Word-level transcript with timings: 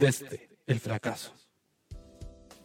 desde 0.00 0.48
el 0.66 0.80
fracaso. 0.80 1.32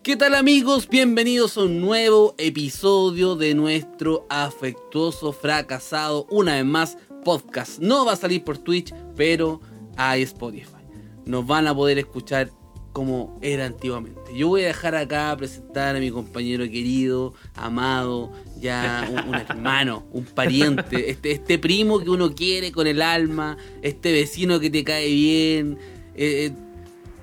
¿Qué 0.01 0.15
tal 0.15 0.35
amigos? 0.35 0.87
Bienvenidos 0.87 1.57
a 1.57 1.63
un 1.63 1.81
nuevo 1.81 2.33
episodio 2.37 3.35
de 3.35 3.53
nuestro 3.53 4.25
afectuoso 4.29 5.33
fracasado, 5.33 6.27
una 6.29 6.55
vez 6.55 6.65
más, 6.65 6.97
podcast. 7.25 7.79
No 7.79 8.05
va 8.05 8.13
a 8.13 8.15
salir 8.15 8.43
por 8.43 8.57
Twitch, 8.59 8.93
pero 9.17 9.59
hay 9.97 10.21
Spotify. 10.21 10.85
Nos 11.25 11.45
van 11.45 11.67
a 11.67 11.75
poder 11.75 11.97
escuchar 11.97 12.49
como 12.93 13.37
era 13.41 13.65
antiguamente. 13.65 14.33
Yo 14.33 14.47
voy 14.47 14.63
a 14.63 14.67
dejar 14.67 14.95
acá 14.95 15.31
a 15.31 15.37
presentar 15.37 15.97
a 15.97 15.99
mi 15.99 16.11
compañero 16.11 16.63
querido, 16.63 17.33
amado, 17.55 18.31
ya 18.61 19.09
un, 19.11 19.29
un 19.29 19.35
hermano, 19.35 20.07
un 20.13 20.23
pariente, 20.23 21.09
este, 21.09 21.31
este 21.31 21.59
primo 21.59 21.99
que 21.99 22.09
uno 22.09 22.33
quiere 22.33 22.71
con 22.71 22.87
el 22.87 23.01
alma, 23.01 23.57
este 23.81 24.13
vecino 24.13 24.61
que 24.61 24.69
te 24.69 24.85
cae 24.85 25.09
bien, 25.09 25.77
eh, 26.15 26.45
eh, 26.45 26.64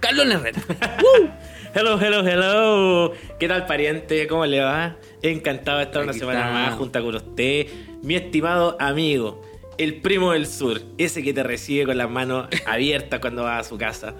Carlos 0.02 0.26
Herrera. 0.26 0.60
¡Uh! 1.02 1.26
Hello, 1.74 1.98
hello, 1.98 2.20
hello. 2.26 3.12
¿Qué 3.40 3.48
tal, 3.48 3.64
pariente? 3.66 4.26
¿Cómo 4.26 4.44
le 4.44 4.60
va? 4.60 4.96
Encantado 5.22 5.78
de 5.78 5.84
estar 5.84 6.02
una 6.02 6.12
semana 6.12 6.50
más 6.50 6.74
junto 6.74 7.02
con 7.02 7.14
usted, 7.14 7.66
mi 8.02 8.14
estimado 8.16 8.76
amigo, 8.78 9.40
el 9.78 10.02
primo 10.02 10.32
del 10.32 10.46
sur, 10.46 10.82
ese 10.98 11.22
que 11.22 11.32
te 11.32 11.42
recibe 11.42 11.86
con 11.86 11.96
las 11.96 12.10
manos 12.10 12.48
abiertas 12.66 13.20
cuando 13.20 13.44
vas 13.44 13.64
a 13.66 13.68
su 13.68 13.78
casa. 13.78 14.14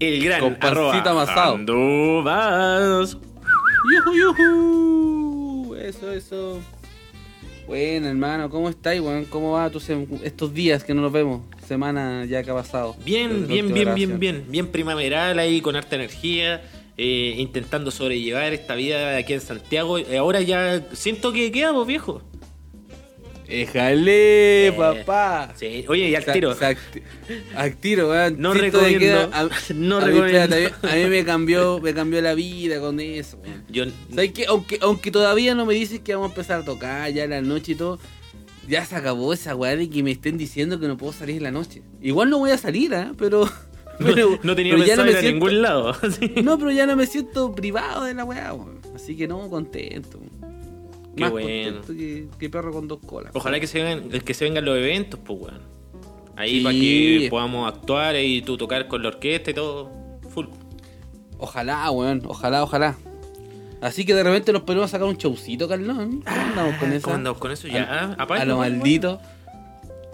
El 0.00 0.24
gran 0.24 0.40
Con 0.40 0.56
arroba 0.60 0.96
amasado. 0.98 1.54
Anduvas. 1.56 3.18
Yujú, 3.92 4.14
yujú. 4.16 5.74
Eso, 5.76 6.10
eso. 6.12 6.60
Bueno, 7.66 8.08
hermano, 8.08 8.48
¿cómo 8.48 8.68
estáis, 8.68 9.00
weón? 9.00 9.24
¿Cómo 9.26 9.52
va 9.52 9.68
tu 9.70 9.78
sem- 9.78 10.20
estos 10.24 10.54
días 10.54 10.82
que 10.84 10.94
no 10.94 11.02
nos 11.02 11.12
vemos? 11.12 11.42
Semana 11.66 12.24
ya 12.26 12.42
que 12.42 12.50
ha 12.50 12.54
pasado. 12.54 12.96
Bien, 13.04 13.46
bien, 13.46 13.72
bien, 13.72 13.94
bien, 13.94 14.18
bien. 14.18 14.44
Bien 14.48 14.66
primaveral 14.68 15.38
ahí, 15.38 15.60
con 15.60 15.76
harta 15.76 15.96
energía. 15.96 16.62
eh, 16.98 17.34
intentando 17.38 17.90
sobrellevar 17.90 18.52
esta 18.52 18.74
vida 18.74 19.16
aquí 19.16 19.32
en 19.32 19.40
Santiago. 19.40 19.96
Eh, 19.98 20.18
Ahora 20.18 20.42
ya 20.42 20.82
siento 20.92 21.32
que 21.32 21.50
quedamos, 21.50 21.86
viejo. 21.86 22.22
Éjale, 23.48 24.68
Eh, 24.68 24.72
papá. 24.72 25.52
Sí. 25.56 25.84
Oye, 25.88 26.08
y 26.10 26.14
al 26.14 26.24
tiro. 26.24 26.54
Al 27.54 27.76
tiro, 27.76 28.10
weón. 28.10 28.36
No 28.40 28.54
recomiendo, 28.54 28.98
que- 29.30 29.34
a- 29.36 29.48
no 29.74 29.96
a 29.98 30.00
mí, 30.00 30.06
recomiendo. 30.06 30.56
espérate, 30.56 30.66
A 30.86 30.94
mí, 30.94 31.02
a 31.02 31.04
mí 31.04 31.10
me 31.10 31.24
cambió, 31.24 31.80
me 31.80 31.92
cambió 31.94 32.20
la 32.22 32.34
vida 32.34 32.80
con 32.80 33.00
eso, 33.00 33.38
weón. 33.38 33.64
Yo, 33.68 33.84
¿Sabes 34.10 34.32
qué? 34.32 34.46
Aunque, 34.46 34.78
aunque 34.80 35.10
todavía 35.10 35.54
no 35.54 35.66
me 35.66 35.74
dices 35.74 36.00
que 36.00 36.14
vamos 36.14 36.30
a 36.30 36.32
empezar 36.34 36.60
a 36.60 36.64
tocar 36.64 37.10
ya 37.12 37.24
en 37.24 37.30
la 37.30 37.40
noche 37.42 37.72
y 37.72 37.74
todo, 37.74 37.98
ya 38.68 38.84
se 38.84 38.94
acabó 38.96 39.32
esa 39.32 39.54
weá 39.56 39.76
de 39.76 39.88
que 39.90 40.02
me 40.02 40.10
estén 40.12 40.38
diciendo 40.38 40.78
que 40.80 40.88
no 40.88 40.96
puedo 40.96 41.12
salir 41.12 41.36
en 41.38 41.42
la 41.44 41.50
noche. 41.50 41.82
Igual 42.00 42.30
no 42.30 42.38
voy 42.38 42.50
a 42.50 42.58
salir, 42.58 42.94
¿ah? 42.94 43.12
Pero, 43.18 43.48
pero. 43.98 44.38
no 44.42 44.54
tenía 44.56 44.74
pero 44.74 44.84
ya 44.84 44.96
no 44.96 45.06
ir 45.06 45.12
me 45.12 45.18
a 45.18 45.20
siento- 45.20 45.46
ningún 45.46 45.62
lado. 45.62 45.94
sí. 46.18 46.32
No, 46.42 46.58
pero 46.58 46.70
ya 46.70 46.86
no 46.86 46.96
me 46.96 47.06
siento 47.06 47.54
privado 47.54 48.04
de 48.04 48.14
la 48.14 48.24
weá, 48.24 48.52
weón. 48.54 48.80
Así 48.94 49.16
que 49.16 49.26
no, 49.28 49.48
contento. 49.50 50.18
Qué 51.16 51.20
Más 51.22 51.30
bueno. 51.30 51.46
contento 51.80 51.92
que, 51.94 52.26
que 52.38 52.48
perro 52.50 52.72
con 52.72 52.88
dos 52.88 53.00
colas. 53.04 53.32
Ojalá 53.34 53.60
que 53.60 53.66
se 53.66 53.82
vengan, 53.82 54.08
que 54.20 54.34
se 54.34 54.44
vengan 54.44 54.64
los 54.64 54.76
eventos, 54.78 55.20
pues, 55.24 55.40
weón. 55.40 55.60
Ahí 56.36 56.58
Sí. 56.58 56.62
para 56.64 56.74
que 56.74 57.26
podamos 57.30 57.68
actuar 57.70 58.16
y 58.16 58.40
tú 58.42 58.56
tocar 58.56 58.88
con 58.88 59.02
la 59.02 59.08
orquesta 59.08 59.50
y 59.50 59.54
todo. 59.54 59.90
Full. 60.30 60.46
Ojalá, 61.38 61.90
weón. 61.90 62.22
Ojalá, 62.26 62.62
ojalá. 62.62 62.96
Así 63.82 64.04
que 64.06 64.14
de 64.14 64.22
repente 64.22 64.52
nos 64.52 64.62
podemos 64.62 64.90
sacar 64.90 65.06
un 65.08 65.16
showcito, 65.16 65.68
Carlos. 65.68 65.96
¿Cómo 65.96 66.22
andamos 66.26 66.76
con 66.76 66.92
eso? 66.92 67.02
¿Cómo 67.04 67.16
andamos 67.16 67.38
con 67.38 67.50
eso? 67.50 67.68
Ya, 67.68 68.14
a, 68.16 68.22
a 68.22 68.44
lo 68.44 68.58
weón. 68.58 68.78
maldito. 68.78 69.20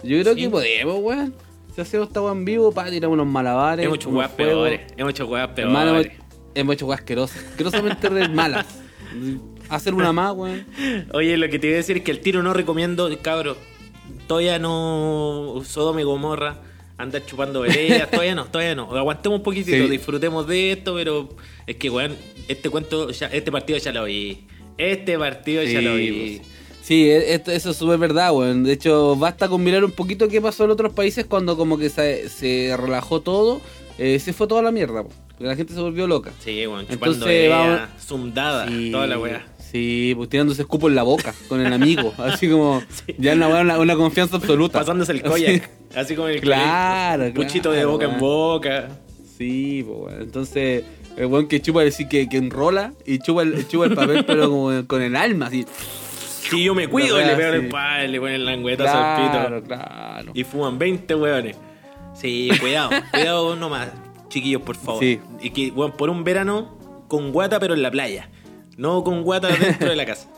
Yo 0.03 0.19
creo 0.21 0.33
Sí. 0.33 0.41
que 0.41 0.49
podemos, 0.49 0.97
weón. 0.99 1.35
Si 1.75 1.81
hacemos 1.81 2.07
esta 2.07 2.21
weá 2.21 2.31
en 2.33 2.45
vivo, 2.45 2.71
para 2.71 2.89
tiramos 2.89 3.13
unos 3.13 3.27
malabares. 3.27 3.85
Hemos 3.85 3.97
hecho 3.99 4.09
weas 4.09 4.31
peores. 4.31 4.81
Hemos 4.97 5.11
hecho 5.11 5.27
weas 5.27 5.49
Hermano, 5.55 5.91
hemos, 5.91 6.01
peores. 6.07 6.21
hemos 6.55 6.73
hecho 6.75 6.87
weas 6.87 6.99
asquerosas. 7.01 7.43
Asquerosamente 7.51 8.09
re 8.09 8.27
malas. 8.27 8.65
Hacer 9.69 9.93
una 9.93 10.11
más, 10.11 10.33
weón. 10.35 10.65
Oye, 11.13 11.37
lo 11.37 11.47
que 11.47 11.59
te 11.59 11.67
iba 11.67 11.75
a 11.75 11.77
decir 11.77 11.97
es 11.97 12.03
que 12.03 12.09
el 12.11 12.21
tiro 12.21 12.41
no 12.41 12.53
recomiendo, 12.55 13.07
cabro. 13.21 13.55
Todavía 14.25 14.57
no. 14.57 15.61
Sodoma 15.63 16.01
y 16.01 16.05
Gomorra. 16.05 16.57
Andar 16.99 17.25
chupando 17.25 17.61
veredas. 17.61 18.07
todavía 18.11 18.35
no, 18.35 18.45
todavía 18.45 18.75
no. 18.75 18.95
Aguantemos 18.95 19.37
un 19.39 19.43
poquitito, 19.43 19.75
Sí. 19.77 19.89
disfrutemos 19.89 20.45
de 20.47 20.73
esto, 20.73 20.93
pero 20.93 21.29
es 21.65 21.75
que, 21.77 21.89
weón, 21.89 22.15
este 22.47 22.69
cuento, 22.69 23.09
ya, 23.09 23.27
este 23.27 23.51
partido 23.51 23.79
ya 23.79 23.91
lo 23.91 24.03
vi. 24.03 24.45
Este 24.77 25.17
partido 25.17 25.63
ya 25.63 25.81
lo 25.81 25.95
vi. 25.95 26.41
Sí, 26.83 27.09
e- 27.09 27.33
esto- 27.35 27.51
eso 27.51 27.69
es 27.71 27.77
súper 27.77 27.97
verdad, 27.99 28.31
weón. 28.33 28.63
De 28.63 28.73
hecho, 28.73 29.15
basta 29.15 29.47
con 29.47 29.63
mirar 29.63 29.83
un 29.85 29.91
poquito 29.91 30.27
qué 30.27 30.41
pasó 30.41 30.65
en 30.65 30.71
otros 30.71 30.91
países 30.93 31.25
cuando 31.25 31.55
como 31.57 31.77
que 31.77 31.89
se, 31.89 32.29
se 32.29 32.75
relajó 32.77 33.21
todo. 33.21 33.61
eh, 34.01 34.17
se 34.19 34.31
fue 34.31 34.47
toda 34.47 34.61
la 34.61 34.71
mierda, 34.71 35.03
po. 35.03 35.09
La 35.39 35.57
gente 35.57 35.73
se 35.73 35.79
volvió 35.81 36.07
loca. 36.07 36.31
Sí, 36.39 36.65
weón, 36.65 36.81
chupando 36.87 36.93
Entonces, 37.15 37.25
veredas, 37.25 37.79
vamos- 37.89 38.03
zundada, 38.05 38.67
Sí, 38.69 38.91
toda 38.91 39.07
la 39.07 39.19
weá. 39.19 39.45
Sí, 39.71 40.13
pues 40.15 40.29
tirándose 40.29 40.61
escupo 40.63 40.87
en 40.89 40.95
la 40.95 41.03
boca 41.03 41.33
con 41.47 41.63
el 41.63 41.71
amigo. 41.71 42.13
así 42.17 42.49
como, 42.49 42.81
ya 43.17 43.33
una, 43.33 43.47
una, 43.47 43.79
una 43.79 43.95
confianza 43.95 44.37
absoluta. 44.37 44.79
Pasándose 44.79 45.11
el 45.11 45.19
Así- 45.19 45.27
koyak. 45.29 45.69
Así 45.95 46.15
como 46.15 46.27
el 46.27 46.41
Claro, 46.41 47.23
koyak. 47.23 47.35
Puchito 47.35 47.69
de 47.71 47.77
claro, 47.77 47.91
boca 47.91 48.05
en 48.05 48.19
boca. 48.19 48.87
Sí, 49.37 49.85
pues. 49.87 50.15
Entonces, 50.21 50.83
el 51.17 51.25
weón 51.27 51.47
que 51.47 51.61
chupa, 51.61 51.81
decir 51.81 52.07
que, 52.07 52.27
que 52.27 52.37
enrola 52.37 52.93
y 53.05 53.19
chupa 53.19 53.43
el, 53.43 53.67
chupa 53.67 53.85
el 53.85 53.93
papel, 53.95 54.25
pero 54.25 54.49
como 54.49 54.87
con 54.87 55.01
el 55.01 55.15
alma, 55.15 55.47
así. 55.47 55.65
Si 56.49 56.63
yo 56.63 56.73
me 56.73 56.87
cuido, 56.87 57.21
y 57.21 57.25
le 57.25 57.35
pegan 57.35 57.53
sí. 57.59 57.65
el 57.65 57.69
padre, 57.69 58.07
le 58.07 58.19
ponen 58.19 58.43
languetazo 58.45 58.97
al 58.97 59.29
Claro, 59.29 59.55
pito. 59.61 59.67
claro. 59.75 60.31
Y 60.33 60.43
fuman 60.43 60.79
20 60.79 61.13
weones. 61.15 61.55
Sí, 62.15 62.49
cuidado, 62.59 62.89
cuidado 63.11 63.55
nomás, 63.55 63.89
chiquillos, 64.29 64.63
por 64.63 64.75
favor. 64.75 64.99
Sí. 65.01 65.19
Y 65.41 65.51
que, 65.51 65.69
weón, 65.71 65.91
por 65.91 66.09
un 66.09 66.23
verano 66.23 66.75
con 67.07 67.31
guata, 67.31 67.59
pero 67.59 67.75
en 67.75 67.83
la 67.83 67.91
playa. 67.91 68.29
No 68.79 69.03
con 69.03 69.23
guata 69.23 69.49
dentro 69.59 69.89
de 69.89 69.95
la 69.97 70.05
casa. 70.05 70.29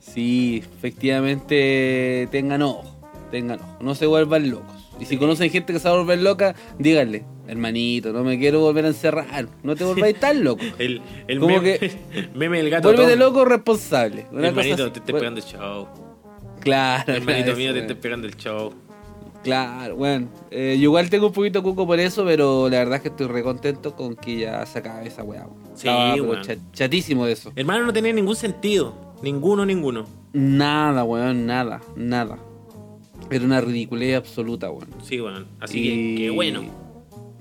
Sí, 0.00 0.62
efectivamente, 0.76 2.28
tengan 2.32 2.60
ojo, 2.62 2.82
tengan 3.30 3.60
ojo, 3.60 3.76
no 3.80 3.94
se 3.94 4.06
vuelvan 4.06 4.50
locos. 4.50 4.90
Y 4.98 5.04
si 5.04 5.16
conocen 5.16 5.48
gente 5.50 5.72
que 5.72 5.78
se 5.78 5.88
va 5.88 5.94
a 5.94 5.98
volver 5.98 6.18
loca, 6.18 6.54
díganle, 6.78 7.24
hermanito, 7.46 8.12
no 8.12 8.24
me 8.24 8.38
quiero 8.38 8.60
volver 8.60 8.84
a 8.84 8.88
encerrar, 8.88 9.46
no 9.62 9.74
te 9.76 9.84
volváis 9.84 10.18
tan 10.18 10.42
loco. 10.42 10.62
El, 10.78 11.00
el 11.28 11.38
Como 11.40 11.54
meme, 11.60 11.78
que- 11.78 12.30
meme 12.34 12.58
del 12.58 12.70
gato. 12.70 12.88
Vuélvete 12.92 13.16
loco 13.16 13.44
responsable. 13.44 14.26
Una 14.32 14.48
Hermanito, 14.48 14.76
cosa 14.76 14.92
te 14.92 14.98
estoy 14.98 15.14
pegando 15.14 15.40
el 15.40 15.46
show. 15.46 15.88
Claro, 16.60 17.12
Hermanito 17.12 17.44
claro, 17.44 17.58
mío, 17.58 17.72
te 17.72 17.78
estoy 17.80 17.96
pegando 17.96 18.26
el 18.26 18.36
show. 18.36 18.72
Claro, 19.42 19.96
bueno, 19.96 20.28
eh, 20.50 20.76
yo 20.78 20.84
igual 20.84 21.10
tengo 21.10 21.26
un 21.26 21.32
poquito 21.32 21.62
cuco 21.62 21.86
por 21.86 21.98
eso, 21.98 22.24
pero 22.24 22.68
la 22.68 22.78
verdad 22.78 22.96
es 22.96 23.02
que 23.02 23.08
estoy 23.08 23.26
re 23.26 23.42
contento 23.42 23.96
con 23.96 24.14
que 24.14 24.38
ya 24.38 24.64
se 24.66 24.78
acabe 24.78 25.08
esa 25.08 25.24
weá. 25.24 25.46
Sí, 25.74 25.88
weón. 25.88 26.42
cha- 26.42 26.56
chatísimo 26.72 27.26
de 27.26 27.32
eso. 27.32 27.52
Hermano, 27.56 27.86
no 27.86 27.92
tenía 27.92 28.12
ningún 28.12 28.36
sentido. 28.36 28.94
Ninguno, 29.22 29.66
ninguno. 29.66 30.06
Nada, 30.32 31.02
weón, 31.04 31.44
nada, 31.46 31.80
nada. 31.96 32.38
Era 33.30 33.44
una 33.44 33.60
ridiculez 33.60 34.16
absoluta, 34.16 34.70
weón. 34.70 34.88
Sí, 35.02 35.20
weón. 35.20 35.46
Así 35.60 35.80
Y- 35.80 36.16
que, 36.16 36.22
qué 36.24 36.30
bueno. 36.30 36.62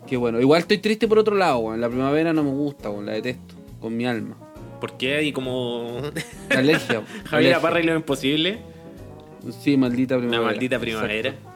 Qué 0.08 0.18
bueno. 0.18 0.40
Igual 0.42 0.62
estoy 0.62 0.80
triste 0.80 1.08
por 1.08 1.20
otro 1.20 1.36
lado, 1.36 1.60
weón. 1.60 1.80
La 1.82 1.88
primavera 1.90 2.34
no 2.34 2.44
me 2.44 2.52
gusta, 2.52 2.90
weón. 2.90 3.06
La 3.06 3.12
detesto. 3.14 3.56
Con 3.80 3.96
mi 3.96 4.06
alma. 4.06 4.38
Porque 4.80 5.16
hay 5.18 5.32
como. 5.32 6.00
Alergia. 6.50 7.04
Javier. 7.26 7.54
Aparra 7.56 7.80
y 7.80 7.84
lo 7.84 7.96
imposible. 7.96 8.60
Sí, 9.60 9.78
maldita 9.78 10.18
primavera. 10.18 10.42
La 10.44 10.48
maldita 10.52 10.80
primavera. 10.80 11.30
Exacto. 11.30 11.51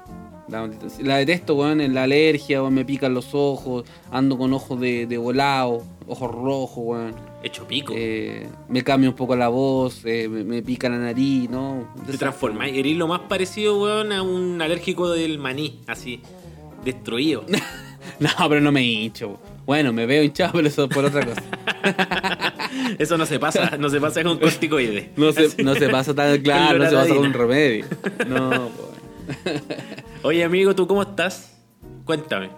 La, 0.48 0.70
la 1.02 1.18
detesto, 1.18 1.56
weón. 1.56 1.82
en 1.82 1.94
La 1.94 2.04
alergia, 2.04 2.62
weón. 2.62 2.74
Me 2.74 2.86
pican 2.86 3.14
los 3.14 3.30
ojos. 3.34 3.86
Ando 4.12 4.38
con 4.38 4.54
ojos 4.54 4.80
de, 4.80 5.06
de 5.08 5.18
volado. 5.18 5.84
Ojos 6.08 6.32
rojos, 6.32 6.78
weón. 6.86 7.16
Hecho 7.44 7.68
pico. 7.68 7.94
Eh, 7.96 8.48
me 8.70 8.84
cambia 8.84 9.10
un 9.10 9.16
poco 9.16 9.36
la 9.36 9.48
voz. 9.50 10.02
eh, 10.06 10.28
me, 10.30 10.44
me 10.44 10.62
pica 10.62 10.88
la 10.90 10.98
nariz, 10.98 11.50
¿no? 11.50 11.88
Te 12.06 12.18
transformáis. 12.18 12.76
Eres 12.78 12.96
lo 12.96 13.08
más 13.08 13.22
parecido, 13.22 13.82
weón, 13.82 14.12
a 14.12 14.22
un 14.22 14.62
alérgico 14.62 15.10
del 15.12 15.40
maní. 15.40 15.80
Así. 15.88 16.22
Destruido. 16.84 17.44
No, 18.20 18.30
pero 18.48 18.62
no 18.62 18.72
me 18.72 18.84
hincho. 18.84 19.40
Bueno, 19.66 19.92
me 19.92 20.06
veo 20.06 20.24
hinchado, 20.24 20.54
pero 20.54 20.68
eso 20.68 20.84
es 20.84 20.90
por 20.90 21.04
otra 21.06 21.26
cosa. 21.26 21.42
Eso 23.00 23.18
no 23.18 23.26
se 23.26 23.40
pasa. 23.40 23.78
No 23.78 23.90
se 23.90 24.00
pasa 24.00 24.24
con 24.24 24.38
corticoides. 24.38 25.08
No 25.18 25.32
se, 25.32 25.64
no 25.64 25.74
se 25.74 25.90
pasa 25.90 26.14
tan 26.14 26.38
claro, 26.44 26.78
no 26.78 26.88
se 26.90 26.96
pasa 26.96 27.16
con 27.16 27.26
un 27.26 27.34
remedio. 27.34 27.86
No, 28.28 28.70
pues. 28.78 29.64
Oye, 30.26 30.44
amigo, 30.44 30.74
¿tú 30.76 30.88
cómo 30.88 31.04
estás? 31.04 31.56
Cuéntame. 32.04 32.50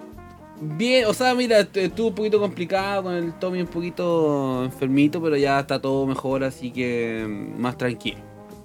Bien, 0.61 1.05
o 1.05 1.13
sea, 1.13 1.35
mira, 1.35 1.59
est- 1.59 1.75
estuvo 1.75 2.07
un 2.07 2.15
poquito 2.15 2.39
complicado 2.39 3.03
con 3.03 3.13
el 3.13 3.33
Tommy, 3.33 3.59
un 3.59 3.67
poquito 3.67 4.63
enfermito, 4.63 5.21
pero 5.21 5.35
ya 5.35 5.59
está 5.59 5.77
todo 5.81 6.05
mejor, 6.05 6.45
así 6.45 6.71
que 6.71 7.25
mm, 7.27 7.59
más 7.59 7.77
tranquilo. 7.77 8.19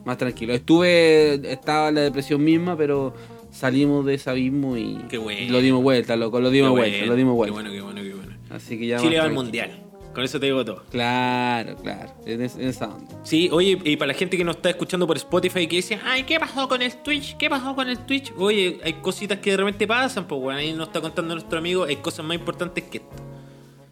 Más 0.05 0.17
tranquilo. 0.19 0.55
Estuve, 0.55 1.35
estaba 1.53 1.89
en 1.89 1.97
la 1.97 2.01
depresión 2.03 2.45
misma, 2.45 2.77
pero 2.77 3.13
salimos 3.51 4.07
de 4.07 4.15
ese 4.15 4.31
abismo 4.31 4.77
y 4.77 4.99
Qué 5.09 5.19
bueno. 5.19 5.51
lo 5.53 5.61
dimos 5.61 5.83
vuelta, 5.83 6.15
loco, 6.15 6.41
lo 6.41 6.51
dimos 6.51 6.71
Qué 6.71 6.77
vuelta, 6.79 6.97
bueno, 6.99 7.13
lo 7.13 7.17
dimos 7.17 7.33
Qué 7.33 7.37
vuelta. 7.37 7.55
bueno, 7.55 7.71
qué 7.73 7.81
bueno, 7.83 8.03
qué 8.03 8.15
bueno. 8.15 8.33
Así 8.51 8.79
que 8.79 8.87
ya 8.87 8.99
Chile 8.99 9.19
va 9.19 9.25
al 9.25 9.33
mundial. 9.33 9.82
Con 10.15 10.25
eso 10.25 10.39
te 10.39 10.47
digo 10.47 10.63
todo. 10.65 10.85
Claro, 10.91 11.75
claro, 11.77 12.13
en, 12.27 12.43
es- 12.43 12.57
en 12.57 12.69
esa 12.69 12.89
onda. 12.89 13.19
Sí, 13.25 13.49
oye, 13.51 13.79
y 13.85 13.97
para 13.97 14.09
la 14.13 14.15
gente 14.19 14.37
que 14.37 14.45
nos 14.45 14.57
está 14.57 14.69
escuchando 14.71 15.07
por 15.07 15.17
Spotify 15.17 15.67
que 15.67 15.77
dice, 15.77 15.99
ay, 16.05 16.25
¿qué 16.25 16.39
pasó 16.39 16.69
con 16.69 16.83
el 16.83 16.95
Twitch? 17.03 17.37
¿Qué 17.39 17.49
pasó 17.49 17.75
con 17.75 17.89
el 17.89 17.99
Twitch? 17.99 18.33
Oye, 18.37 18.79
hay 18.85 18.95
cositas 18.95 19.39
que 19.39 19.53
de 19.53 19.57
repente 19.57 19.87
pasan, 19.87 20.27
pues 20.27 20.41
bueno, 20.41 20.59
ahí 20.59 20.73
nos 20.75 20.89
está 20.89 21.01
contando 21.01 21.35
nuestro 21.35 21.59
amigo, 21.59 21.85
hay 21.85 21.97
cosas 21.97 22.25
más 22.27 22.37
importantes 22.37 22.85
que 22.85 22.99
esto. 22.99 23.11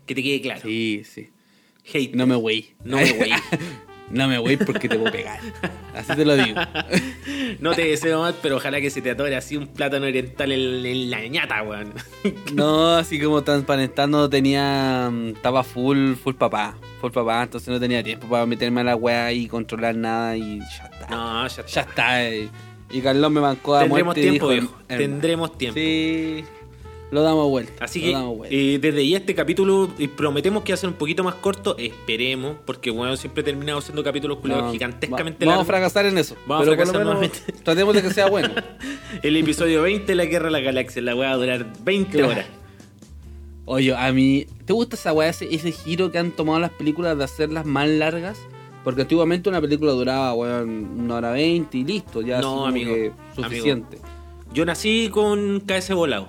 Que 0.06 0.14
te 0.14 0.22
quede 0.22 0.40
claro. 0.42 0.60
Sí, 0.62 1.02
sí. 1.04 1.30
Hate. 1.92 2.14
No 2.14 2.26
me 2.26 2.36
wey. 2.36 2.74
No 2.84 2.96
me 2.98 3.12
wey. 3.12 3.30
no 4.10 4.28
me 4.28 4.38
wey 4.38 4.56
porque 4.56 4.88
te 4.88 4.98
puedo 4.98 5.12
pegar. 5.12 5.38
Así 5.94 6.14
te 6.14 6.24
lo 6.24 6.36
digo. 6.36 6.60
No 7.60 7.74
te 7.74 7.84
deseo 7.84 8.20
mal, 8.20 8.34
pero 8.40 8.56
ojalá 8.56 8.80
que 8.80 8.90
se 8.90 9.02
te 9.02 9.10
atore 9.10 9.34
así 9.36 9.56
un 9.56 9.66
plátano 9.66 10.06
oriental 10.06 10.50
en, 10.52 10.86
en 10.86 11.10
la 11.10 11.26
ñata, 11.26 11.62
weón. 11.62 11.92
No, 12.54 12.96
así 12.96 13.20
como 13.20 13.42
transparentando 13.42 14.28
tenía. 14.30 15.08
mm, 15.10 15.28
Estaba 15.30 15.62
full, 15.64 16.14
full 16.14 16.34
papá. 16.34 16.76
Full 17.00 17.10
papá, 17.10 17.42
entonces 17.42 17.68
no 17.68 17.78
tenía 17.80 18.02
tiempo 18.02 18.28
para 18.28 18.46
meterme 18.46 18.80
a 18.82 18.84
la 18.84 18.96
weá 18.96 19.32
y 19.32 19.46
controlar 19.48 19.94
nada 19.96 20.36
y 20.36 20.58
ya 20.60 20.90
está. 20.92 21.06
No, 21.10 21.42
ya 21.42 21.62
está. 21.62 21.66
Ya 21.66 21.80
está. 21.82 22.24
eh. 22.28 22.48
Y 22.90 23.00
Carlos 23.00 23.30
me 23.30 23.40
bancó 23.40 23.76
a 23.76 23.80
Tendremos 23.80 24.04
muerte 24.06 24.20
y 24.20 24.24
tiempo, 24.30 24.50
dijo, 24.50 24.60
viejo. 24.66 24.82
"Hermano". 24.88 25.10
Tendremos 25.10 25.58
tiempo. 25.58 25.80
Sí. 25.80 26.44
Lo 27.10 27.22
damos 27.22 27.48
vuelta. 27.48 27.84
Así 27.84 28.00
que 28.00 28.14
vuelta. 28.16 28.54
eh, 28.54 28.78
desde 28.80 29.08
ya 29.08 29.18
este 29.18 29.34
capítulo 29.34 29.90
prometemos 30.16 30.62
que 30.62 30.72
va 30.72 30.74
a 30.74 30.76
ser 30.76 30.88
un 30.90 30.94
poquito 30.94 31.24
más 31.24 31.34
corto, 31.34 31.76
esperemos, 31.76 32.56
porque 32.64 32.90
bueno, 32.90 33.16
siempre 33.16 33.40
he 33.40 33.44
terminado 33.44 33.80
siendo 33.80 34.04
capítulos 34.04 34.38
culiados 34.38 34.66
No, 34.66 34.72
gigantescamente 34.72 35.44
va- 35.44 35.52
Vamos 35.52 35.68
a 35.68 35.72
largos. 35.72 35.92
fracasar 35.92 36.06
en 36.06 36.18
eso. 36.18 36.36
Vamos 36.46 36.68
a 36.68 36.70
pero 36.70 36.76
fracasar 36.76 37.04
nuevamente. 37.04 37.38
tratemos 37.64 37.94
de 37.96 38.02
que 38.02 38.10
sea 38.14 38.28
bueno. 38.28 38.50
El 39.22 39.36
episodio 39.36 39.82
20 39.82 40.06
de 40.06 40.14
la 40.14 40.24
Guerra 40.26 40.44
de 40.46 40.50
la 40.52 40.60
Galaxia, 40.60 41.02
la 41.02 41.14
va 41.16 41.32
a 41.32 41.36
durar 41.36 41.66
20 41.84 42.12
Claro. 42.18 42.28
horas. 42.32 42.46
Oye, 43.66 43.94
a 43.94 44.12
mí, 44.12 44.46
¿te 44.64 44.72
gusta 44.72 44.96
esa 44.96 45.12
weá, 45.12 45.28
ese, 45.28 45.52
ese 45.54 45.70
giro 45.72 46.10
que 46.10 46.18
han 46.18 46.32
tomado 46.32 46.58
las 46.58 46.70
películas 46.70 47.16
de 47.16 47.24
hacerlas 47.24 47.66
más 47.66 47.88
largas? 47.88 48.38
Porque 48.82 49.02
antiguamente 49.02 49.48
una 49.48 49.60
película 49.60 49.92
duraba, 49.92 50.32
weón, 50.34 51.00
una 51.00 51.16
hora 51.16 51.30
veinte 51.32 51.78
y 51.78 51.84
listo, 51.84 52.22
ya 52.22 52.40
No, 52.40 52.66
amigo, 52.66 53.14
suficiente. 53.36 53.98
Yo 54.52 54.64
nací 54.64 55.08
con 55.12 55.60
KS 55.60 55.92
volado. 55.94 56.28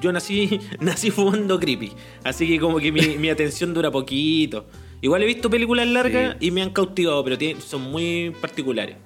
Yo 0.00 0.12
nací, 0.12 0.60
nací 0.80 1.10
fumando 1.10 1.58
creepy. 1.60 1.92
Así 2.24 2.46
que 2.48 2.58
como 2.60 2.78
que 2.78 2.92
mi, 2.92 3.16
mi 3.18 3.28
atención 3.30 3.72
dura 3.74 3.90
poquito. 3.90 4.66
Igual 5.02 5.22
he 5.22 5.26
visto 5.26 5.48
películas 5.48 5.86
largas 5.86 6.36
Sí. 6.40 6.46
y 6.46 6.50
me 6.50 6.62
han 6.62 6.70
cautivado, 6.70 7.22
pero 7.24 7.38
tienen- 7.38 7.60
son 7.62 7.82
muy 7.82 8.34
particulares. 8.40 8.96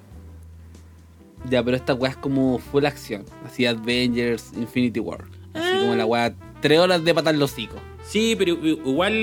Ya, 1.49 1.63
pero 1.63 1.77
esta 1.77 1.93
weá 1.93 2.11
es 2.11 2.17
como 2.17 2.59
full 2.59 2.85
acción. 2.85 3.23
Así 3.45 3.65
Avengers, 3.65 4.51
Infinity 4.57 4.99
War. 4.99 5.23
Así 5.53 5.63
Ah. 5.73 5.77
como 5.81 5.95
la 5.95 6.05
weá, 6.05 6.33
tres 6.59 6.79
horas 6.79 7.03
de 7.03 7.13
patar 7.13 7.35
los 7.35 7.51
hocicos. 7.53 7.79
Sí, 8.03 8.35
pero 8.37 8.53
igual 8.63 9.13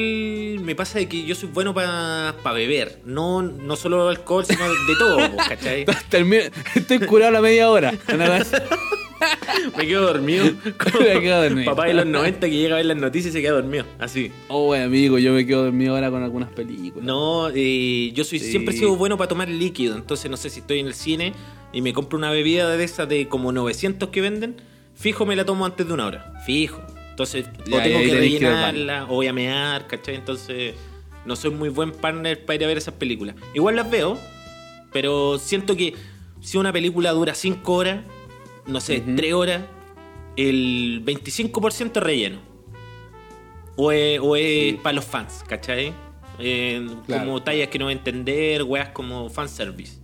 me 0.60 0.74
pasa 0.74 0.98
de 0.98 1.08
que 1.08 1.24
yo 1.24 1.34
soy 1.34 1.48
bueno 1.52 1.72
para 1.74 2.34
beber. 2.54 3.00
No, 3.04 3.42
no 3.42 3.76
solo 3.76 4.08
alcohol, 4.08 4.44
sino 4.44 4.64
de 4.68 4.96
todo, 4.98 5.30
po, 5.30 5.36
¿cachai? 5.48 5.84
Termino- 6.10 6.44
Estoy 6.74 7.00
curado 7.00 7.28
a 7.28 7.32
la 7.32 7.40
media 7.40 7.70
hora. 7.70 7.92
Me 9.76 9.86
quedo 9.86 10.02
dormido. 10.06 10.44
Como 10.78 11.00
Me 11.04 11.20
quedo 11.20 11.42
dormido. 11.42 11.70
Papá 11.74 11.86
de 11.86 11.94
los 11.94 12.06
90 12.06 12.40
que 12.48 12.56
llega 12.56 12.74
a 12.74 12.76
ver 12.78 12.86
las 12.86 12.96
noticias 12.96 13.32
y 13.34 13.38
se 13.38 13.42
queda 13.42 13.52
dormido. 13.52 13.84
Así. 13.98 14.30
Oh, 14.48 14.74
amigo, 14.74 15.18
yo 15.18 15.32
me 15.32 15.46
quedo 15.46 15.64
dormido 15.64 15.94
ahora 15.94 16.10
con 16.10 16.22
algunas 16.22 16.50
películas. 16.50 17.04
No, 17.04 17.48
eh, 17.54 18.10
yo 18.14 18.24
soy 18.24 18.38
Sí. 18.38 18.50
siempre 18.50 18.74
he 18.74 18.78
sido 18.78 18.96
bueno 18.96 19.16
para 19.16 19.28
tomar 19.28 19.48
líquido. 19.48 19.96
Entonces, 19.96 20.30
no 20.30 20.36
sé 20.36 20.50
si 20.50 20.60
estoy 20.60 20.80
en 20.80 20.86
el 20.86 20.94
cine 20.94 21.32
y 21.72 21.80
me 21.82 21.92
compro 21.92 22.18
una 22.18 22.30
bebida 22.30 22.76
de 22.76 22.84
esas 22.84 23.08
de 23.08 23.28
como 23.28 23.52
900 23.52 24.08
que 24.10 24.20
venden. 24.20 24.56
Fijo, 24.94 25.24
me 25.26 25.36
la 25.36 25.44
tomo 25.44 25.64
antes 25.64 25.86
de 25.86 25.92
una 25.94 26.06
hora. 26.06 26.34
Fijo. 26.44 26.82
Entonces, 27.10 27.46
Ya, 27.66 27.78
o 27.78 27.82
tengo 27.82 28.00
que 28.00 28.14
rellenarla, 28.14 29.04
o 29.04 29.14
voy 29.16 29.26
a 29.26 29.32
mear, 29.32 29.86
¿cachai? 29.86 30.14
Entonces, 30.16 30.74
no 31.24 31.36
soy 31.36 31.50
muy 31.50 31.68
buen 31.68 31.92
partner 31.92 32.44
para 32.44 32.56
ir 32.56 32.64
a 32.64 32.66
ver 32.68 32.78
esas 32.78 32.94
películas. 32.94 33.36
Igual 33.54 33.76
las 33.76 33.90
veo, 33.90 34.18
pero 34.92 35.38
siento 35.38 35.76
que 35.76 35.94
si 36.40 36.58
una 36.58 36.72
película 36.72 37.12
dura 37.12 37.34
5 37.34 37.72
horas, 37.72 38.00
no 38.66 38.80
sé, 38.80 39.00
Ujú. 39.00 39.16
3 39.16 39.32
horas, 39.34 39.62
el 40.36 41.02
25% 41.04 41.96
es 42.00 42.02
relleno. 42.02 42.38
O 43.76 43.90
es, 43.92 44.20
o 44.20 44.36
es 44.36 44.72
Sí. 44.72 44.78
para 44.82 44.94
los 44.96 45.04
fans, 45.04 45.44
¿cachai? 45.46 45.92
Eh, 46.38 46.86
Claro. 47.06 47.24
Como 47.26 47.42
tallas 47.42 47.68
que 47.68 47.78
no 47.78 47.86
voy 47.86 47.94
a 47.94 47.96
entender, 47.96 48.62
weas 48.62 48.90
como 48.90 49.28
fanservice. 49.30 49.98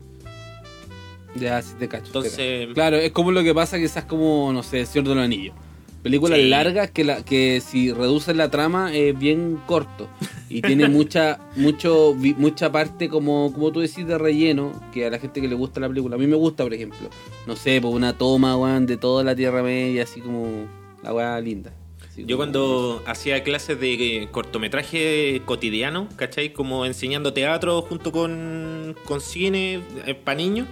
Ya, 1.34 1.60
sí 1.62 1.74
te 1.78 1.88
cacho. 1.88 2.04
te 2.04 2.08
Entonces- 2.08 2.60
cacho. 2.66 2.74
Claro, 2.74 2.96
es 2.96 3.12
como 3.12 3.30
lo 3.32 3.42
que 3.42 3.54
pasa 3.54 3.78
quizás 3.78 4.04
como, 4.04 4.50
no 4.52 4.62
sé, 4.62 4.84
Señor 4.86 5.08
de 5.08 5.14
los 5.14 5.24
Anillos. 5.24 5.54
Películas 6.02 6.38
Sí. 6.38 6.48
largas 6.48 6.90
que, 6.90 7.04
la, 7.04 7.24
que 7.24 7.60
si 7.60 7.92
reducen 7.92 8.36
la 8.36 8.50
trama 8.50 8.94
es 8.94 9.18
bien 9.18 9.58
corto. 9.66 10.08
Y 10.48 10.62
tiene 10.62 10.88
mucha 10.88 11.40
mucho 11.56 12.14
vi- 12.14 12.34
mucha 12.34 12.70
parte 12.72 13.08
como, 13.08 13.52
como 13.52 13.72
tú 13.72 13.80
decís 13.80 14.06
de 14.06 14.16
relleno, 14.16 14.72
que 14.92 15.06
a 15.06 15.10
la 15.10 15.18
gente 15.18 15.40
que 15.40 15.48
le 15.48 15.54
gusta 15.56 15.80
la 15.80 15.88
película. 15.88 16.14
A 16.14 16.18
mí 16.18 16.26
me 16.26 16.36
gusta, 16.36 16.62
por 16.62 16.72
ejemplo. 16.72 17.08
No 17.46 17.56
sé, 17.56 17.80
por 17.80 17.92
una 17.94 18.16
toma, 18.16 18.56
weón, 18.56 18.86
de 18.86 18.96
toda 18.96 19.24
la 19.24 19.34
Tierra 19.34 19.62
Media, 19.62 20.04
así 20.04 20.20
como 20.20 20.66
la 21.02 21.12
weá 21.12 21.40
linda. 21.40 21.72
Así 22.08 22.22
Yo 22.22 22.36
como- 22.36 22.38
cuando 22.38 23.02
hacía 23.06 23.42
clases 23.42 23.78
de 23.80 24.22
eh, 24.22 24.28
cortometraje 24.30 25.42
cotidiano, 25.44 26.08
¿cachai? 26.16 26.52
Como 26.52 26.86
enseñando 26.86 27.32
teatro 27.32 27.82
junto 27.82 28.12
con, 28.12 28.94
con 29.04 29.20
cine 29.20 29.80
para 30.24 30.36
niños, 30.36 30.66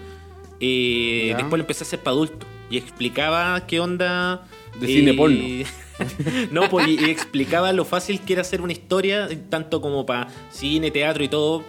eh, 0.61 1.35
después 1.37 1.59
lo 1.59 1.65
empecé 1.65 1.85
a 1.85 1.87
hacer 1.87 1.99
para 2.01 2.13
adultos. 2.13 2.49
Y 2.71 2.79
explicaba 2.79 3.67
qué 3.67 3.81
onda... 3.81 4.47
De 4.81 4.87
cine 4.87 5.15
porno. 5.15 5.43
no, 6.51 6.69
pues 6.69 6.89
y, 6.89 7.11
explicaba 7.11 7.73
lo 7.73 7.85
fácil 7.85 8.21
que 8.21 8.35
era 8.35 8.43
hacer 8.43 8.61
una 8.61 8.73
historia, 8.73 9.29
tanto 9.49 9.81
como 9.81 10.05
para 10.05 10.29
cine, 10.51 10.91
teatro 10.91 11.25
y 11.25 11.29
todo, 11.29 11.65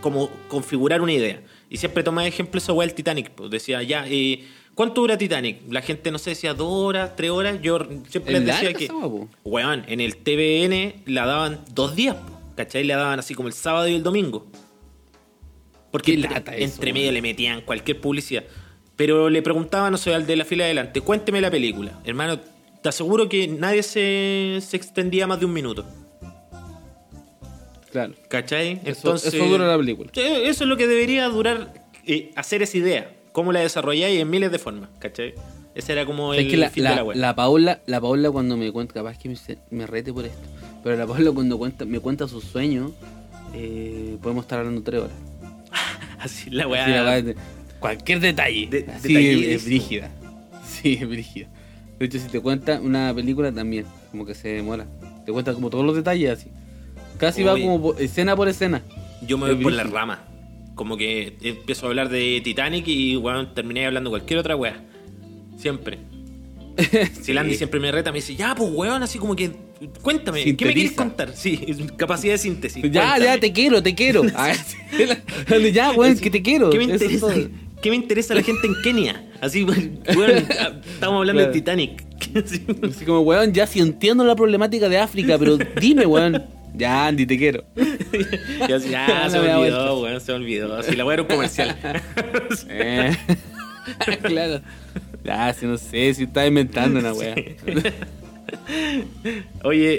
como 0.00 0.30
configurar 0.48 1.00
una 1.00 1.12
idea. 1.12 1.42
Y 1.70 1.76
siempre 1.76 2.02
tomaba 2.02 2.26
ejemplo 2.26 2.58
esa 2.58 2.72
weá 2.72 2.86
del 2.86 2.94
Titanic. 2.94 3.30
Pues 3.30 3.50
decía, 3.50 3.82
ya, 3.82 4.06
eh, 4.08 4.44
¿cuánto 4.74 5.02
dura 5.02 5.18
Titanic? 5.18 5.58
La 5.70 5.82
gente, 5.82 6.10
no 6.10 6.18
sé, 6.18 6.30
decía 6.30 6.54
dos 6.54 6.72
horas, 6.72 7.14
tres 7.16 7.30
horas. 7.30 7.60
Yo 7.62 7.78
siempre 8.08 8.34
¿Es 8.34 8.42
les 8.42 8.46
decía 8.46 8.72
que, 8.74 8.88
weón, 9.44 9.84
en 9.86 10.00
el 10.00 10.16
TVN 10.16 11.02
la 11.06 11.26
daban 11.26 11.60
dos 11.72 11.94
días, 11.94 12.16
¿cachai? 12.56 12.84
La 12.84 12.96
daban 12.96 13.18
así 13.18 13.34
como 13.34 13.48
el 13.48 13.54
sábado 13.54 13.88
y 13.88 13.94
el 13.94 14.02
domingo. 14.02 14.46
Porque 15.90 16.14
entre, 16.14 16.64
eso, 16.64 16.82
medio 16.82 17.12
le 17.12 17.22
metían 17.22 17.62
cualquier 17.62 18.00
publicidad. 18.00 18.44
Pero 18.98 19.30
le 19.30 19.40
preguntaba, 19.42 19.90
no 19.92 19.96
sé, 19.96 20.12
al 20.12 20.26
de 20.26 20.34
la 20.34 20.44
fila 20.44 20.64
de 20.64 20.72
adelante, 20.72 21.00
cuénteme 21.00 21.40
la 21.40 21.52
película. 21.52 21.92
Hermano, 22.04 22.40
te 22.82 22.88
aseguro 22.88 23.28
que 23.28 23.46
nadie 23.46 23.84
se, 23.84 24.58
se 24.60 24.76
extendía 24.76 25.24
más 25.28 25.38
de 25.38 25.46
un 25.46 25.52
minuto. 25.52 25.86
Claro. 27.92 28.12
¿Cachai? 28.28 28.80
Eso, 28.84 29.14
eso 29.14 29.44
dura 29.46 29.68
la 29.68 29.78
película. 29.78 30.10
Eso 30.14 30.64
es 30.64 30.68
lo 30.68 30.76
que 30.76 30.88
debería 30.88 31.28
durar 31.28 31.72
eh, 32.06 32.32
hacer 32.34 32.60
esa 32.62 32.76
idea. 32.76 33.10
Cómo 33.30 33.52
la 33.52 33.60
desarrolláis 33.60 34.20
en 34.20 34.28
miles 34.28 34.50
de 34.50 34.58
formas, 34.58 34.90
¿cachai? 34.98 35.34
Ese 35.76 35.92
era 35.92 36.04
como 36.04 36.34
Es 36.34 36.40
el 36.40 36.50
que 36.50 36.56
la, 36.56 36.70
fin 36.70 36.82
la, 36.82 36.90
de 36.90 36.96
la 36.96 37.04
web. 37.04 37.16
la 37.16 37.36
Paula, 37.36 37.80
la 37.86 38.00
Paula 38.00 38.32
cuando 38.32 38.56
me 38.56 38.72
cuenta, 38.72 38.94
capaz 38.94 39.16
que 39.16 39.28
me, 39.28 39.36
me 39.70 39.86
rete 39.86 40.12
por 40.12 40.24
esto, 40.24 40.40
pero 40.82 40.96
la 40.96 41.06
Paula 41.06 41.30
cuando 41.30 41.56
cuenta, 41.56 41.84
me 41.84 42.00
cuenta 42.00 42.26
sus 42.26 42.42
sueños, 42.42 42.90
eh, 43.54 44.16
podemos 44.20 44.44
estar 44.44 44.58
hablando 44.58 44.82
tres 44.82 45.02
horas. 45.02 45.16
Así 46.18 46.50
la 46.50 46.66
weá. 46.66 47.22
Cualquier 47.80 48.20
detalle. 48.20 48.66
De- 48.68 48.82
detallismo. 48.82 49.42
es 49.50 49.64
brígida. 49.64 50.10
Sí, 50.66 50.98
es 51.00 51.08
brígida. 51.08 51.48
De 51.98 52.06
hecho, 52.06 52.18
si 52.18 52.28
te 52.28 52.40
cuenta 52.40 52.80
una 52.80 53.12
película 53.14 53.50
también, 53.52 53.86
como 54.10 54.24
que 54.24 54.34
se 54.34 54.48
demora. 54.48 54.86
Te 55.26 55.32
cuenta 55.32 55.52
como 55.54 55.70
todos 55.70 55.84
los 55.84 55.96
detalles 55.96 56.30
así. 56.30 56.48
Casi 57.18 57.42
va 57.42 57.52
como 57.52 57.80
por- 57.82 58.00
escena 58.00 58.36
por 58.36 58.48
escena. 58.48 58.82
Yo 59.26 59.36
me 59.38 59.46
voy 59.48 59.56
Es 59.56 59.62
por 59.62 59.72
la 59.72 59.82
rama. 59.84 60.24
Como 60.74 60.96
que 60.96 61.36
empiezo 61.42 61.86
a 61.86 61.88
hablar 61.88 62.08
de 62.08 62.40
Titanic 62.44 62.86
y 62.86 63.16
bueno, 63.16 63.48
terminé 63.52 63.84
hablando 63.86 64.10
cualquier 64.10 64.38
otra 64.38 64.54
weá. 64.56 64.80
Siempre. 65.58 65.98
Si 67.22 67.32
Landy 67.32 67.56
siempre 67.56 67.80
me 67.80 67.90
reta, 67.90 68.12
me 68.12 68.18
dice, 68.18 68.36
ya, 68.36 68.54
pues 68.54 68.70
weón, 68.72 69.02
así 69.02 69.18
como 69.18 69.34
que, 69.34 69.50
cuéntame, 70.00 70.44
¿qué 70.56 70.64
me 70.64 70.72
quieres 70.72 70.92
contar? 70.92 71.32
Sí, 71.34 71.58
capacidad 71.96 72.34
de 72.34 72.38
síntesis. 72.38 72.80
Ya, 72.84 72.90
cuéntame. 73.02 73.24
ya, 73.24 73.40
te 73.40 73.52
quiero, 73.52 73.82
te 73.82 73.94
quiero. 73.96 74.22
Ah, 74.36 74.54
sí. 74.54 74.76
ya, 75.72 75.90
weón, 75.90 76.16
que 76.18 76.30
te 76.30 76.40
quiero. 76.40 76.70
¿Qué 76.70 76.78
me, 76.78 76.84
es 76.84 77.02
interesa. 77.02 77.26
¿Qué 77.82 77.90
me 77.90 77.96
interesa 77.96 78.34
la 78.34 78.42
gente 78.42 78.66
en 78.66 78.74
Kenia? 78.82 79.24
Así, 79.40 79.62
weón, 79.64 80.00
estamos 80.06 81.18
hablando 81.20 81.32
Claro. 81.42 81.46
de 81.46 81.52
Titanic. 81.52 82.04
Así, 82.44 82.66
Así 82.88 83.04
como, 83.04 83.20
weón, 83.20 83.52
ya 83.52 83.66
si 83.66 83.80
entiendo 83.80 84.24
la 84.24 84.34
problemática 84.34 84.88
de 84.88 84.98
África, 84.98 85.38
pero 85.38 85.56
dime, 85.80 86.04
weón. 86.06 86.44
Ya, 86.74 87.06
Andy, 87.06 87.24
te 87.26 87.38
quiero. 87.38 87.64
ya, 88.68 88.78
se 89.30 89.38
me 89.40 89.54
olvidó, 89.54 90.00
weón, 90.02 90.20
se 90.20 90.32
me 90.32 90.38
olvidó. 90.38 90.76
Así, 90.76 90.94
la 90.96 91.04
weá 91.04 91.14
era 91.14 91.22
un 91.22 91.28
comercial. 91.28 91.76
Eh. 92.68 93.16
claro. 94.22 94.60
Ya, 95.24 95.52
si 95.54 95.66
no 95.66 95.78
sé, 95.78 96.14
si 96.14 96.24
estás 96.24 96.46
inventando 96.48 96.98
una 97.00 97.12
weá. 97.14 97.34
Oye, 99.64 99.98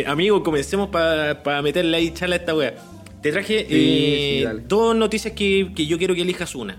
eh, 0.00 0.04
amigo, 0.06 0.42
comencemos 0.42 0.88
para 0.90 1.62
meterle 1.62 1.96
ahí 1.96 2.10
charla 2.12 2.36
a 2.36 2.38
esta 2.38 2.54
wea. 2.54 2.74
Te 3.22 3.30
traje 3.30 3.60
Sí, 3.60 3.66
eh, 3.70 4.48
sí, 4.50 4.62
dos 4.66 4.96
noticias 4.96 5.32
que, 5.34 5.70
que 5.74 5.86
yo 5.86 5.96
quiero 5.98 6.14
que 6.14 6.22
elijas 6.22 6.54
una. 6.54 6.76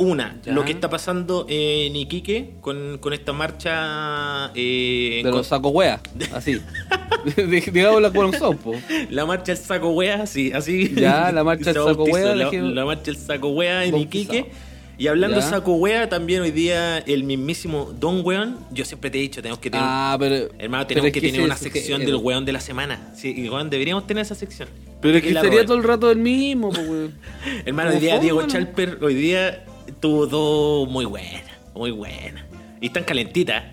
Una, 0.00 0.38
Ya. 0.44 0.52
lo 0.52 0.64
que 0.64 0.70
está 0.70 0.88
pasando 0.88 1.44
en 1.48 1.96
Iquique 1.96 2.50
con, 2.60 2.98
con 2.98 3.12
esta 3.12 3.32
marcha. 3.32 4.52
eh, 4.54 5.22
De 5.24 5.30
los 5.30 5.48
sacos 5.48 5.72
weá, 5.74 6.00
así. 6.32 6.60
Digamos 7.72 8.00
la 8.00 8.10
cual 8.10 8.32
son, 8.38 8.56
po. 8.58 8.74
la 9.10 9.26
marcha 9.26 9.52
del 9.54 9.62
saco 9.62 9.90
wea, 9.90 10.24
sí, 10.26 10.52
así. 10.54 10.94
Ya, 10.96 11.32
la 11.32 11.42
marcha 11.44 11.72
del 11.72 11.82
saco 11.82 12.04
wea, 12.04 12.34
La, 12.36 12.50
la 12.52 12.84
marcha 12.84 13.02
del 13.10 13.16
saco 13.16 13.48
wea 13.48 13.84
en 13.84 13.92
Bautizado. 13.92 14.38
Iquique. 14.38 14.50
Y 14.98 15.06
hablando 15.06 15.36
Ya. 15.38 15.42
saco 15.48 15.74
wea, 15.74 16.08
también 16.08 16.42
hoy 16.42 16.50
día 16.50 16.98
el 16.98 17.22
mismísimo 17.22 17.92
Don 18.00 18.24
Weón, 18.24 18.58
yo 18.72 18.84
siempre 18.84 19.10
te 19.10 19.18
he 19.18 19.20
dicho, 19.20 19.40
tenemos 19.42 19.60
que 19.60 19.70
tener, 19.70 19.86
Ah, 19.88 20.16
pero. 20.18 20.48
hermano, 20.58 20.86
tenemos 20.88 21.12
que, 21.12 21.20
que 21.20 21.28
tener 21.30 21.42
una 21.44 21.56
sección 21.56 22.00
del 22.04 22.16
weón 22.16 22.44
de 22.44 22.52
la 22.52 22.60
semana. 22.60 23.12
Sí, 23.16 23.32
y 23.36 23.48
weón, 23.48 23.70
deberíamos 23.70 24.06
tener 24.08 24.22
esa 24.22 24.34
sección. 24.34 24.68
Pero 25.00 25.18
es 25.18 25.22
que 25.22 25.34
sería 25.34 25.64
todo 25.64 25.76
el 25.76 25.84
rato 25.84 26.10
el 26.10 26.18
mismo, 26.18 26.70
pues, 26.70 26.88
weón. 26.88 27.14
Hermano, 27.64 27.90
hoy 27.90 27.98
día 27.98 28.18
Diego. 28.18 28.44
Chalper, 28.48 28.98
hoy 29.02 29.14
día 29.14 29.64
tuvo 30.00 30.26
dos 30.26 30.88
muy 30.88 31.04
buenas, 31.04 31.42
muy 31.74 31.90
buenas. 31.90 32.44
Y 32.80 32.86
están 32.86 33.04
calentitas. 33.04 33.64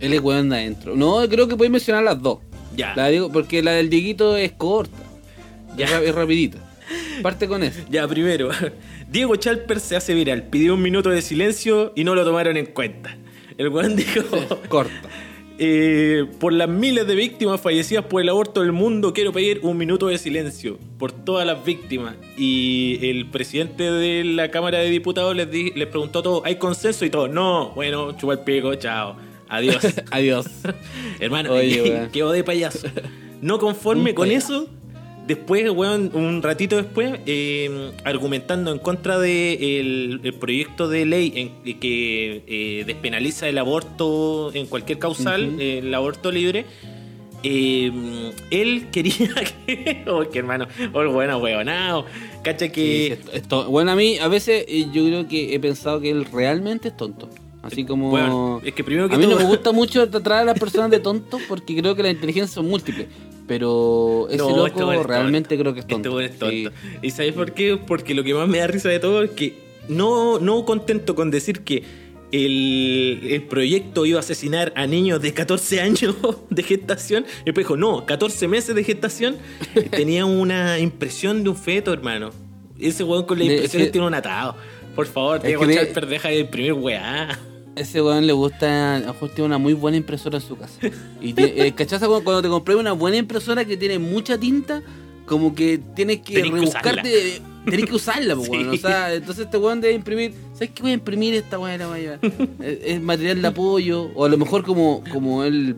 Él 0.00 0.12
es 0.12 0.20
weón 0.20 0.48
de 0.50 0.56
adentro. 0.56 0.94
No, 0.96 1.26
creo 1.28 1.48
que 1.48 1.56
podéis 1.56 1.72
mencionar 1.72 2.02
las 2.02 2.20
dos. 2.20 2.38
Ya. 2.76 2.94
La 2.94 3.08
digo, 3.08 3.30
porque 3.30 3.62
la 3.62 3.72
del 3.72 3.88
Dieguito 3.88 4.36
es 4.36 4.52
corta. 4.52 4.98
Ya. 5.76 6.00
Es 6.00 6.14
rapidita. 6.14 6.58
Parte 7.22 7.48
con 7.48 7.62
eso. 7.62 7.80
Ya, 7.90 8.06
primero, 8.06 8.50
Diego 9.10 9.36
Chalper 9.36 9.80
se 9.80 9.96
hace 9.96 10.14
viral, 10.14 10.44
pidió 10.44 10.74
un 10.74 10.82
minuto 10.82 11.10
de 11.10 11.22
silencio 11.22 11.92
y 11.96 12.04
no 12.04 12.14
lo 12.14 12.24
tomaron 12.24 12.56
en 12.56 12.66
cuenta. 12.66 13.16
El 13.56 13.68
weón 13.68 13.96
dijo, 13.96 14.22
Corta. 14.68 15.08
Eh, 15.58 16.26
por 16.40 16.52
las 16.52 16.68
miles 16.68 17.06
de 17.06 17.14
víctimas 17.14 17.60
fallecidas 17.60 18.04
por 18.06 18.20
el 18.22 18.28
aborto 18.28 18.60
del 18.62 18.72
mundo, 18.72 19.12
quiero 19.12 19.32
pedir 19.32 19.60
un 19.62 19.76
minuto 19.76 20.08
de 20.08 20.18
silencio 20.18 20.78
por 20.98 21.12
todas 21.12 21.46
las 21.46 21.64
víctimas. 21.64 22.16
Y 22.36 22.98
el 23.02 23.26
presidente 23.30 23.84
de 23.90 24.24
la 24.24 24.50
Cámara 24.50 24.78
de 24.78 24.90
Diputados 24.90 25.34
les, 25.36 25.50
di- 25.50 25.70
les 25.74 25.86
preguntó 25.88 26.18
a 26.18 26.22
todos, 26.22 26.42
¿hay 26.44 26.56
consenso? 26.56 27.04
Y 27.04 27.10
todos, 27.10 27.30
no, 27.30 27.70
bueno, 27.70 28.16
chupa 28.16 28.32
el 28.34 28.40
pico, 28.40 28.74
chao, 28.76 29.16
adiós. 29.48 29.84
Adiós. 30.10 30.46
Hermano, 31.20 31.52
Oye, 31.52 32.08
quedó 32.12 32.32
de 32.32 32.42
payaso. 32.42 32.88
No 33.40 33.58
conforme 33.58 34.14
con 34.14 34.30
eso, 34.30 34.68
después, 35.26 35.68
weón, 35.70 36.10
un 36.14 36.42
ratito 36.42 36.76
después, 36.76 37.20
eh, 37.26 37.90
argumentando 38.04 38.72
en 38.72 38.78
contra 38.78 39.18
del 39.18 39.58
de 39.58 39.80
el- 39.80 40.20
el 40.24 40.34
proyecto 40.34 40.88
de 40.88 41.06
ley 41.06 41.32
en- 41.64 41.78
que 41.80 42.42
eh, 42.46 42.84
despenaliza 42.86 43.48
el 43.48 43.58
aborto 43.58 44.50
en 44.54 44.66
cualquier 44.66 44.98
causal, 44.98 45.60
el 45.60 45.92
aborto 45.94 46.30
libre. 46.30 46.64
eh, 47.46 47.92
él 48.50 48.86
quería 48.92 49.28
que. 49.66 50.02
Oh, 50.08 50.24
que 50.30 50.38
hermano, 50.38 50.66
oh, 50.94 51.08
bueno, 51.12 51.36
weonado. 51.38 52.06
Cacha 52.42 52.70
que. 52.72 53.18
esto- 53.34 53.68
bueno, 53.70 53.90
a 53.92 53.96
mí, 53.96 54.16
a 54.18 54.28
veces 54.28 54.64
eh, 54.66 54.86
yo 54.92 55.04
creo 55.04 55.28
que 55.28 55.54
he 55.54 55.60
pensado 55.60 56.00
que 56.00 56.10
él 56.10 56.24
realmente 56.32 56.88
es 56.88 56.96
tonto. 56.96 57.28
Así 57.62 57.84
como. 57.84 58.08
Bueno, 58.10 58.60
es 58.64 58.72
que 58.74 58.82
primero 58.84 59.08
que 59.10 59.14
a 59.14 59.18
mí 59.18 59.24
todo- 59.24 59.34
no 59.34 59.40
me 59.40 59.44
gusta 59.48 59.72
mucho 59.72 60.08
tratar 60.08 60.32
a 60.40 60.44
las 60.44 60.58
personas 60.58 60.90
de 60.90 61.00
tontos 61.00 61.42
porque 61.48 61.76
creo 61.76 61.94
que 61.94 62.02
las 62.02 62.12
inteligencias 62.12 62.54
son 62.54 62.66
múltiples. 62.68 63.08
Pero 63.46 64.26
ese 64.28 64.38
No, 64.38 64.56
loco 64.56 65.02
realmente 65.02 65.50
tonto. 65.50 65.62
creo 65.62 65.74
que 65.74 65.80
es 65.80 65.86
tonto. 65.86 66.20
Este 66.20 66.32
es 66.32 66.38
tonto. 66.38 66.78
Sí. 66.82 66.88
¿Y 67.02 67.10
sabes 67.10 67.32
por 67.34 67.52
qué? 67.52 67.76
Porque 67.76 68.14
lo 68.14 68.24
que 68.24 68.32
más 68.34 68.48
me 68.48 68.58
da 68.58 68.66
risa 68.66 68.88
de 68.88 68.98
todo 69.00 69.22
es 69.22 69.30
que 69.32 69.54
no, 69.88 70.38
no 70.38 70.64
contento 70.64 71.14
con 71.14 71.30
decir 71.30 71.60
que 71.60 71.82
el, 72.32 73.20
el 73.30 73.42
proyecto 73.42 74.06
iba 74.06 74.18
a 74.18 74.20
asesinar 74.20 74.72
a 74.76 74.86
niños 74.86 75.20
de 75.22 75.32
14 75.34 75.80
años 75.80 76.16
de 76.50 76.62
gestación, 76.62 77.24
y 77.42 77.44
después 77.46 77.64
dijo, 77.64 77.76
no, 77.76 78.06
14 78.06 78.48
meses 78.48 78.74
de 78.74 78.82
gestación, 78.82 79.36
tenía 79.90 80.24
una 80.24 80.78
impresión 80.78 81.44
de 81.44 81.50
un 81.50 81.56
feto, 81.56 81.92
hermano. 81.92 82.30
Ese 82.80 83.04
weón 83.04 83.24
con 83.24 83.40
es 83.40 83.70
que- 83.70 83.86
tiene 83.90 84.06
un 84.06 84.14
atado. 84.14 84.56
Por 84.96 85.06
favor, 85.06 85.36
Es 85.38 85.44
Diego 85.44 85.60
que 85.62 85.68
de- 85.68 85.74
Chalper, 85.76 86.06
deja 86.06 86.28
de 86.30 86.38
imprimir 86.40 86.72
weá. 86.72 87.38
Ese 87.76 88.00
weón 88.02 88.26
le 88.26 88.32
gusta, 88.32 89.02
mejor 89.04 89.30
tiene 89.30 89.46
una 89.46 89.58
muy 89.58 89.74
buena 89.74 89.96
impresora 89.96 90.38
en 90.38 90.44
su 90.44 90.56
casa. 90.56 90.78
Y 91.20 91.34
eh, 91.36 91.72
¿cachaza 91.74 92.06
cuando, 92.06 92.24
cuando 92.24 92.42
te 92.42 92.48
compré 92.48 92.76
una 92.76 92.92
buena 92.92 93.16
impresora 93.16 93.64
que 93.64 93.76
tiene 93.76 93.98
mucha 93.98 94.38
tinta? 94.38 94.82
Como 95.26 95.54
que 95.54 95.80
tienes 95.94 96.18
que 96.18 96.34
Tenés 96.34 96.50
que 96.50 96.56
rebuscarte, 96.56 97.42
tenés 97.64 97.86
que 97.86 97.94
usarla, 97.94 98.36
pues. 98.36 98.50
Sí. 98.50 98.56
O 98.56 98.76
sea, 98.76 99.14
entonces 99.14 99.46
este 99.46 99.56
weón 99.56 99.80
debe 99.80 99.94
imprimir. 99.94 100.34
¿Sabes 100.52 100.70
qué 100.70 100.82
voy 100.82 100.90
a 100.92 100.94
imprimir 100.94 101.34
esta 101.34 101.58
weón? 101.58 101.78
La 101.78 101.86
voy 101.86 101.98
a 101.98 102.02
llevar. 102.02 102.18
es, 102.60 102.78
es 102.84 103.02
material 103.02 103.42
de 103.42 103.48
apoyo, 103.48 104.10
o 104.14 104.24
a 104.24 104.28
lo 104.28 104.36
mejor 104.36 104.64
como, 104.64 105.02
como 105.10 105.44
él 105.44 105.76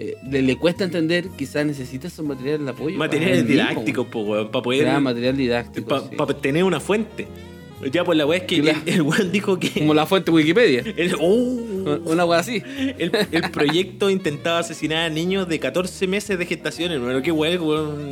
eh, 0.00 0.16
le, 0.30 0.42
le 0.42 0.56
cuesta 0.56 0.84
entender, 0.84 1.28
quizás 1.36 1.66
necesita 1.66 2.06
esos 2.06 2.24
materiales 2.24 2.64
de 2.64 2.70
apoyo. 2.70 2.96
Materiales 2.96 3.44
didácticos, 3.48 4.06
pues, 4.06 4.24
weón, 4.24 4.50
para 4.52 4.62
poder... 4.62 5.00
material 5.00 5.36
didáctico. 5.36 5.88
Para 6.16 6.34
sí. 6.34 6.38
tener 6.40 6.62
una 6.62 6.78
fuente. 6.78 7.26
Ya, 7.92 8.04
pues 8.04 8.18
la 8.18 8.26
weá 8.26 8.38
es 8.40 8.44
que 8.44 8.56
el, 8.56 8.68
el 8.86 9.02
weón 9.02 9.30
dijo 9.30 9.58
que... 9.58 9.70
Como 9.70 9.94
la 9.94 10.04
fuente 10.06 10.30
Wikipedia. 10.32 10.82
el- 10.96 11.14
¡Oh! 11.20 12.00
Una 12.06 12.24
weá 12.24 12.40
así. 12.40 12.62
El, 12.98 13.12
el 13.30 13.50
proyecto 13.52 14.10
intentaba 14.10 14.58
asesinar 14.58 15.04
a 15.04 15.08
niños 15.10 15.48
de 15.48 15.60
14 15.60 16.06
meses 16.08 16.38
de 16.38 16.44
gestación. 16.46 16.90
Hermano, 16.92 17.22
qué 17.22 17.30
weón, 17.32 17.62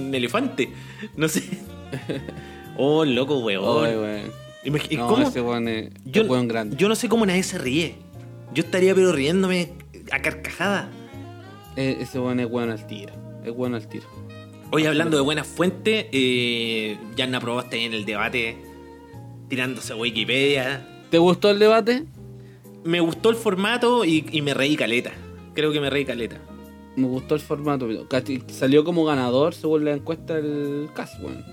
un 0.08 0.14
elefante. 0.14 0.70
No 1.16 1.28
sé. 1.28 1.42
Oh, 2.78 3.04
loco, 3.06 3.38
weón. 3.38 3.86
Ay, 3.86 3.96
weón. 3.96 4.22
Imagi- 4.64 4.98
No, 4.98 5.08
¿cómo? 5.08 5.28
ese 5.28 5.40
weón 5.40 5.66
es, 5.66 5.88
yo, 6.04 6.24
weón 6.24 6.46
grande. 6.46 6.76
yo 6.76 6.88
no 6.90 6.94
sé 6.94 7.08
cómo 7.08 7.24
nadie 7.24 7.42
se 7.42 7.56
ríe. 7.56 7.94
Yo 8.52 8.62
estaría 8.64 8.94
pero 8.94 9.12
riéndome 9.12 9.72
a 10.12 10.20
carcajada. 10.20 10.90
Eh, 11.76 11.96
ese 12.00 12.18
weón 12.20 12.38
es 12.40 12.48
bueno 12.50 12.72
al 12.72 12.86
tiro. 12.86 13.14
Es 13.46 13.52
bueno 13.54 13.76
al 13.76 13.88
tiro. 13.88 14.04
Hoy 14.72 14.84
hablando 14.84 15.16
de 15.16 15.22
buenas 15.22 15.46
fuentes, 15.46 16.06
eh, 16.12 16.98
ya 17.16 17.26
no 17.26 17.38
aprobaste 17.38 17.82
en 17.84 17.94
el 17.94 18.04
debate 18.04 18.56
tirándose 19.48 19.92
a 19.92 19.96
Wikipedia. 19.96 20.86
¿Te 21.10 21.18
gustó 21.18 21.50
el 21.50 21.58
debate? 21.58 22.04
Me 22.84 23.00
gustó 23.00 23.30
el 23.30 23.36
formato 23.36 24.04
y, 24.04 24.26
y 24.30 24.42
me 24.42 24.54
reí 24.54 24.76
caleta. 24.76 25.12
Creo 25.54 25.72
que 25.72 25.80
me 25.80 25.90
reí 25.90 26.04
caleta. 26.04 26.38
Me 26.96 27.06
gustó 27.06 27.34
el 27.34 27.40
formato. 27.40 27.88
Salió 28.48 28.84
como 28.84 29.04
ganador 29.04 29.54
según 29.54 29.84
la 29.84 29.92
encuesta 29.92 30.38
el 30.38 30.88
CAS, 30.94 31.12
weón. 31.20 31.44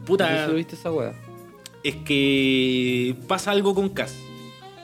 No 0.00 0.04
Puta, 0.04 0.48
si 0.48 0.54
viste 0.54 0.74
esa 0.74 0.90
weá. 0.92 1.12
es 1.84 1.94
que 1.96 3.14
pasa 3.28 3.50
algo 3.52 3.74
con 3.74 3.88
Cass. 3.90 4.14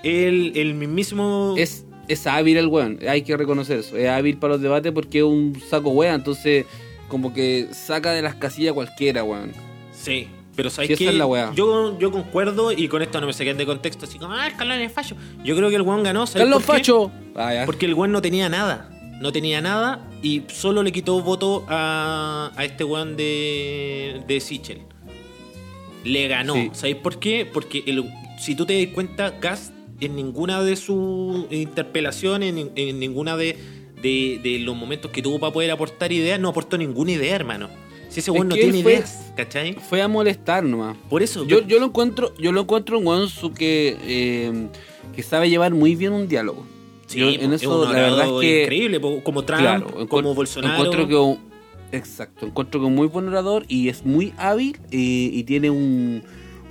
El, 0.02 0.52
el 0.56 0.74
mismísimo. 0.74 1.54
Es, 1.56 1.84
es 2.08 2.26
hábil 2.26 2.56
el 2.58 2.66
weón. 2.68 2.98
Hay 3.08 3.22
que 3.22 3.36
reconocer 3.36 3.80
eso. 3.80 3.96
Es 3.96 4.08
hábil 4.08 4.38
para 4.38 4.54
los 4.54 4.62
debates 4.62 4.92
porque 4.92 5.18
es 5.18 5.24
un 5.24 5.60
saco 5.68 5.90
weá. 5.90 6.14
Entonces, 6.14 6.66
como 7.08 7.32
que 7.32 7.68
saca 7.72 8.12
de 8.12 8.22
las 8.22 8.34
casillas 8.36 8.74
cualquiera, 8.74 9.24
weón. 9.24 9.52
Sí, 9.92 10.28
pero 10.56 10.70
¿sabes 10.70 10.96
Sí, 10.98 11.06
es 11.06 11.14
la 11.14 11.26
weá. 11.26 11.52
Yo, 11.54 11.98
yo 11.98 12.10
concuerdo 12.10 12.72
y 12.72 12.88
con 12.88 13.02
esto 13.02 13.20
no 13.20 13.26
me 13.26 13.32
saquen 13.32 13.56
de 13.58 13.66
contexto. 13.66 14.06
Así 14.06 14.18
como, 14.18 14.32
ah, 14.32 14.48
Carlos 14.56 14.78
es 14.78 14.90
facho. 14.92 15.14
Yo 15.44 15.54
creo 15.56 15.68
que 15.70 15.76
el 15.76 15.82
weón 15.82 16.02
ganó. 16.02 16.26
¿sabes 16.26 16.42
¡Carlos 16.48 16.62
por? 16.64 16.76
Facho! 16.76 17.12
Ah. 17.36 17.62
Porque 17.66 17.86
el 17.86 17.94
weón 17.94 18.10
no 18.12 18.20
tenía 18.22 18.48
nada. 18.48 18.90
No 19.20 19.32
tenía 19.32 19.60
nada 19.60 20.08
y 20.22 20.42
solo 20.48 20.82
le 20.82 20.92
quitó 20.92 21.20
voto 21.22 21.64
a, 21.68 22.50
a 22.56 22.64
este 22.64 22.84
weón 22.84 23.16
de, 23.16 24.22
de 24.26 24.40
Sichel. 24.40 24.80
Le 26.04 26.28
ganó. 26.28 26.54
Sí. 26.54 26.70
¿Sabéis 26.72 26.96
por 26.96 27.18
qué? 27.18 27.46
Porque 27.50 27.82
el, 27.86 28.04
si 28.38 28.54
tú 28.54 28.64
te 28.66 28.84
das 28.84 28.94
cuenta, 28.94 29.38
Cast 29.40 29.72
en 30.00 30.14
ninguna 30.16 30.62
de 30.62 30.76
sus 30.76 31.50
interpelaciones, 31.50 32.54
en, 32.54 32.70
en 32.76 32.98
ninguna 33.00 33.36
de, 33.36 33.56
de- 34.02 34.38
de 34.42 34.58
los 34.60 34.76
momentos 34.76 35.10
que 35.10 35.22
tuvo 35.22 35.38
para 35.40 35.52
poder 35.52 35.70
aportar 35.70 36.12
ideas, 36.12 36.38
no 36.38 36.50
aportó 36.50 36.76
ninguna 36.78 37.12
idea, 37.12 37.34
hermano. 37.34 37.68
Si 38.16 38.20
ese 38.20 38.30
Es 38.30 38.34
weón 38.34 38.48
no 38.48 38.54
tiene 38.54 38.82
fue- 38.82 38.94
ideas, 38.94 39.30
¿cachai? 39.36 39.74
Fue 39.74 40.00
a 40.00 40.08
molestar 40.08 40.64
nomás. 40.64 40.96
Por 41.10 41.22
eso, 41.22 41.44
Yo, 41.46 41.60
yo 41.66 41.78
lo 41.78 41.84
encuentro, 41.84 42.32
yo 42.38 42.50
lo 42.50 42.62
encuentro 42.62 42.98
un 42.98 43.06
weón 43.06 43.28
que, 43.54 43.94
eh, 44.02 44.68
que 45.14 45.22
sabe 45.22 45.50
llevar 45.50 45.74
muy 45.74 45.94
bien 45.96 46.14
un 46.14 46.26
diálogo. 46.26 46.64
sí, 47.06 47.18
Yo 47.18 47.28
en 47.28 47.52
es 47.52 47.60
eso 47.62 47.84
la 47.84 47.92
verdad 47.92 48.24
es 48.24 48.40
que 48.40 48.62
increíble, 48.62 49.00
como 49.22 49.44
Trump, 49.44 49.60
Claro, 49.60 50.08
como 50.08 50.34
Bolsonaro. 50.34 50.72
Encuentro 50.76 51.06
que 51.06 51.14
un- 51.14 51.38
exacto, 51.92 52.46
encuentro 52.46 52.80
que 52.80 52.86
un 52.86 52.94
muy 52.94 53.06
buen 53.06 53.28
orador 53.28 53.66
y 53.68 53.90
es 53.90 54.02
muy 54.06 54.32
hábil 54.38 54.78
y, 54.90 55.28
y 55.38 55.44
tiene 55.44 55.68
un, 55.68 56.22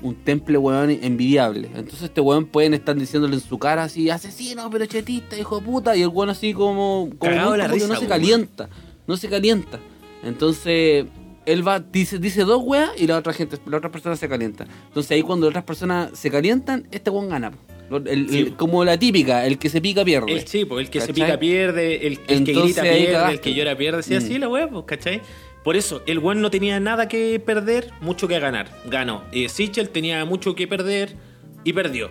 un 0.02 0.16
temple 0.16 0.58
weón 0.58 0.90
envidiable. 0.90 1.68
Entonces 1.75 2.02
este 2.06 2.22
weón 2.22 2.46
pueden 2.48 2.74
estar 2.74 2.96
diciéndole 2.96 3.36
en 3.36 3.42
su 3.42 3.60
cara 3.60 3.84
así, 3.84 4.10
asesino, 4.10 4.68
pero 4.72 4.88
chetista, 4.88 5.38
hijo 5.38 5.60
de 5.60 5.66
puta, 5.66 5.96
y 5.96 6.02
el 6.02 6.08
weón 6.08 6.32
así 6.32 6.56
como, 6.56 7.08
como, 7.20 7.56
la 7.56 7.68
risa, 7.68 7.86
no 7.88 7.94
se 7.94 8.00
weón. 8.00 8.10
calienta, 8.10 8.68
no 9.06 9.16
se 9.16 9.30
calienta. 9.30 9.80
Entonces 10.24 11.06
él 11.46 11.68
va, 11.68 11.80
dice, 11.80 12.20
dice 12.20 12.44
dos 12.44 12.62
weas 12.64 12.92
y 12.98 13.08
la 13.08 13.18
otra 13.18 13.34
gente, 13.34 13.58
la 13.66 13.78
otra 13.78 13.92
persona 13.92 14.16
se 14.16 14.28
calienta. 14.30 14.66
Entonces 14.88 15.12
ahí 15.12 15.22
cuando 15.22 15.48
otras 15.48 15.64
personas 15.64 16.12
se 16.18 16.30
calientan, 16.32 16.88
este 16.92 17.10
weón 17.10 17.30
gana. 17.30 17.52
po. 17.52 17.98
El- 17.98 18.08
el- 18.08 18.30
Sí. 18.30 18.54
como 18.58 18.84
la 18.84 18.98
típica, 18.98 19.46
el 19.46 19.60
que 19.60 19.70
se 19.70 19.80
pica 19.80 20.04
pierde. 20.04 20.32
El 20.34 20.48
sí, 20.48 20.68
el 20.80 20.90
que 20.90 21.02
se 21.02 21.14
pica 21.14 21.38
pierde, 21.38 22.08
el, 22.08 22.20
que 22.20 22.36
grita 22.40 22.82
pierde, 22.82 23.32
el 23.32 23.40
que 23.40 23.54
llora 23.54 23.78
pierde, 23.78 24.02
sí, 24.02 24.16
Mm. 24.16 24.18
así 24.18 24.38
la 24.40 24.48
weá, 24.50 24.68
pues, 24.68 24.86
¿cachai? 24.88 25.22
Por 25.64 25.75
eso, 25.75 26.02
el 26.08 26.18
weón 26.20 26.42
no 26.42 26.50
tenía 26.50 26.80
nada 26.80 27.08
que 27.08 27.40
perder, 27.40 27.92
mucho 28.02 28.28
que 28.28 28.40
ganar. 28.40 28.70
Ganó. 28.88 29.24
Eh, 29.32 29.50
Sichel 29.50 29.90
tenía 29.90 30.25
mucho 30.25 30.56
que 30.56 30.68
perder 30.68 31.16
y 31.64 31.74
perdió. 31.74 32.10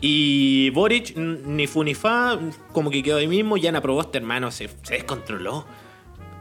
Y 0.00 0.68
Boric, 0.70 1.16
ni 1.16 1.66
fu 1.66 1.82
ni 1.82 1.94
fa, 1.94 2.38
como 2.72 2.90
que 2.90 3.02
quedó 3.02 3.16
ahí 3.16 3.26
mismo. 3.28 3.56
Yana 3.56 3.80
Proboste, 3.80 4.18
hermano, 4.18 4.50
se, 4.50 4.68
se 4.82 4.94
descontroló. 4.94 5.64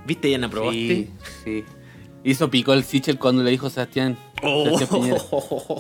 ¿Viste 0.06 0.30
Yana 0.30 0.50
Proboste? 0.50 0.78
Sí, 0.78 1.10
sí. 1.44 1.64
Hizo 2.28 2.50
pico 2.50 2.74
el 2.74 2.84
Sichel 2.84 3.20
cuando 3.20 3.44
le 3.44 3.52
dijo 3.52 3.70
Sebastián. 3.70 4.18
Oh, 4.42 4.80
Sebastián. 4.80 5.18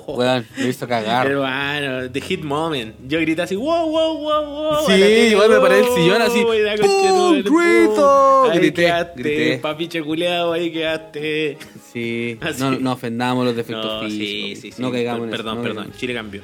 Weón, 0.07 0.45
lo 0.57 0.67
hizo 0.67 0.87
cagar. 0.87 1.25
Hermano, 1.25 2.11
the 2.11 2.21
hit 2.21 2.43
moment. 2.43 2.93
Yo 3.07 3.19
grité 3.19 3.41
así, 3.41 3.55
wow, 3.55 3.89
wow, 3.89 4.15
wow, 4.19 4.45
wow. 4.45 4.85
Sí, 4.85 4.93
igual 5.31 5.49
me 5.49 5.59
paré 5.59 5.81
wow, 5.81 5.95
sillón 5.97 6.21
así, 6.21 6.43
¡pum! 6.43 7.41
¡Grito! 7.41 8.43
Ahí 8.51 8.59
Grité, 8.59 8.81
quedaste, 8.83 9.21
grité. 9.23 9.57
papiche 9.57 10.03
culeado, 10.03 10.53
ahí 10.53 10.71
quedaste. 10.71 11.57
Sí, 11.91 12.37
Así. 12.39 12.61
no, 12.61 12.71
no 12.71 12.91
ofendamos 12.93 13.43
los 13.43 13.55
defectos 13.55 13.83
No, 14.03 14.07
físicos. 14.07 14.27
sí, 14.27 14.55
sí, 14.55 14.71
sí. 14.71 14.81
No 14.81 14.91
caigamos 14.91 15.23
en 15.27 15.33
eso, 15.33 15.37
Perdón, 15.37 15.57
no 15.57 15.63
perdón. 15.63 15.91
Chile 15.97 16.13
cambió. 16.13 16.41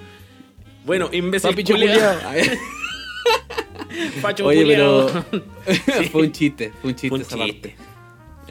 Bueno, 0.84 1.10
imbécil 1.12 1.51
Papicho 1.51 1.75
culiao. 1.75 2.15
culiao. 2.15 2.58
Facho 4.22 4.46
Oye, 4.48 4.62
culiao. 4.63 5.08
pero 5.29 6.03
fue 6.12 6.22
un 6.24 6.31
chiste, 6.31 6.72
fue 6.81 6.89
un 6.89 6.96
chiste 6.96 7.10
Fue 7.10 7.17
un 7.20 7.22
esa 7.22 7.36
chiste. 7.38 7.70
parte. 7.70 7.90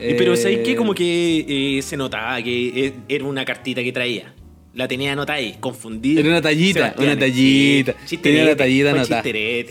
Eh, 0.01 0.15
Pero 0.17 0.37
¿sabéis 0.37 0.61
qué? 0.65 0.73
Eh, 0.73 0.77
Como 0.77 0.95
que 0.95 1.79
eh, 1.79 1.83
se 1.83 1.97
notaba 1.97 2.43
que 2.43 2.87
eh, 2.87 2.93
era 3.09 3.25
una 3.25 3.45
cartita 3.45 3.83
que 3.83 3.93
traía. 3.93 4.35
La 4.73 4.87
tenía 4.87 5.13
anotada 5.15 5.39
ahí, 5.41 5.57
confundida. 5.59 6.21
Era 6.21 6.29
una 6.29 6.41
tallita, 6.41 6.79
Sebastián, 6.81 7.09
una 7.11 7.19
tallita. 7.19 7.95
sí. 8.07 8.17
tenía 8.19 8.43
una 8.45 8.55
Chisterete, 8.55 8.57
tallita 8.57 8.91
anotada. 8.93 9.23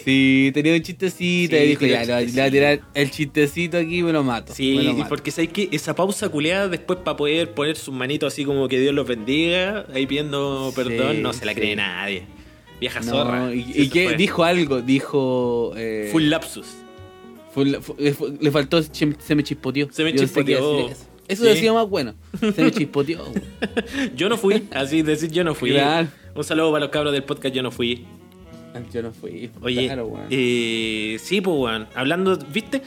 Sí, 0.03 0.51
tenía 0.53 0.73
un 0.73 0.81
chistecito. 0.81 1.55
Sí, 1.55 1.63
y 1.63 1.67
dijo, 1.69 1.85
ya, 1.85 2.03
le 2.19 2.25
voy 2.27 2.39
a- 2.41 2.51
tirar 2.51 2.81
el 2.93 3.09
chistecito 3.11 3.77
aquí 3.77 3.99
y 3.99 4.03
me 4.03 4.11
lo 4.11 4.23
mato. 4.25 4.53
Sí, 4.53 4.73
lo 4.75 4.93
mato. 4.95 5.07
porque 5.07 5.31
sabéis 5.31 5.51
que 5.53 5.69
esa 5.71 5.95
pausa 5.95 6.27
culeada 6.27 6.67
después 6.67 6.99
para 6.99 7.15
poder 7.15 7.51
poner 7.53 7.77
sus 7.77 7.93
manitos 7.93 8.33
así 8.33 8.43
como 8.43 8.67
que 8.67 8.77
Dios 8.77 8.93
los 8.93 9.07
bendiga, 9.07 9.85
ahí 9.93 10.05
pidiendo 10.05 10.73
perdón, 10.75 11.21
no 11.21 11.31
se 11.31 11.45
la 11.45 11.53
cree 11.55 11.77
nadie. 11.77 12.23
Vieja 12.81 12.99
No, 12.99 13.05
zorra. 13.11 13.55
y, 13.55 13.71
y 13.73 13.89
que 13.89 14.15
dijo 14.17 14.43
algo, 14.43 14.81
dijo... 14.81 15.73
Eh, 15.77 16.09
Full 16.11 16.23
lapsus. 16.29 16.67
Fue- 17.51 17.79
fue- 17.81 18.11
fue- 18.13 18.31
le 18.39 18.51
faltó, 18.51 18.81
se 18.83 19.35
me 19.35 19.43
chispoteó. 19.43 19.87
Se 19.91 20.03
me 20.03 20.11
Yo 20.13 20.19
chispoteó. 20.19 20.89
eso. 20.89 21.05
Sí. 21.29 21.43
decía 21.43 21.71
más 21.73 21.87
bueno. 21.87 22.15
Se 22.39 22.63
me 22.63 22.71
chispoteó. 22.71 23.23
Yo 24.15 24.29
no 24.29 24.37
fui, 24.37 24.67
así 24.71 25.01
decir 25.03 25.31
yo 25.31 25.43
no 25.43 25.53
fui. 25.53 25.71
Claro. 25.71 26.07
Un 26.35 26.43
saludo 26.43 26.71
para 26.71 26.85
los 26.85 26.89
cabros 26.89 27.13
del 27.13 27.23
podcast, 27.23 27.53
yo 27.53 27.61
no 27.63 27.71
fui. 27.71 28.05
Yo 28.93 29.01
no 29.03 29.11
fui. 29.11 29.49
Oye, 29.61 29.85
Claro, 29.87 30.07
güey. 30.07 30.23
eh, 30.29 31.17
sí, 31.19 31.41
pues, 31.41 31.55
weón. 31.57 31.87
Hablando, 31.95 32.37
¿viste? 32.51 32.81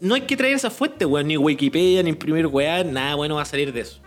No 0.00 0.14
hay 0.14 0.20
que 0.22 0.36
traer 0.36 0.54
esa 0.54 0.70
fuente, 0.70 1.04
weón. 1.06 1.26
Ni 1.28 1.36
Wikipedia, 1.36 2.02
ni 2.02 2.10
imprimir 2.10 2.46
weá, 2.46 2.84
nada 2.84 3.14
bueno 3.16 3.34
va 3.36 3.42
a 3.42 3.46
salir 3.46 3.72
de 3.72 3.80
eso. 3.80 4.00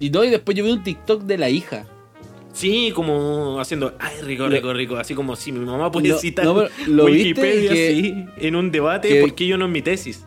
Y 0.00 0.10
no, 0.10 0.24
y 0.24 0.30
después 0.30 0.56
yo 0.56 0.64
vi 0.64 0.70
un 0.72 0.82
TikTok 0.82 1.22
de 1.22 1.38
la 1.38 1.50
hija. 1.50 1.86
Sí, 2.52 2.90
como 2.94 3.60
haciendo, 3.60 3.94
ay, 4.00 4.16
rico, 4.22 4.48
rico, 4.48 4.72
rico. 4.72 4.96
Así 4.96 5.14
como 5.14 5.36
si 5.36 5.52
mi 5.52 5.64
mamá 5.64 5.90
puede 5.92 6.08
No, 6.08 6.18
citar 6.18 6.44
no, 6.44 6.64
lo 6.86 7.04
Wikipedia, 7.04 7.72
sí, 7.72 8.24
en 8.36 8.56
un 8.56 8.70
debate, 8.72 9.08
que- 9.08 9.20
¿por 9.20 9.34
qué 9.34 9.46
yo 9.46 9.56
no 9.58 9.66
en 9.66 9.72
mi 9.72 9.82
tesis? 9.82 10.24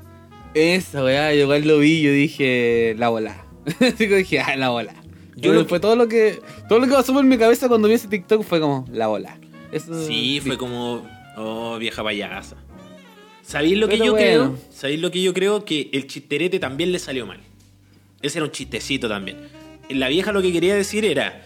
Esa 0.53 1.03
weá, 1.03 1.33
yo 1.33 1.41
igual 1.43 1.67
lo 1.67 1.79
vi, 1.79 2.01
yo 2.01 2.11
dije, 2.11 2.95
la 2.97 3.09
bola. 3.09 3.45
Así 3.79 4.07
que 4.07 4.17
dije, 4.17 4.39
ah, 4.39 4.55
la 4.55 4.69
bola. 4.69 4.93
Yo 5.35 5.53
lo- 5.53 5.65
fue 5.65 5.79
todo 5.79 5.95
lo 5.95 6.07
que 6.07 6.39
todo 6.69 6.79
lo 6.79 6.87
que 6.87 6.93
pasó 6.93 7.13
por 7.13 7.23
mi 7.23 7.37
cabeza 7.37 7.67
cuando 7.67 7.87
vi 7.87 7.95
ese 7.95 8.07
TikTok 8.07 8.43
fue 8.43 8.59
como 8.59 8.85
la 8.91 9.07
bola. 9.07 9.37
Eso, 9.71 10.05
Sí, 10.05 10.39
fue 10.45 10.57
como, 10.57 11.07
oh, 11.37 11.77
vieja 11.79 12.03
payasa. 12.03 12.57
¿Sabéis 13.41 13.77
lo 13.77 13.87
que 13.87 13.93
Pero 13.93 14.05
yo 14.05 14.11
bueno. 14.13 14.27
creo? 14.55 14.57
¿Sabéis 14.71 14.99
lo 15.01 15.09
que 15.11 15.21
yo 15.21 15.33
creo? 15.33 15.65
Que 15.65 15.89
el 15.93 16.07
chisterete 16.07 16.59
también 16.59 16.91
le 16.91 16.99
salió 16.99 17.25
mal. 17.25 17.39
Ese 18.21 18.37
era 18.37 18.45
un 18.45 18.51
chistecito 18.51 19.09
también. 19.09 19.37
La 19.89 20.07
vieja 20.09 20.31
lo 20.31 20.41
que 20.41 20.51
quería 20.53 20.75
decir 20.75 21.03
era, 21.05 21.43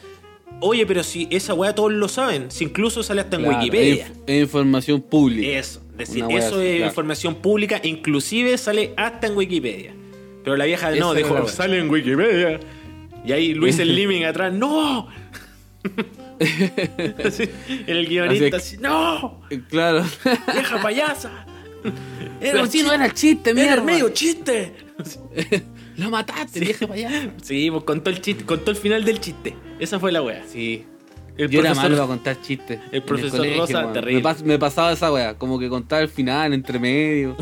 oye, 0.61 0.85
pero 0.85 1.03
si 1.03 1.27
esa 1.31 1.53
weá 1.53 1.73
todos 1.75 1.91
lo 1.91 2.07
saben, 2.07 2.49
si 2.51 2.63
incluso 2.65 3.03
sale 3.03 3.21
hasta 3.21 3.35
en 3.37 3.43
Claro, 3.43 3.57
Wikipedia. 3.59 4.05
Es, 4.07 4.11
es 4.27 4.41
información 4.43 5.01
pública. 5.01 5.47
Eso, 5.59 5.81
decir, 5.97 6.23
Una 6.23 6.27
wea 6.35 6.45
eso 6.47 6.55
así, 6.57 6.65
es 6.67 6.75
claro. 6.77 6.91
información 6.91 7.35
pública, 7.35 7.79
inclusive 7.83 8.57
sale 8.57 8.93
hasta 8.97 9.27
en 9.27 9.35
Wikipedia. 9.37 9.93
Pero 10.43 10.55
la 10.57 10.65
vieja 10.65 10.89
no, 10.91 10.95
Esa 10.95 11.11
era 11.11 11.13
dijo, 11.27 11.33
wea. 11.35 11.47
sale 11.47 11.79
en 11.79 11.89
Wikipedia. 11.89 12.59
Y 13.25 13.31
ahí 13.31 13.53
Luis 13.53 13.79
el 13.79 13.95
Liming 13.95 14.25
atrás, 14.25 14.53
¡no! 14.53 15.07
Así, 17.23 17.49
el 17.87 18.07
guionista 18.07 18.57
Así 18.57 18.75
así, 18.75 18.77
¡no! 18.81 19.41
Claro. 19.69 20.03
¡Vieja 20.53 20.81
payasa! 20.81 21.45
Pero 22.39 22.63
un 22.63 22.69
si 22.71 22.81
no 22.83 22.91
era 22.91 23.05
el 23.05 23.13
chiste, 23.13 23.51
era 23.51 23.59
mierda. 23.59 23.75
el 23.75 23.83
medio 23.83 24.09
chiste. 24.09 24.73
Lo 25.97 26.09
mataste, 26.09 26.59
vieja 26.59 26.87
para 26.87 26.99
allá. 27.07 27.29
Sí, 27.41 27.69
pues 27.71 27.83
contó 27.83 28.09
el 28.09 28.21
chiste, 28.21 28.43
contó 28.45 28.71
el 28.71 28.77
final 28.77 29.05
del 29.05 29.19
chiste. 29.19 29.55
Esa 29.79 29.99
fue 29.99 30.11
la 30.11 30.21
wea. 30.21 30.43
Sí. 30.47 30.83
El 31.37 31.49
yo 31.49 31.59
era 31.59 31.71
profesor- 31.71 31.83
malo 31.91 31.95
para 31.97 32.07
contar 32.07 32.41
chistes. 32.41 32.79
en 32.91 33.03
profesor 33.03 33.45
Rosa, 33.57 33.79
weón. 33.81 33.93
terrible. 33.93 34.21
Me, 34.21 34.29
pas- 34.29 34.43
me 34.43 34.59
pasaba 34.59 34.91
esa 34.93 35.11
wea, 35.11 35.33
como 35.37 35.59
que 35.59 35.67
contaba 35.69 36.01
el 36.01 36.09
final, 36.09 36.53
entre 36.53 36.79
medio. 36.79 37.35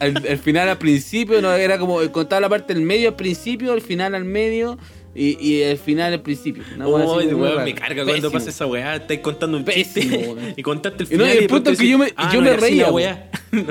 Al 0.00 0.38
final 0.38 0.68
al 0.70 0.78
principio, 0.78 1.40
no 1.42 1.52
era 1.52 1.78
como 1.78 2.00
contaba 2.10 2.40
la 2.40 2.48
parte 2.48 2.72
del 2.74 2.82
medio 2.82 3.10
al 3.10 3.16
principio, 3.16 3.74
el 3.74 3.82
final 3.82 4.14
al 4.14 4.24
medio 4.24 4.78
y, 5.14 5.36
y 5.46 5.60
el 5.62 5.76
final 5.76 6.12
al 6.14 6.22
principio. 6.22 6.64
Una 6.74 6.86
así 6.86 7.34
weón, 7.34 7.64
me 7.64 7.74
carga 7.74 7.96
cuando 8.04 8.12
Pésimo. 8.14 8.30
pasa 8.32 8.48
esa 8.50 8.66
weá. 8.66 8.96
Estáis 8.96 9.20
contando 9.20 9.58
un 9.58 9.64
Pésimo, 9.64 9.84
chiste 10.10 10.28
weón. 10.28 10.54
y 10.56 10.62
contaste 10.62 11.04
el 11.04 11.12
Y 11.12 11.16
no, 11.16 11.24
final. 11.24 11.36
y 11.36 11.38
el 11.42 11.46
punto 11.48 11.70
es 11.70 11.78
que 11.78 11.88
yo 11.88 11.98
me- 11.98 12.12
ah, 12.16 12.30
yo 12.32 12.40
no 12.40 12.44
me 12.46 12.48
era 12.48 12.58
así 12.58 12.70
reía, 12.70 12.86
la 12.86 12.92
weá. 12.92 13.30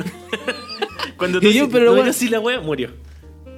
cuando 1.17 1.39
tú 1.41 1.47
Y 1.47 1.53
yo, 1.53 1.69
pero 1.69 1.85
no 1.85 1.91
weón- 1.93 2.01
era 2.01 2.09
así 2.11 2.27
la 2.29 2.39
weá, 2.39 2.59
murió. 2.61 2.91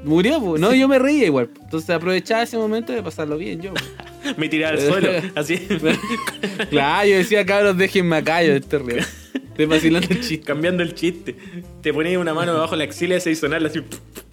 Murió, 0.04 0.40
pues. 0.42 0.62
No, 0.62 0.74
yo 0.74 0.88
me 0.88 1.00
reía 1.00 1.26
igual. 1.26 1.50
Entonces 1.62 1.90
aprovechaba 1.90 2.44
ese 2.44 2.58
momento 2.58 2.92
de 2.94 3.02
pasarlo 3.02 3.38
bien 3.38 3.62
yo. 3.62 3.74
pues. 3.74 4.38
Me 4.38 4.50
tiraba 4.50 4.74
al 4.74 4.82
suelo, 4.82 5.10
así. 5.36 5.58
claro, 6.70 7.08
yo 7.08 7.18
decía, 7.18 7.46
cabros, 7.46 7.78
déjenme 7.78 8.18
acá, 8.18 8.44
yo 8.44 8.54
estoy. 8.54 9.00
Estoy 9.34 9.66
vacilando 9.66 10.08
el 10.10 10.22
chiste. 10.22 10.46
cambiando 10.46 10.82
el 10.84 10.96
chiste. 10.96 11.36
Te 11.82 11.94
ponías 11.94 12.18
una 12.18 12.34
mano 12.34 12.54
debajo 12.54 12.72
de 12.72 12.78
la 12.78 12.84
axila 12.86 13.18
y 13.18 13.22
se 13.22 13.36
sonarla 13.36 13.68
así 13.68 13.82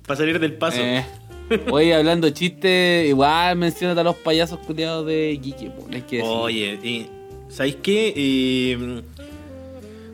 para 0.07 0.17
salir 0.17 0.39
del 0.39 0.55
paso. 0.55 0.81
Eh. 0.81 1.05
Oye, 1.71 1.95
hablando 1.95 2.31
chistes, 2.31 3.09
igual 3.09 3.57
mencionate 3.57 4.01
a 4.01 4.05
los 4.05 4.17
payasos 4.17 4.59
culiados 4.61 5.05
de 5.07 5.39
Quique, 5.43 5.71
pues, 5.71 5.95
hay 5.95 6.03
que 6.03 6.17
decir. 6.17 6.31
Oye, 6.33 6.79
y, 6.83 7.07
¿sabéis 7.49 7.77
qué? 7.83 8.15
Eh, 8.17 9.03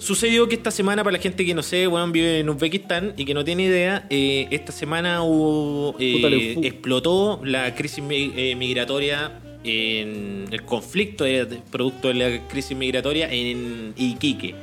sucedió 0.07 0.49
que 0.49 0.55
esta 0.55 0.71
semana, 0.71 1.03
para 1.03 1.17
la 1.17 1.23
gente 1.23 1.45
que 1.45 1.53
no 1.55 1.63
sé, 1.63 1.89
weón, 1.89 2.13
vive 2.13 2.39
en 2.41 2.49
Uzbekistán 2.49 3.13
y 3.17 3.25
que 3.25 3.35
no 3.35 3.45
tiene 3.45 3.65
idea, 3.65 4.07
eh, 4.09 4.47
esta 4.51 4.71
semana 4.73 5.23
hubo, 5.23 5.97
eh, 5.99 6.57
explotó 6.63 7.41
la 7.45 7.75
crisis 7.75 8.03
eh, 8.09 8.55
migratoria 8.57 9.41
en 9.65 10.47
el 10.51 10.63
conflicto 10.63 11.25
de- 11.25 11.47
producto 11.71 12.09
de 12.09 12.15
la 12.15 12.49
crisis 12.49 12.77
migratoria 12.77 13.29
en 13.33 13.93
Iquique. 13.97 14.55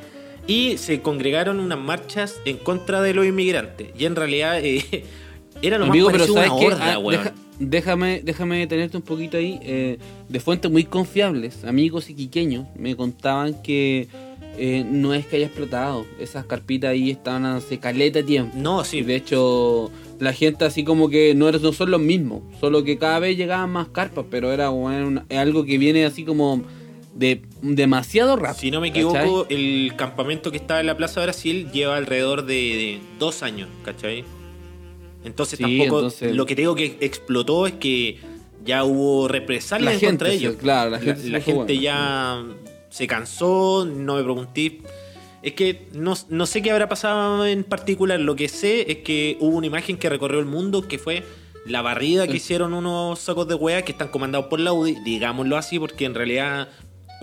Y 0.48 0.78
se 0.78 1.02
congregaron 1.02 1.60
unas 1.60 1.80
marchas 1.80 2.40
en 2.46 2.58
contra 2.58 3.02
de 3.02 3.14
los 3.14 3.26
inmigrantes. 3.26 3.88
Y 3.98 4.06
en 4.06 4.16
realidad 4.16 4.60
eh, 4.64 5.04
era 5.62 5.78
lo 5.78 5.86
Amigo, 5.86 6.10
más 6.10 6.14
pero 6.22 6.34
¿sabes 6.34 6.50
una 6.52 6.60
qué? 6.60 6.66
horda, 6.68 6.94
Ah, 6.96 7.00
deja- 7.10 7.34
déjame, 7.60 8.22
déjame 8.24 8.60
detenerte 8.60 8.96
un 8.98 9.04
poquito 9.04 9.38
ahí. 9.38 9.60
de 10.30 10.40
fuentes 10.40 10.72
muy 10.72 10.86
confiables, 10.86 11.64
amigos 11.66 12.10
iquiqueños 12.10 12.66
me 12.76 12.96
contaban 12.96 13.62
que 13.62 14.08
eh, 14.58 14.86
no 14.88 15.14
es 15.14 15.26
que 15.26 15.38
haya 15.38 15.46
explotado. 15.48 16.06
Esas 16.20 16.46
carpitas 16.46 16.92
ahí 16.92 17.10
estaban 17.12 17.46
hace 17.46 17.80
caleta 17.80 18.24
tiempo. 18.24 18.56
No, 18.58 18.84
sí. 18.84 19.02
De 19.02 19.16
hecho, 19.16 19.90
la 20.20 20.34
gente 20.34 20.66
así 20.66 20.84
como 20.84 21.10
que 21.10 21.34
no, 21.36 21.52
no 21.52 21.74
son 21.74 21.92
los 21.92 22.00
mismos, 22.02 22.42
solo 22.60 22.84
que 22.84 22.98
cada 22.98 23.20
vez 23.20 23.36
llegaban 23.38 23.70
más 23.72 23.88
carpas, 23.90 24.26
pero 24.30 24.52
era 24.54 24.70
bueno, 24.70 25.08
una- 25.08 25.26
algo 25.42 25.66
que 25.66 25.78
viene 25.78 26.06
así 26.06 26.24
como 26.24 26.62
de 27.16 27.42
demasiado 27.62 28.36
rápido. 28.36 28.60
Si 28.62 28.72
no 28.72 28.82
me 28.82 28.90
¿cachai? 28.92 29.04
equivoco, 29.04 29.46
el 29.50 29.94
campamento 29.96 30.50
que 30.52 30.58
está 30.58 30.80
en 30.80 30.88
la 30.88 30.98
Plaza 30.98 31.22
Brasil 31.22 31.70
lleva 31.72 31.98
alrededor 31.98 32.46
de, 32.46 32.54
de 32.56 33.00
dos 33.20 33.44
años, 33.44 33.70
¿cachai? 33.84 34.24
Entonces 35.24 35.58
Sí, 35.58 35.64
tampoco. 35.64 36.00
entonces- 36.00 36.36
Lo 36.36 36.46
que 36.46 36.56
te 36.56 36.62
digo 36.64 36.76
que 36.76 36.98
explotó 37.02 37.68
es 37.68 37.74
que 37.74 38.18
ya 38.66 38.84
hubo 38.84 39.28
represalias 39.28 39.86
La 39.86 39.94
en 39.94 40.00
gente 40.00 40.12
contra 40.12 40.32
ellos. 40.32 40.56
claro, 40.56 40.90
la 40.90 41.00
gente 41.00 41.30
la 41.30 41.40
ya 41.82 42.44
se 42.94 43.08
cansó, 43.08 43.86
no 43.86 44.18
me 44.18 44.24
pregunté. 44.24 44.82
Es 45.42 45.54
que 45.54 45.88
no, 45.94 46.14
no 46.30 46.46
sé 46.46 46.62
qué 46.62 46.70
habrá 46.70 46.88
pasado 46.88 47.44
en 47.48 47.64
particular. 47.64 48.20
Lo 48.20 48.36
que 48.36 48.48
sé 48.48 48.92
es 48.92 48.98
que 49.00 49.36
hubo 49.40 49.58
una 49.58 49.66
imagen 49.66 49.98
que 49.98 50.10
recorrió 50.10 50.40
el 50.40 50.46
mundo 50.46 50.88
que 50.88 51.00
fue 51.00 51.24
la 51.66 51.82
barrida 51.82 52.28
que 52.28 52.36
hicieron 52.36 52.76
unos 52.76 53.18
sacos 53.18 53.48
de 53.48 53.56
hueá 53.56 53.82
que 53.82 53.94
están 53.94 54.10
comandados 54.10 54.46
por 54.46 54.60
la 54.60 54.74
UDI, 54.74 55.00
digámoslo 55.04 55.58
así, 55.58 55.80
porque 55.80 56.06
en 56.06 56.14
realidad 56.14 56.70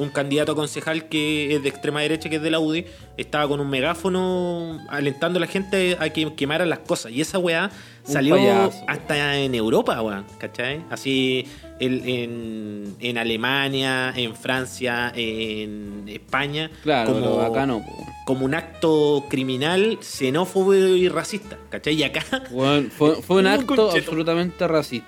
un 0.01 0.09
candidato 0.11 0.53
a 0.53 0.55
concejal 0.55 1.09
que 1.09 1.55
es 1.55 1.63
de 1.63 1.69
extrema 1.69 2.01
derecha, 2.01 2.29
que 2.29 2.37
es 2.37 2.43
de 2.43 2.51
la 2.51 2.59
UDI, 2.59 2.87
estaba 3.17 3.47
con 3.49 3.61
un 3.61 3.69
megáfono 3.71 4.81
alentando 4.89 5.39
a 5.39 5.41
la 5.41 5.47
gente 5.47 5.97
a 6.01 6.09
que 6.11 6.35
quemaran 6.35 6.69
las 6.71 6.81
cosas. 6.81 7.13
Y 7.13 7.21
esa 7.21 7.39
weá 7.39 7.71
salió 8.03 8.37
payaso. 8.37 8.83
hasta 8.89 9.39
en 9.39 9.55
Europa, 9.55 10.01
weón, 10.03 10.25
¿cachai? 10.39 10.83
Así 10.91 11.45
el- 11.79 12.03
en, 12.09 12.97
en 13.01 13.19
Alemania, 13.19 14.13
en 14.17 14.35
Francia, 14.35 15.13
en 15.15 16.05
España. 16.09 16.71
Claro, 16.83 17.13
como, 17.13 17.21
pero 17.21 17.43
acá 17.43 17.67
no. 17.67 17.85
como 18.27 18.45
un 18.47 18.55
acto 18.55 19.27
criminal, 19.29 19.99
xenófobo 20.01 20.75
y 20.75 21.09
racista, 21.09 21.59
¿cachai? 21.69 21.95
Y 21.95 22.03
acá, 22.05 22.25
Bueno, 22.51 22.89
fue, 22.97 23.21
fue 23.23 23.37
un 23.41 23.47
acto 23.49 23.91
absolutamente 23.91 24.67
racista. 24.67 25.07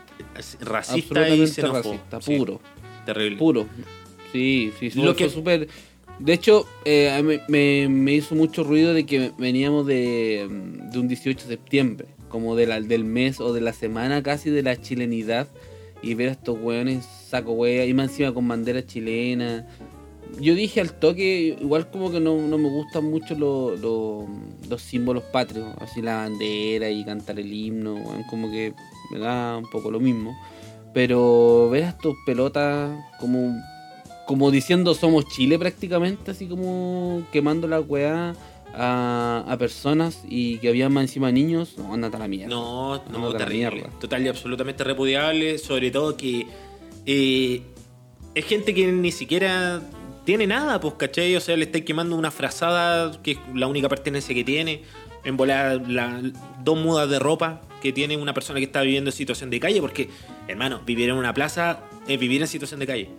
racista 0.61 1.29
y 1.29 1.47
xenófobo. 1.47 1.93
racista, 1.93 2.21
Sí, 2.21 2.37
puro. 2.37 2.61
terrible. 3.07 3.39
Puro. 3.39 3.67
Sí, 4.33 4.73
sí, 4.81 4.91
sí. 4.91 5.01
Lo 5.01 5.15
que- 5.15 5.29
súper. 5.29 5.69
De 6.19 6.33
hecho, 6.35 6.67
eh, 6.85 7.41
me, 7.49 7.89
me 7.89 8.13
hizo 8.13 8.35
mucho 8.35 8.63
ruido 8.65 8.95
de 8.95 9.05
que 9.07 9.33
veníamos 9.39 9.87
de, 9.87 10.47
de 10.93 10.99
un 10.99 11.09
18 11.09 11.47
de 11.49 11.55
septiembre, 11.55 12.07
como 12.29 12.55
de 12.55 12.67
la- 12.67 12.81
del 12.81 13.05
mes 13.05 13.41
o 13.41 13.53
de 13.53 13.61
la 13.61 13.73
semana 13.73 14.23
casi 14.23 14.51
de 14.51 14.63
la 14.63 14.81
chilenidad, 14.81 15.49
y 16.03 16.15
ver 16.15 16.29
a 16.29 16.33
estos 16.33 16.59
weones 16.61 17.05
saco 17.29 17.53
wea, 17.53 17.87
y 17.87 17.95
más 17.95 18.11
encima 18.11 18.33
con 18.33 18.47
bandera 18.47 18.85
chilena. 18.87 19.67
Yo 20.41 20.55
dije 20.55 20.81
al 20.81 20.93
toque, 20.99 21.57
igual 21.61 21.91
como 21.91 22.11
que 22.11 22.21
no, 22.21 22.37
no 22.47 22.57
me 22.57 22.69
gustan 22.69 23.05
mucho 23.05 23.35
lo- 23.35 23.77
lo- 23.77 24.27
los 24.69 24.81
símbolos 24.83 25.25
patrios, 25.25 25.67
así 25.79 26.01
la 26.03 26.17
bandera 26.19 26.89
y 26.91 27.05
cantar 27.05 27.39
el 27.41 27.53
himno, 27.53 27.95
weón, 27.95 28.23
como 28.31 28.51
que 28.51 28.73
me 29.11 29.19
da 29.19 29.57
un 29.59 29.69
poco 29.71 29.91
lo 29.91 29.99
mismo. 30.01 30.37
Pero 30.95 31.69
ver 31.71 31.85
a 31.85 31.89
estos 31.91 32.15
pelotas 32.27 32.99
como 33.19 33.55
como 34.33 34.51
diciendo 34.51 34.95
somos 34.95 35.29
Chile 35.29 35.59
prácticamente, 35.59 36.31
así 36.31 36.47
como 36.47 37.23
quemando 37.31 37.69
la 37.69 37.81
weá 37.81 38.35
a, 38.73 39.45
a 39.47 39.59
personas 39.59 40.23
y 40.27 40.57
que 40.57 40.71
había 40.71 40.89
más 40.89 41.03
encima 41.03 41.31
niños, 41.31 41.75
no, 41.77 41.93
andate 41.93 42.17
a 42.17 42.21
la 42.21 42.29
mierda. 42.29 42.49
No, 42.49 43.05
no, 43.11 43.31
la 43.31 43.37
terrible. 43.37 43.73
mierda. 43.73 43.91
Total 43.99 44.25
y 44.25 44.29
absolutamente 44.29 44.85
repudiable. 44.85 45.59
Sobre 45.59 45.91
todo 45.91 46.17
que 46.17 46.47
eh, 47.05 47.61
es 48.35 48.45
gente 48.47 48.73
que 48.73 48.91
ni 48.91 49.13
siquiera 49.13 49.83
tiene 50.25 50.47
nada, 50.47 50.81
pues, 50.81 50.95
¿cachai? 50.95 51.37
O 51.37 51.41
sea, 51.43 51.55
le 51.55 51.65
estáis 51.67 51.85
quemando 51.85 52.17
una 52.17 52.31
frazada 52.31 53.21
que 53.23 53.33
es 53.33 53.39
la 53.55 53.67
única 53.67 53.91
pertenencia 53.91 54.35
que 54.35 54.45
tiene. 54.45 54.81
En 55.25 55.37
volar 55.37 55.87
la, 55.87 56.23
dos 56.65 56.79
mudas 56.79 57.11
de 57.11 57.19
ropa 57.19 57.61
que 57.83 57.93
tiene 57.93 58.17
una 58.17 58.33
persona 58.33 58.61
que 58.61 58.65
está 58.65 58.81
viviendo 58.81 59.11
en 59.11 59.15
situación 59.15 59.51
de 59.51 59.61
calle. 59.61 59.83
Porque, 59.83 60.09
hermano, 60.49 60.81
vivir 60.87 61.11
en 61.11 61.17
una 61.17 61.35
plaza 61.35 61.81
es 62.09 62.19
vivir 62.19 62.41
en 62.41 62.49
situación 62.49 62.81
de 62.81 62.87
calle. 62.87 63.11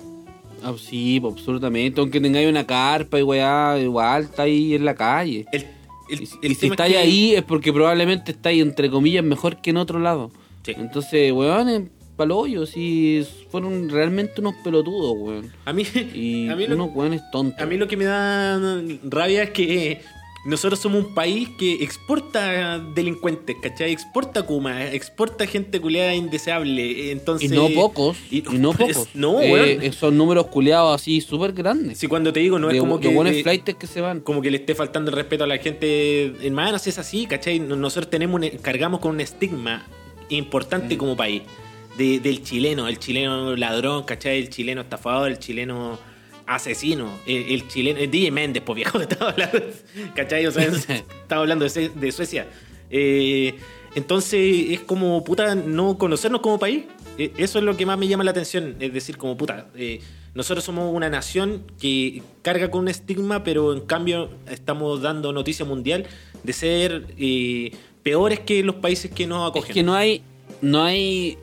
Ah, 0.63 0.73
sí, 0.77 1.21
absolutamente. 1.23 1.99
Aunque 1.99 2.19
tengáis 2.21 2.47
una 2.49 2.65
carpa 2.65 3.19
y 3.19 3.23
weá, 3.23 3.77
igual 3.79 4.23
está 4.23 4.43
ahí 4.43 4.73
en 4.75 4.85
la 4.85 4.95
calle. 4.95 5.45
El, 5.51 5.65
el- 6.09 6.21
y 6.21 6.47
el 6.47 6.55
si 6.55 6.65
es 6.67 6.71
estáis 6.71 6.93
que- 6.93 6.99
ahí 6.99 7.35
es 7.35 7.43
porque 7.43 7.71
probablemente 7.73 8.31
estáis, 8.31 8.61
entre 8.61 8.89
comillas, 8.89 9.23
mejor 9.23 9.57
que 9.61 9.69
en 9.71 9.77
otro 9.77 9.99
lado. 9.99 10.31
Sí. 10.63 10.73
Entonces, 10.77 11.31
weón, 11.31 11.89
palollo, 12.15 12.65
si 12.65 13.25
fueron 13.49 13.89
realmente 13.89 14.39
unos 14.39 14.55
pelotudos, 14.63 15.15
weón. 15.17 15.51
A 15.65 15.73
mí, 15.73 15.83
Y 16.13 16.47
a 16.49 16.55
mí 16.55 16.67
lo- 16.67 16.75
unos 16.75 16.89
weones 16.95 17.21
tontos. 17.31 17.59
A 17.61 17.65
mí 17.65 17.77
lo 17.77 17.87
que 17.87 17.97
me 17.97 18.05
da 18.05 18.81
rabia 19.03 19.43
es 19.43 19.49
que 19.49 20.01
nosotros 20.45 20.79
somos 20.79 21.05
un 21.05 21.13
país 21.13 21.49
que 21.57 21.83
exporta 21.83 22.77
delincuentes, 22.79 23.55
¿cachai? 23.61 23.91
Exporta 23.91 24.43
Kuma, 24.43 24.87
exporta 24.91 25.47
gente 25.47 25.79
culiada 25.79 26.13
indeseable. 26.15 27.11
Entonces, 27.11 27.51
y 27.51 27.55
no 27.55 27.69
pocos, 27.69 28.17
y, 28.29 28.41
no 28.41 28.73
pues, 28.77 28.97
pocos. 28.97 29.15
No, 29.15 29.39
Eh. 29.41 29.79
Esos 29.83 30.11
números 30.11 30.47
culiados 30.47 30.93
así 31.01 31.21
súper 31.21 31.53
grandes. 31.53 31.97
Si 31.97 32.07
cuando 32.07 32.33
te 32.33 32.41
digo, 32.41 32.59
no 32.59 32.67
de, 32.67 32.75
es 32.75 32.79
como 32.81 32.97
de 32.97 33.07
que. 33.07 33.15
buenos 33.15 33.41
flights 33.41 33.75
que 33.75 33.87
se 33.87 34.01
van. 34.01 34.19
como 34.19 34.41
que 34.41 34.51
le 34.51 34.57
esté 34.57 34.75
faltando 34.75 35.11
el 35.11 35.15
respeto 35.15 35.43
a 35.45 35.47
la 35.47 35.57
gente. 35.59 36.33
Hermanos, 36.45 36.85
es 36.87 36.97
así, 36.99 37.25
¿cachai? 37.25 37.59
Nosotros 37.59 38.09
tenemos 38.09 38.41
un- 38.41 38.49
cargamos 38.59 38.99
con 38.99 39.11
un 39.11 39.21
estigma 39.21 39.85
Mm. 40.29 40.33
importante 40.33 40.97
como 40.97 41.15
país. 41.15 41.41
de- 41.97 42.19
del 42.19 42.41
chileno, 42.43 42.87
el 42.87 42.97
chileno 42.97 43.55
ladrón, 43.55 44.01
¿cachai? 44.03 44.39
El 44.39 44.49
chileno 44.49 44.81
estafador, 44.81 45.29
el 45.29 45.37
chileno 45.37 45.99
asesino, 46.47 47.09
el, 47.25 47.51
el 47.51 47.67
chileno. 47.67 47.99
El 47.99 48.09
DJ 48.11 48.31
Méndez, 48.31 48.63
pues 48.65 48.75
viejo, 48.77 48.99
estaba 49.01 49.31
hablando. 49.31 49.59
¿cachai? 50.15 50.45
O 50.45 50.51
sea, 50.51 50.63
estaba 50.67 51.41
hablando 51.41 51.63
de, 51.65 51.69
Sue- 51.69 51.89
de 51.93 52.11
Suecia. 52.11 52.47
Eh, 52.89 53.55
entonces 53.95 54.65
es 54.71 54.79
como, 54.81 55.23
puta, 55.23 55.55
no 55.55 55.97
conocernos 55.97 56.41
como 56.41 56.59
país. 56.59 56.83
Eh, 57.17 57.31
Eso 57.37 57.59
es 57.59 57.65
lo 57.65 57.77
que 57.77 57.85
más 57.85 57.97
me 57.97 58.07
llama 58.07 58.23
la 58.23 58.31
atención. 58.31 58.75
Es 58.79 58.91
decir, 58.93 59.17
como, 59.17 59.37
puta, 59.37 59.67
eh, 59.75 60.01
nosotros 60.33 60.63
somos 60.63 60.93
una 60.93 61.09
nación 61.09 61.63
que 61.79 62.23
carga 62.41 62.71
con 62.71 62.81
un 62.81 62.87
estigma, 62.87 63.43
pero 63.43 63.71
en 63.73 63.81
cambio 63.81 64.29
estamos 64.49 65.01
dando 65.01 65.31
noticia 65.31 65.63
mundial 65.63 66.07
de 66.43 66.53
ser 66.53 67.05
peores 68.01 68.39
que 68.39 68.63
los 68.63 68.75
países 68.75 69.11
que 69.11 69.27
nos 69.27 69.49
acogen. 69.49 69.69
Es 69.69 69.73
que 69.75 69.83
no 69.83 69.93
hay, 69.93 70.23
no 70.61 70.83
hay, 70.83 71.37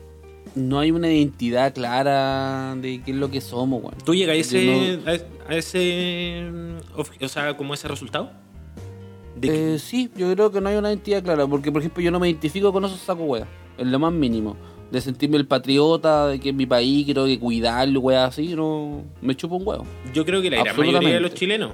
no 0.55 0.79
hay 0.79 0.91
una 0.91 1.11
identidad 1.11 1.73
clara 1.73 2.75
de 2.75 3.01
qué 3.03 3.11
es 3.11 3.17
lo 3.17 3.29
que 3.31 3.41
somos, 3.41 3.81
weón. 3.83 3.95
¿Tú 4.05 4.13
llegas 4.15 4.35
a 4.35 4.39
ese, 4.39 4.97
No- 5.05 5.11
a, 5.49 5.55
ese, 5.55 6.49
mm, 6.51 7.23
o 7.23 7.27
sea, 7.27 7.55
como 7.57 7.73
ese 7.73 7.87
resultado? 7.87 8.31
De 9.35 9.47
que- 9.47 9.73
Eh, 9.75 9.79
sí, 9.79 10.11
yo 10.15 10.31
creo 10.33 10.51
que 10.51 10.61
no 10.61 10.69
hay 10.69 10.75
una 10.75 10.89
identidad 10.89 11.23
clara, 11.23 11.47
porque 11.47 11.71
por 11.71 11.81
ejemplo 11.81 12.03
yo 12.03 12.11
no 12.11 12.19
me 12.19 12.29
identifico 12.29 12.71
con 12.73 12.83
esos 12.85 12.99
sacos 12.99 13.23
weas, 13.27 13.47
en 13.77 13.91
lo 13.91 13.99
más 13.99 14.11
mínimo. 14.13 14.55
De 14.91 14.99
sentirme 14.99 15.37
el 15.37 15.47
patriota, 15.47 16.27
de 16.27 16.39
que 16.39 16.49
es 16.49 16.55
mi 16.55 16.65
país, 16.65 17.05
quiero 17.05 17.25
que 17.25 17.39
cuidarlo, 17.39 18.01
weas 18.01 18.27
así, 18.29 18.53
no 18.55 19.03
me 19.21 19.35
chupo 19.35 19.55
un 19.55 19.65
huevo. 19.65 19.85
yo 20.13 20.25
creo 20.25 20.41
que 20.41 20.49
la 20.51 20.63
gran 20.63 20.75
mayoría 20.77 21.09
de 21.13 21.19
los 21.21 21.33
chilenos. 21.33 21.71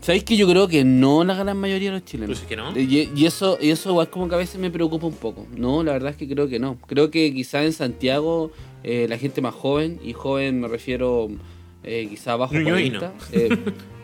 ¿Sabéis 0.00 0.24
que 0.24 0.36
yo 0.36 0.48
creo 0.48 0.68
que 0.68 0.84
no 0.84 1.24
la 1.24 1.34
gran 1.34 1.56
mayoría 1.56 1.90
de 1.90 1.98
los 1.98 2.04
chilenos? 2.04 2.28
Pues 2.28 2.42
es 2.42 2.46
que 2.46 2.56
no. 2.56 2.78
Y, 2.78 3.10
y 3.14 3.26
eso, 3.26 3.58
y 3.60 3.70
eso 3.70 3.90
igual 3.90 4.08
como 4.10 4.28
que 4.28 4.34
a 4.36 4.38
veces 4.38 4.60
me 4.60 4.70
preocupa 4.70 5.06
un 5.06 5.14
poco. 5.14 5.46
No, 5.56 5.82
la 5.82 5.92
verdad 5.92 6.10
es 6.10 6.16
que 6.16 6.28
creo 6.28 6.48
que 6.48 6.58
no. 6.58 6.78
Creo 6.86 7.10
que 7.10 7.32
quizá 7.34 7.64
en 7.64 7.72
Santiago 7.72 8.52
eh, 8.84 9.06
la 9.08 9.18
gente 9.18 9.40
más 9.40 9.54
joven, 9.54 10.00
y 10.02 10.12
joven 10.12 10.60
me 10.60 10.68
refiero 10.68 11.28
eh, 11.82 12.06
quizá 12.08 12.36
bajo 12.36 12.54
Ñuñuino. 12.54 13.00
40. 13.00 13.12
eh, 13.32 13.58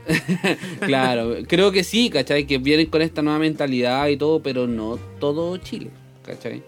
claro, 0.81 1.37
creo 1.47 1.73
que 1.73 1.85
sí, 1.85 2.11
¿cachai? 2.11 2.47
Que 2.47 2.59
vienen 2.59 2.87
con 2.87 3.03
esta 3.03 3.23
nueva 3.23 3.39
mentalidad 3.39 4.09
y 4.09 4.17
todo, 4.17 4.43
pero 4.43 4.67
no 4.67 4.99
todo 5.19 5.57
Chile, 5.59 5.91
¿cachai? 6.25 6.63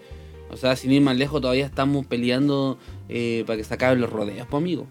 O 0.49 0.57
sea, 0.57 0.75
sin 0.75 0.91
ir 0.91 1.01
más 1.01 1.17
lejos, 1.17 1.41
todavía 1.41 1.65
estamos 1.65 2.05
peleando 2.05 2.77
eh, 3.09 3.43
para 3.45 3.57
que 3.57 3.63
se 3.63 3.73
acaben 3.73 3.99
los 4.01 4.09
rodeos, 4.09 4.47
pues 4.49 4.61
amigo. 4.61 4.87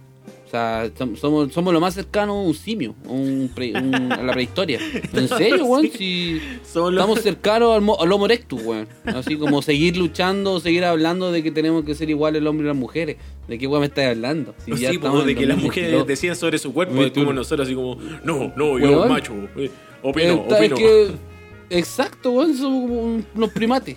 O 0.47 0.49
sea, 0.49 0.89
som- 0.97 1.17
somos, 1.17 1.53
somos 1.53 1.75
lo 1.75 1.81
más 1.81 1.95
cercano 1.95 2.33
a 2.35 2.43
un 2.43 2.55
simio, 2.55 2.95
a, 3.09 3.11
un 3.11 3.51
pre- 3.53 3.73
un- 3.73 4.13
a 4.13 4.23
la 4.23 4.33
prehistoria. 4.33 4.79
En 5.13 5.27
serio, 5.29 5.65
weón, 5.65 5.91
si 5.91 6.41
estamos 6.63 7.21
cercanos 7.21 7.75
al, 7.75 7.83
mo- 7.83 7.99
al 8.01 8.13
Homo 8.13 8.27
erectus, 8.27 8.63
weón. 8.63 8.87
Así 9.07 9.37
como 9.37 9.61
seguir 9.61 9.97
luchando, 9.97 10.61
seguir 10.61 10.85
hablando 10.85 11.33
de 11.33 11.43
que 11.43 11.51
tenemos 11.51 11.85
que 11.85 11.97
ser 11.97 12.11
igual 12.11 12.37
el 12.37 12.47
hombre 12.47 12.65
y 12.65 12.69
las 12.69 12.77
mujeres. 12.77 13.17
¿De 13.49 13.59
qué 13.59 13.67
weón 13.67 13.81
me 13.81 13.87
estás 13.89 14.07
hablando? 14.07 14.55
Si 14.65 14.73
Sí, 14.77 14.83
ya 14.83 14.89
pues, 14.89 14.97
estamos 14.99 15.27
de 15.27 15.35
que 15.35 15.47
las 15.47 15.57
2022. 15.57 15.63
mujeres 15.93 16.07
decían 16.07 16.37
sobre 16.37 16.59
su 16.59 16.73
cuerpo, 16.73 17.03
es 17.03 17.11
como 17.11 17.33
nosotros, 17.33 17.67
así 17.67 17.75
como, 17.75 17.97
no, 18.23 18.53
no, 18.57 18.79
yo 18.79 18.91
Weón. 18.91 19.09
macho, 19.09 19.33
eh, 19.57 19.71
opino, 20.05 20.45
es 20.49 20.53
opino. 20.55 20.77
que- 20.77 21.11
exacto, 21.71 22.31
weón, 22.31 22.57
somos 22.57 22.89
como 22.89 23.23
unos 23.35 23.51
primates. 23.51 23.97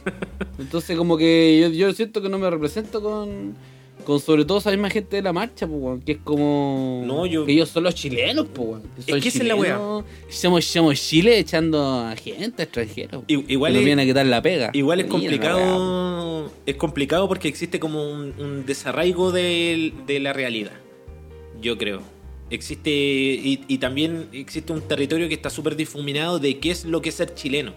Entonces, 0.57 0.97
como 0.97 1.15
que 1.15 1.59
yo, 1.61 1.69
yo 1.69 1.93
siento 1.93 2.23
que 2.23 2.29
no 2.29 2.39
me 2.39 2.49
represento 2.49 3.01
con, 3.03 3.55
con 4.05 4.19
sobre 4.19 4.45
todo 4.45 4.57
esa 4.57 4.71
misma 4.71 4.89
gente 4.89 5.17
de 5.17 5.21
la 5.21 5.33
marcha, 5.33 5.67
pues, 5.67 5.79
weón, 5.81 6.01
que 6.01 6.13
es 6.13 6.17
como. 6.23 7.03
No, 7.05 7.25
yo- 7.25 7.45
Que 7.45 7.51
ellos 7.51 7.69
son 7.69 7.83
los 7.83 7.93
chilenos, 7.95 8.47
pues, 8.53 8.67
weón. 8.67 8.81
Que 8.81 9.01
esa 9.01 9.17
es 9.17 9.35
la 9.45 9.55
chilenos. 9.55 10.03
Somos, 10.29 10.65
somos 10.65 10.99
Chile 11.01 11.37
echando 11.37 11.83
a 11.99 12.15
gente 12.15 12.63
extranjera. 12.63 13.21
Igual 13.27 13.71
que 13.71 13.73
nos 13.75 13.79
es- 13.81 13.85
vienen 13.85 13.99
a 13.99 14.05
quitar 14.07 14.25
la 14.25 14.41
pega. 14.41 14.71
Igual 14.73 14.99
es 15.01 15.05
Mira 15.05 15.17
complicado, 15.19 16.51
es 16.65 16.75
complicado 16.75 17.27
porque 17.27 17.47
existe 17.47 17.79
como 17.79 18.03
un, 18.11 18.33
un 18.39 18.65
desarraigo 18.65 19.31
de, 19.31 19.93
de 20.07 20.19
la 20.19 20.33
realidad, 20.33 20.73
yo 21.61 21.77
creo. 21.77 22.01
Existe, 22.51 22.89
y, 22.89 23.61
y 23.67 23.77
también 23.77 24.27
existe 24.31 24.73
un 24.73 24.81
territorio 24.81 25.27
que 25.27 25.35
está 25.35 25.51
súper 25.51 25.75
difuminado 25.75 26.39
de 26.39 26.57
qué 26.57 26.71
es 26.71 26.83
lo 26.85 26.99
que 27.01 27.09
es 27.09 27.15
ser 27.15 27.35
chileno. 27.35 27.73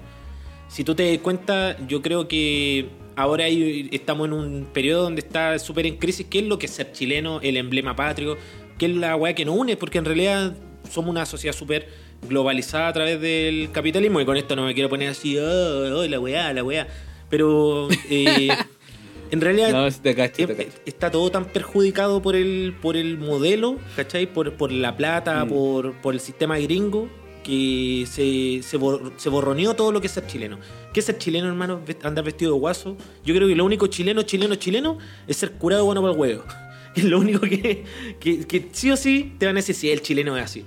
Si 0.69 0.83
tú 0.83 0.95
te 0.95 1.11
das 1.11 1.19
cuenta, 1.19 1.77
yo 1.87 2.01
creo 2.01 2.27
que 2.27 2.87
ahora 3.17 3.45
hay- 3.45 3.89
estamos 3.93 4.27
en 4.29 4.33
un 4.35 4.67
periodo 4.73 5.03
donde 5.05 5.21
está 5.21 5.59
súper 5.59 5.87
en 5.87 5.97
crisis 5.97 6.27
qué 6.29 6.41
es 6.41 6.45
lo 6.47 6.59
que 6.59 6.67
es 6.67 6.73
ser 6.73 6.93
chileno, 6.93 7.41
el 7.43 7.57
emblema 7.57 7.95
patrio, 7.97 8.37
qué 8.79 8.87
es 8.87 8.97
la 8.97 9.17
weá 9.17 9.35
que 9.35 9.45
nos 9.45 9.57
une, 9.57 9.77
porque 9.77 9.99
en 9.99 10.05
realidad 10.05 10.55
somos 10.91 11.11
una 11.11 11.27
sociedad 11.27 11.55
súper 11.55 11.89
globalizada 12.29 12.89
a 12.89 12.93
través 12.93 13.21
del 13.21 13.71
capitalismo, 13.73 14.21
y 14.21 14.25
con 14.25 14.37
esto 14.37 14.55
no 14.57 14.65
me 14.67 14.75
quiero 14.75 14.89
poner 14.89 15.09
así, 15.09 15.39
oh, 15.39 15.99
oh, 16.01 16.07
la 16.07 16.21
weá, 16.21 16.53
la 16.53 16.63
weá. 16.65 16.87
Pero 17.29 17.89
eh, 18.11 18.49
en 19.31 19.41
realidad 19.41 19.73
No, 19.73 19.91
si 19.91 20.01
te 20.01 20.15
cacho, 20.15 20.47
te 20.47 20.55
cacho. 20.57 20.69
está 20.87 21.11
todo 21.11 21.31
tan 21.31 21.47
perjudicado 21.47 22.21
por 22.23 22.37
el, 22.37 22.75
por 22.81 22.97
el 22.97 23.19
modelo, 23.19 23.79
¿cachai? 23.97 24.27
Por, 24.27 24.53
por 24.55 24.71
la 24.71 24.97
plata, 24.97 25.45
Mm. 25.45 25.49
por, 25.49 25.93
por 26.01 26.15
el 26.15 26.21
sistema 26.21 26.59
gringo, 26.59 27.09
que 27.43 28.05
se, 28.09 28.63
se, 28.63 28.79
bor- 28.79 29.13
se 29.17 29.29
borroneó 29.29 29.75
todo 29.75 29.93
lo 29.93 30.01
que 30.01 30.07
es 30.07 30.13
ser 30.13 30.27
chileno. 30.27 30.59
¿Qué 30.93 31.01
es 31.01 31.07
ser 31.07 31.19
chileno, 31.19 31.49
hermano? 31.49 31.81
Andar 32.03 32.25
vestido 32.25 32.53
de 32.55 32.59
guaso. 32.61 32.97
Yo 33.25 33.35
creo 33.35 33.49
que 33.49 33.55
lo 33.57 33.65
único 33.65 33.87
chileno, 33.89 34.23
chileno, 34.23 34.55
chileno 34.57 34.99
es 35.27 35.37
ser 35.37 35.53
curado 35.53 35.85
bueno 35.85 36.01
para 36.03 36.13
el 36.15 36.19
huevo. 36.19 36.45
Es 36.95 37.05
lo 37.05 37.21
único 37.21 37.41
que, 37.41 37.85
que, 38.21 38.47
que 38.47 38.69
sí 38.73 38.91
o 38.91 38.99
sí 38.99 39.33
te 39.39 39.47
van 39.47 39.57
a 39.57 39.61
decir 39.61 39.75
si 39.75 39.91
el 39.91 40.03
chileno 40.03 40.37
es 40.37 40.45
así. 40.45 40.65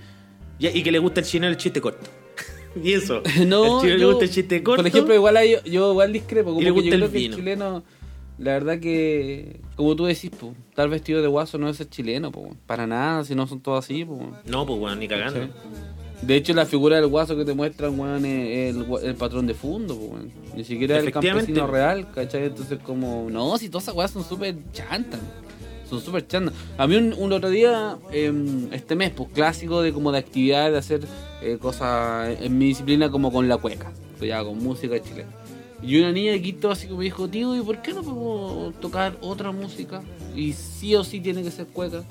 Y 0.57 0.81
que 0.81 0.91
le 0.91 0.97
gusta 0.97 1.19
el 1.19 1.25
chileno 1.27 1.49
el 1.51 1.57
chiste 1.57 1.79
corto. 1.81 2.09
y 2.83 2.93
eso. 2.93 3.21
No, 3.45 3.75
el 3.75 3.81
chileno 3.81 3.99
le 3.99 4.05
gusta 4.07 4.25
el 4.25 4.31
chiste 4.31 4.63
corto. 4.63 4.81
Por 4.81 4.87
ejemplo, 4.87 5.13
igual 5.13 5.37
hay- 5.37 5.57
yo 5.65 5.91
igual 5.91 6.11
discrepo. 6.11 6.49
Como 6.49 6.61
Y 6.61 6.63
le 6.63 6.69
que 6.69 6.71
gusta 6.71 6.89
yo 6.89 6.93
el 6.95 6.99
creo 7.01 7.11
que 7.11 7.17
vino. 7.19 7.35
el 7.35 7.39
chileno, 7.41 7.83
la 8.39 8.51
verdad 8.53 8.79
que, 8.79 9.61
como 9.75 9.95
tú 9.95 10.05
decís, 10.05 10.31
po, 10.31 10.55
estar 10.69 10.89
vestido 10.89 11.21
de 11.21 11.27
guaso 11.27 11.59
no 11.59 11.69
es 11.69 11.77
ser 11.77 11.89
chileno, 11.89 12.31
po, 12.31 12.55
para 12.65 12.87
nada, 12.87 13.23
si 13.23 13.35
no 13.35 13.45
son 13.45 13.59
todos 13.61 13.85
así. 13.85 14.03
Po, 14.03 14.19
no, 14.47 14.65
pues 14.65 14.79
bueno, 14.79 14.95
ni 14.95 15.07
cagando. 15.07 15.41
¿cachai? 15.41 15.53
De 16.25 16.35
hecho, 16.35 16.53
la 16.53 16.65
figura 16.65 16.95
del 16.95 17.07
guaso 17.07 17.35
que 17.37 17.45
te 17.45 17.53
muestran, 17.53 17.99
weón, 17.99 18.25
es 18.25 18.75
el, 18.75 18.85
el 19.03 19.15
patrón 19.15 19.45
de 19.45 19.53
fondo, 19.53 19.93
weón. 19.93 20.31
Ni 20.55 20.63
siquiera 20.63 20.97
el 20.97 21.11
campesino 21.11 21.67
real, 21.67 22.11
¿cachai? 22.11 22.45
Entonces, 22.45 22.79
como, 22.79 23.27
no, 23.29 23.57
si 23.59 23.69
todas 23.69 23.83
esas 23.83 23.95
weas 23.95 24.11
son 24.11 24.23
súper 24.23 24.55
chantas. 24.73 25.19
Son 25.87 26.01
súper 26.01 26.25
chantas. 26.25 26.55
A 26.79 26.87
mí 26.87 26.95
un, 26.95 27.13
un 27.13 27.31
otro 27.31 27.51
día, 27.51 27.97
em, 28.11 28.73
este 28.73 28.95
mes, 28.95 29.11
pues 29.11 29.29
clásico 29.33 29.83
de 29.83 29.93
como 29.93 30.11
de 30.11 30.17
actividades, 30.17 30.71
de 30.71 30.77
hacer 30.79 31.01
eh, 31.43 31.57
cosas 31.59 32.35
en 32.41 32.57
mi 32.57 32.67
disciplina 32.69 33.11
como 33.11 33.31
con 33.31 33.47
la 33.47 33.57
cueca, 33.57 33.91
pues, 34.17 34.27
ya 34.27 34.43
con 34.43 34.57
música 34.63 34.99
chilena. 34.99 35.29
Y 35.83 35.99
una 35.99 36.11
niña 36.11 36.31
de 36.31 36.41
Quito 36.41 36.71
así 36.71 36.87
como 36.87 36.99
me 36.99 37.05
dijo, 37.05 37.27
tío, 37.27 37.55
¿y 37.55 37.61
por 37.61 37.83
qué 37.83 37.93
no 37.93 38.01
podemos 38.01 38.73
tocar 38.79 39.15
otra 39.21 39.51
música? 39.51 40.01
Y 40.35 40.53
sí 40.53 40.95
o 40.95 41.03
sí 41.03 41.19
tiene 41.19 41.43
que 41.43 41.51
ser 41.51 41.67
cueca. 41.67 42.03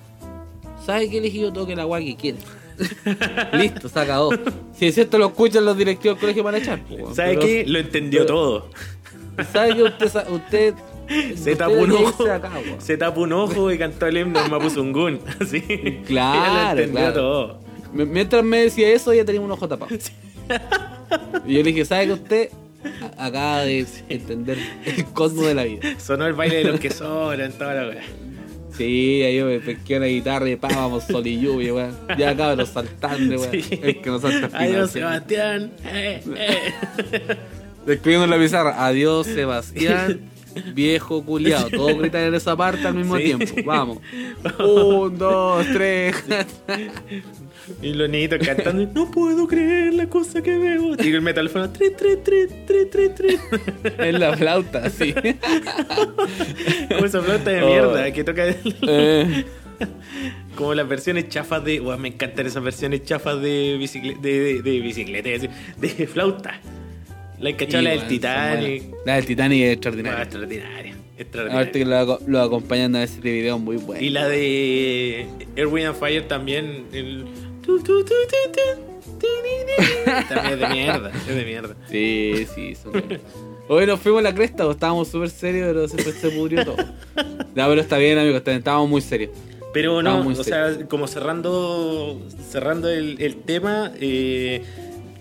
¿Sabe 0.87 1.11
qué 1.11 1.18
elegí 1.18 1.40
yo? 1.40 1.53
Toque 1.53 1.74
la 1.74 1.85
weá 1.85 2.00
que 2.05 2.14
quiera. 2.14 2.38
Listo, 3.52 3.88
se 3.88 4.00
acabó. 4.00 4.30
Si 4.76 4.87
es 4.87 4.94
cierto, 4.94 5.18
lo 5.18 5.26
escuchan 5.26 5.64
los 5.64 5.76
directivos 5.76 6.16
del 6.16 6.20
colegio 6.20 6.42
van 6.42 6.54
a 6.56 6.58
echar. 6.58 6.80
pues. 6.88 7.16
¿Sabe 7.16 7.30
Pero- 7.34 7.40
qué? 7.42 7.64
Lo 7.66 7.78
entendió 7.78 8.20
pero- 8.22 8.34
todo. 8.34 8.70
¿Sabe 9.52 9.74
que 9.76 9.82
usted, 9.82 10.12
usted 10.30 10.74
Se 11.37 11.54
tapó 11.56 11.74
un 11.74 11.92
ojo. 11.92 12.24
Se 12.78 12.96
tapó 12.96 13.22
un 13.22 13.32
ojo 13.32 13.70
y 13.70 13.78
cantó 13.78 14.06
el 14.06 14.16
himno 14.18 14.42
en 14.44 14.50
Mapuzungún. 14.50 15.20
Así. 15.40 15.60
Claro, 16.06 16.80
Ella 16.80 16.90
claro. 16.92 17.12
todo. 17.14 17.60
Mientras 17.92 18.42
me 18.42 18.58
decía 18.62 18.88
eso, 18.90 19.12
ya 19.12 19.24
tenía 19.24 19.40
un 19.40 19.50
ojo 19.50 19.68
tapado. 19.68 19.94
Y 21.46 21.54
yo 21.54 21.62
le 21.62 21.62
dije, 21.62 21.84
¿sabe 21.84 22.06
que 22.06 22.12
usted 22.14 22.48
acaba 23.16 23.60
de 23.60 23.87
entender 24.08 24.58
el 24.84 25.04
cosmos 25.06 25.46
de 25.46 25.54
la 25.54 25.64
vida? 25.64 25.94
Sonó 26.00 26.26
el 26.26 26.32
baile 26.32 26.56
de 26.56 26.64
los 26.64 26.80
que 26.80 26.90
sobran, 26.90 27.52
toda 27.52 27.74
la 27.74 27.88
wea. 27.88 28.02
Sí, 28.76 29.22
ahí 29.22 29.37
yo 29.37 29.46
me 29.46 29.60
pesqué 29.60 29.96
una 29.98 30.06
guitarra 30.06 30.48
y 30.50 30.56
pa, 30.56 30.68
vamos 30.68 31.04
sol 31.04 31.26
y 31.26 31.40
lluvia, 31.40 31.72
weón. 31.74 31.96
Ya 32.18 32.37
cabros 32.37 32.68
saltando, 32.70 33.37
weón. 33.40 33.52
Sí. 33.52 33.80
Es 33.82 33.96
que 33.98 34.10
nos 34.10 34.22
salta 34.22 34.50
Adiós, 34.58 34.90
Sebastián. 34.90 35.70
Eh, 35.87 36.20
eh. 36.37 36.72
Escribiendo 37.87 38.24
en 38.24 38.30
la 38.30 38.38
pizarra, 38.38 38.84
adiós 38.87 39.26
Sebastián, 39.26 40.20
viejo 40.74 41.22
culiado. 41.24 41.68
Todos 41.68 41.98
gritan 41.98 42.22
en 42.22 42.34
esa 42.34 42.56
parte 42.56 42.87
al 42.87 42.94
mismo 42.94 43.16
Sí. 43.18 43.24
tiempo. 43.24 43.46
Vamos. 43.64 43.98
Un, 44.58 45.18
dos, 45.18 45.66
tres. 45.72 46.16
Y 47.83 47.94
los 47.94 48.09
niñitos 48.11 48.38
cantando. 48.46 48.87
No 48.94 49.11
puedo 49.11 49.46
creer 49.46 49.94
la 49.94 50.07
cosa 50.09 50.42
que 50.42 50.57
veo. 50.57 50.94
Y 51.03 51.09
el 51.12 51.20
metalófono. 51.22 51.70
Tri, 51.70 51.90
tri, 51.96 52.16
tri, 52.16 52.46
tri, 52.66 52.87
tri, 52.90 53.09
tri. 53.11 53.37
en 53.98 54.20
la 54.20 54.37
flauta, 54.37 54.88
sí. 54.90 55.14
Como 56.88 57.07
esa 57.07 57.22
flauta 57.22 57.50
de 57.50 57.62
Oh. 57.62 57.66
mierda 57.68 58.12
que 58.12 58.24
toca. 58.24 58.44
el- 58.46 58.77
Eh, 58.88 59.44
Como 60.57 60.74
las 60.74 60.87
versiones 60.88 61.29
chafas 61.29 61.64
de. 61.64 61.81
Uah, 61.81 61.96
me 61.96 62.09
encantan 62.09 62.46
esas 62.46 62.62
versiones 62.62 63.03
chafas 63.05 63.40
de 63.40 63.77
bicicleta. 63.79 64.20
De, 64.20 64.38
de, 64.40 64.62
de 64.62 64.81
bicicleta, 64.81 65.29
flauta. 66.12 66.61
La 67.40 67.50
encachada 67.50 67.83
la 67.83 67.90
del 67.90 68.07
Titanic. 68.07 68.83
La 69.05 69.16
del 69.16 69.27
Titanic 69.27 69.62
es 69.64 69.72
extraordinaria. 69.72 70.22
extraordinaria. 70.22 70.94
extraordinaria. 71.18 71.61
Aparte 71.61 71.79
que 71.81 71.85
lo, 71.85 72.20
lo 72.27 72.40
acompañan 72.40 72.94
a 72.96 73.03
ese 73.03 73.20
video 73.20 73.59
muy 73.59 73.77
bueno. 73.77 74.00
Y 74.03 74.11
la 74.11 74.29
de 74.29 75.27
Erwin 75.57 75.87
and 75.87 75.96
Fire 75.98 76.29
también. 76.29 76.85
El... 76.92 77.24
tu, 77.64 77.79
tu, 77.79 78.05
tu, 78.05 78.05
tu, 78.05 78.53
tu, 78.53 79.18
ti, 79.18 79.27
ni, 79.42 79.64
ni. 79.64 80.24
También 80.29 80.53
es 80.53 80.61
de 80.61 80.68
mierda. 80.68 81.11
Es 81.11 81.35
de 81.35 81.44
mierda. 81.44 81.74
Sí, 81.90 82.46
sí, 82.55 82.74
son. 82.74 82.92
Hoy 83.68 83.87
nos 83.87 83.98
fuimos 84.00 84.20
a 84.20 84.22
la 84.22 84.35
cresta, 84.35 84.64
pues, 84.64 84.77
estábamos 84.77 85.09
súper 85.09 85.31
serios, 85.31 85.68
pero 85.68 85.88
se, 85.88 86.12
se 86.12 86.31
pudrió 86.31 86.64
todo. 86.64 86.77
No, 86.77 87.68
pero 87.68 87.81
está 87.81 87.96
bien, 87.96 88.18
amigos, 88.18 88.44
bien, 88.44 88.59
estábamos 88.59 88.90
muy 88.90 89.00
serios. 89.00 89.31
Pero 89.72 90.03
no, 90.03 90.22
muy 90.22 90.35
o 90.35 90.44
sea, 90.44 90.87
como 90.88 91.09
cerrando 91.09 92.20
cerrando 92.50 92.88
el, 92.88 93.20
el 93.20 93.37
tema, 93.37 93.90
eh, 93.98 94.62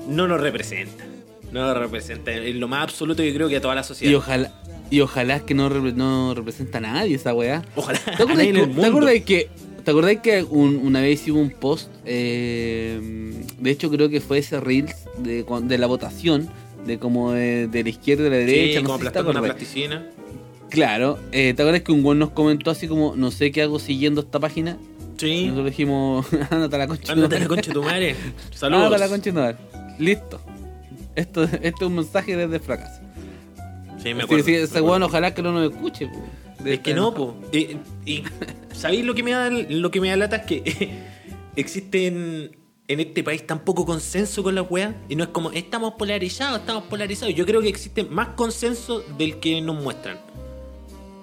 no 0.08 0.28
nos 0.28 0.42
representa. 0.42 1.04
No 1.52 1.62
nos 1.68 1.78
representa. 1.78 2.32
En 2.32 2.60
lo 2.60 2.68
más 2.68 2.84
absoluto 2.84 3.24
yo 3.24 3.34
creo 3.34 3.48
que 3.50 3.58
a 3.58 3.62
toda 3.62 3.76
la 3.76 3.84
sociedad. 3.84 4.12
Y 4.12 4.16
ojalá, 4.16 4.52
y 4.92 5.02
ojalá 5.02 5.40
que 5.40 5.54
no, 5.56 5.70
no 5.70 6.36
representa 6.36 6.78
a 6.80 6.82
nadie 6.82 7.16
esa 7.16 7.34
weá. 7.34 7.64
Ojalá. 7.76 8.00
¿Te 8.00 8.12
acuerdas 8.24 8.38
que, 8.38 8.50
el 8.50 8.56
¿te 8.56 8.68
mundo. 8.68 8.86
acuerdas 8.86 9.22
que, 9.26 9.50
te 9.84 9.92
acuerdas 9.92 10.18
que 10.22 10.44
un- 10.44 10.78
una 10.78 11.02
vez 11.02 11.22
hicimos 11.22 11.42
un 11.42 11.50
post? 11.52 11.90
eh, 12.06 13.00
de 13.60 13.72
hecho, 13.72 13.90
creo 13.90 14.10
que 14.10 14.20
fue 14.22 14.40
ese 14.40 14.60
Reels 14.60 14.96
de, 15.18 15.46
de 15.64 15.78
la 15.78 15.88
votación, 15.88 16.50
de 16.86 17.00
como 17.00 17.32
de, 17.32 17.68
de 17.68 17.84
la 17.84 17.90
izquierda 17.90 18.22
y 18.24 18.26
de 18.26 18.30
la 18.30 18.36
derecha. 18.38 18.80
Sí, 18.80 18.84
no 18.84 18.90
como 18.98 19.10
si 19.12 19.20
una 19.30 19.42
plasticina. 19.42 20.06
Claro, 20.70 21.20
eh, 21.32 21.54
¿te 21.56 21.62
acuerdas 21.62 21.84
que 21.84 21.92
un 21.92 22.02
güey 22.04 22.18
nos 22.18 22.32
comentó 22.32 22.72
así 22.72 22.88
como, 22.88 23.16
no 23.16 23.30
sé 23.32 23.52
qué 23.52 23.62
hago 23.62 23.80
siguiendo 23.80 24.22
esta 24.22 24.40
página? 24.40 24.78
Sí. 25.18 25.44
nosotros 25.46 25.68
dijimos, 25.68 26.26
ándate 26.50 26.76
a 26.76 26.80
la 26.80 26.88
concha. 26.88 27.14
Ándate 27.14 27.36
a 27.36 27.40
la 27.40 27.46
madre". 27.46 27.48
concha 27.48 27.68
de 27.70 27.74
tu 27.74 27.84
madre. 27.84 28.10
Ándate 28.16 28.58
Saludos. 28.58 28.94
a 28.94 28.98
la 28.98 29.08
concha 29.08 29.30
tu 29.32 29.40
madre. 29.40 29.58
Listo. 30.00 30.42
Esto, 31.16 31.44
esto 31.44 31.60
es 31.62 31.82
un 31.84 31.96
mensaje 31.96 32.36
desde 32.36 32.60
fracaso. 32.60 33.02
Sí, 34.04 34.14
me 34.14 34.24
acuerdo. 34.24 34.44
sí, 34.44 34.54
ese 34.54 34.82
weón 34.82 35.02
ojalá 35.04 35.34
que 35.34 35.42
no 35.42 35.54
nos 35.54 35.72
escuche. 35.72 36.08
po. 36.08 36.22
Es 36.66 36.80
que 36.80 36.94
no, 36.94 37.14
po. 37.14 37.36
Eh, 37.54 37.78
y 38.06 38.24
¿sabéis 38.74 39.06
lo 39.06 39.16
que 39.16 39.24
me 39.24 39.32
da 39.32 39.50
lo 39.50 39.92
que 39.92 40.02
me 40.02 40.10
da 40.10 40.18
lata 40.18 40.38
es 40.38 40.46
que 40.46 40.92
existen 41.56 42.52
en 42.90 43.00
este 43.00 43.24
país 43.24 43.48
tan 43.48 43.60
poco 43.60 43.86
consenso 43.86 44.44
con 44.44 44.56
las 44.56 44.70
weas 44.70 44.94
y 45.08 45.16
no 45.16 45.24
es 45.24 45.30
como 45.30 45.52
estamos 45.52 45.94
polarizados, 45.94 46.60
estamos 46.60 46.84
polarizados. 46.84 47.34
Yo 47.34 47.46
creo 47.46 47.62
que 47.62 47.70
existe 47.70 48.04
más 48.04 48.30
consenso 48.30 49.00
del 49.18 49.40
que 49.40 49.62
nos 49.62 49.82
muestran. 49.82 50.20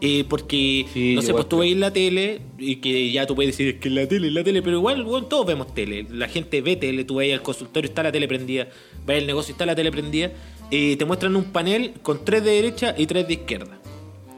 Eh, 0.02 0.24
porque, 0.28 0.86
Sí, 0.92 1.14
no 1.14 1.22
sé, 1.22 1.32
pues 1.32 1.48
tú 1.48 1.58
veis 1.58 1.76
la 1.76 1.92
tele 1.92 2.40
y 2.58 2.76
que 2.76 3.12
ya 3.12 3.26
tú 3.26 3.34
puedes 3.34 3.52
decir 3.52 3.74
es 3.74 3.80
que 3.80 3.90
la 3.90 4.06
tele, 4.08 4.30
la 4.30 4.42
tele, 4.42 4.62
pero 4.62 4.78
igual, 4.78 5.04
weón, 5.06 5.28
todos 5.28 5.46
vemos 5.46 5.74
tele. 5.74 6.06
La 6.10 6.26
gente 6.28 6.62
ve 6.62 6.76
tele, 6.76 7.04
tú 7.04 7.16
vas 7.16 7.26
al 7.30 7.42
consultorio, 7.42 7.88
está 7.88 8.02
la 8.02 8.10
tele 8.10 8.26
prendida, 8.26 8.68
vas 9.06 9.18
al 9.18 9.26
negocio, 9.26 9.52
está 9.52 9.66
la 9.66 9.74
tele 9.74 9.90
prendida. 9.90 10.32
eh, 10.70 10.96
te 10.96 11.04
muestran 11.04 11.34
un 11.36 11.44
panel 11.44 11.94
con 12.02 12.24
tres 12.24 12.44
de 12.44 12.52
derecha 12.52 12.94
y 12.96 13.06
tres 13.06 13.26
de 13.26 13.34
izquierda. 13.34 13.78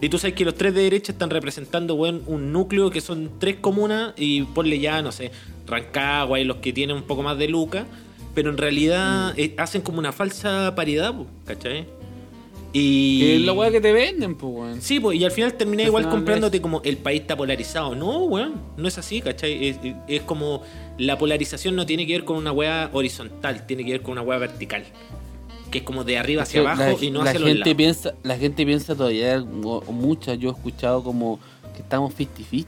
Y 0.00 0.08
tú 0.08 0.18
sabes 0.18 0.34
que 0.34 0.44
los 0.44 0.54
tres 0.54 0.74
de 0.74 0.82
derecha 0.82 1.12
están 1.12 1.30
representando, 1.30 1.94
weón, 1.94 2.22
un 2.26 2.50
núcleo 2.52 2.90
que 2.90 3.00
son 3.00 3.30
tres 3.38 3.56
comunas 3.60 4.14
y 4.16 4.42
ponle 4.42 4.80
ya, 4.80 5.00
no 5.00 5.12
sé, 5.12 5.30
Rancagua 5.66 6.40
y 6.40 6.44
los 6.44 6.56
que 6.56 6.72
tienen 6.72 6.96
un 6.96 7.02
poco 7.04 7.22
más 7.22 7.38
de 7.38 7.46
lucas, 7.46 7.86
pero 8.34 8.50
en 8.50 8.56
realidad 8.58 9.32
eh, 9.38 9.54
hacen 9.58 9.82
como 9.82 10.00
una 10.00 10.10
falsa 10.10 10.74
paridad, 10.74 11.14
¿cachai? 11.46 11.86
Y... 12.74 13.34
Es 13.34 13.40
la 13.42 13.52
weá 13.52 13.70
que 13.70 13.80
te 13.82 13.92
venden, 13.92 14.34
pues, 14.34 14.52
weón. 14.54 14.80
Sí, 14.82 14.98
pues, 14.98 15.18
y 15.18 15.24
al 15.24 15.30
final 15.30 15.52
terminé 15.54 15.84
igual 15.84 16.08
comprándote 16.08 16.60
como 16.62 16.80
el 16.84 16.96
país 16.96 17.20
está 17.22 17.36
polarizado. 17.36 17.94
No, 17.94 18.24
weón, 18.24 18.54
no 18.76 18.88
es 18.88 18.96
así, 18.96 19.20
¿cachai? 19.20 19.78
Es, 20.08 20.22
como 20.22 20.62
la 20.98 21.18
polarización 21.18 21.76
no 21.76 21.84
tiene 21.84 22.06
que 22.06 22.14
ver 22.14 22.24
con 22.24 22.38
una 22.38 22.50
weá 22.52 22.88
horizontal, 22.92 23.66
tiene 23.66 23.84
que 23.84 23.92
ver 23.92 24.02
con 24.02 24.12
una 24.12 24.22
weá 24.22 24.38
vertical. 24.38 24.84
Que 25.70 25.78
es 25.78 25.84
como 25.84 26.04
de 26.04 26.18
arriba 26.18 26.42
hacia 26.42 26.62
La- 26.62 26.72
abajo 26.72 26.98
y 27.02 27.10
no 27.10 27.22
la 27.24 27.30
hacia 27.30 27.40
los 27.40 27.48
gente 27.48 27.60
lados. 27.60 27.76
piensa 27.76 28.14
La 28.22 28.36
gente 28.36 28.66
piensa 28.66 28.94
todavía, 28.94 29.38
muchas 29.40 30.38
yo 30.38 30.50
he 30.50 30.52
escuchado 30.52 31.02
como 31.02 31.40
que 31.74 31.80
estamos 31.82 32.14
50-50, 32.14 32.66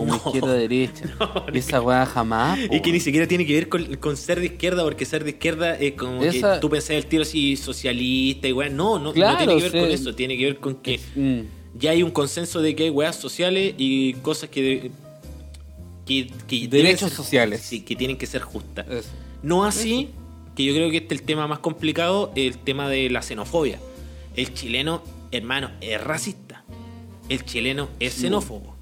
como 0.00 0.12
No. 0.16 0.22
izquierda-derecha. 0.26 1.04
Esa 1.54 1.80
weá 1.80 2.04
jamás. 2.06 2.58
po, 2.68 2.74
Y 2.74 2.80
que 2.80 2.92
ni 2.92 3.00
siquiera 3.00 3.26
tiene 3.26 3.46
que 3.46 3.54
ver 3.54 3.68
con, 3.68 3.96
con 3.96 4.16
ser 4.16 4.40
de 4.40 4.46
izquierda, 4.46 4.82
porque 4.82 5.04
ser 5.04 5.24
de 5.24 5.30
izquierda 5.30 5.74
es 5.76 5.92
como 5.92 6.22
Esa- 6.22 6.54
que 6.54 6.60
tú 6.60 6.68
pensás 6.70 6.90
el 6.90 7.06
tiro 7.06 7.22
así 7.22 7.56
socialista 7.56 8.48
y 8.48 8.52
weá. 8.52 8.68
No, 8.68 8.98
no, 8.98 9.12
Claro, 9.12 9.32
no 9.32 9.38
tiene 9.38 9.56
que 9.56 9.62
ver 9.70 9.82
con 9.82 9.90
eso, 9.90 10.14
tiene 10.14 10.36
que 10.38 10.44
ver 10.44 10.56
con 10.58 10.74
que 10.76 11.00
Mm. 11.14 11.78
ya 11.78 11.90
hay 11.92 12.02
un 12.02 12.10
consenso 12.10 12.60
de 12.60 12.74
que 12.74 12.84
hay 12.84 12.90
weas 12.90 13.16
sociales 13.16 13.74
y 13.78 14.14
cosas 14.14 14.50
que. 14.50 14.90
que, 16.06 16.26
que 16.48 16.56
deben 16.68 16.70
Derechos 16.70 17.10
ser- 17.10 17.16
sociales. 17.16 17.60
Sí, 17.62 17.80
que 17.82 17.94
tienen 17.96 18.16
que 18.16 18.26
ser 18.26 18.42
justas. 18.42 18.86
Eso. 18.88 19.08
No 19.42 19.64
así, 19.64 20.08
que 20.56 20.64
yo 20.64 20.74
creo 20.74 20.90
que 20.90 20.98
este 20.98 21.14
es 21.14 21.20
el 21.20 21.26
tema 21.26 21.46
más 21.46 21.60
complicado, 21.60 22.32
el 22.34 22.58
tema 22.58 22.88
de 22.88 23.08
la 23.10 23.22
xenofobia. 23.22 23.78
El 24.36 24.52
chileno, 24.54 25.02
hermano, 25.32 25.70
es 25.80 26.02
racista. 26.02 26.64
El 27.28 27.44
chileno 27.44 27.88
es 28.00 28.14
xenófobo. 28.14 28.76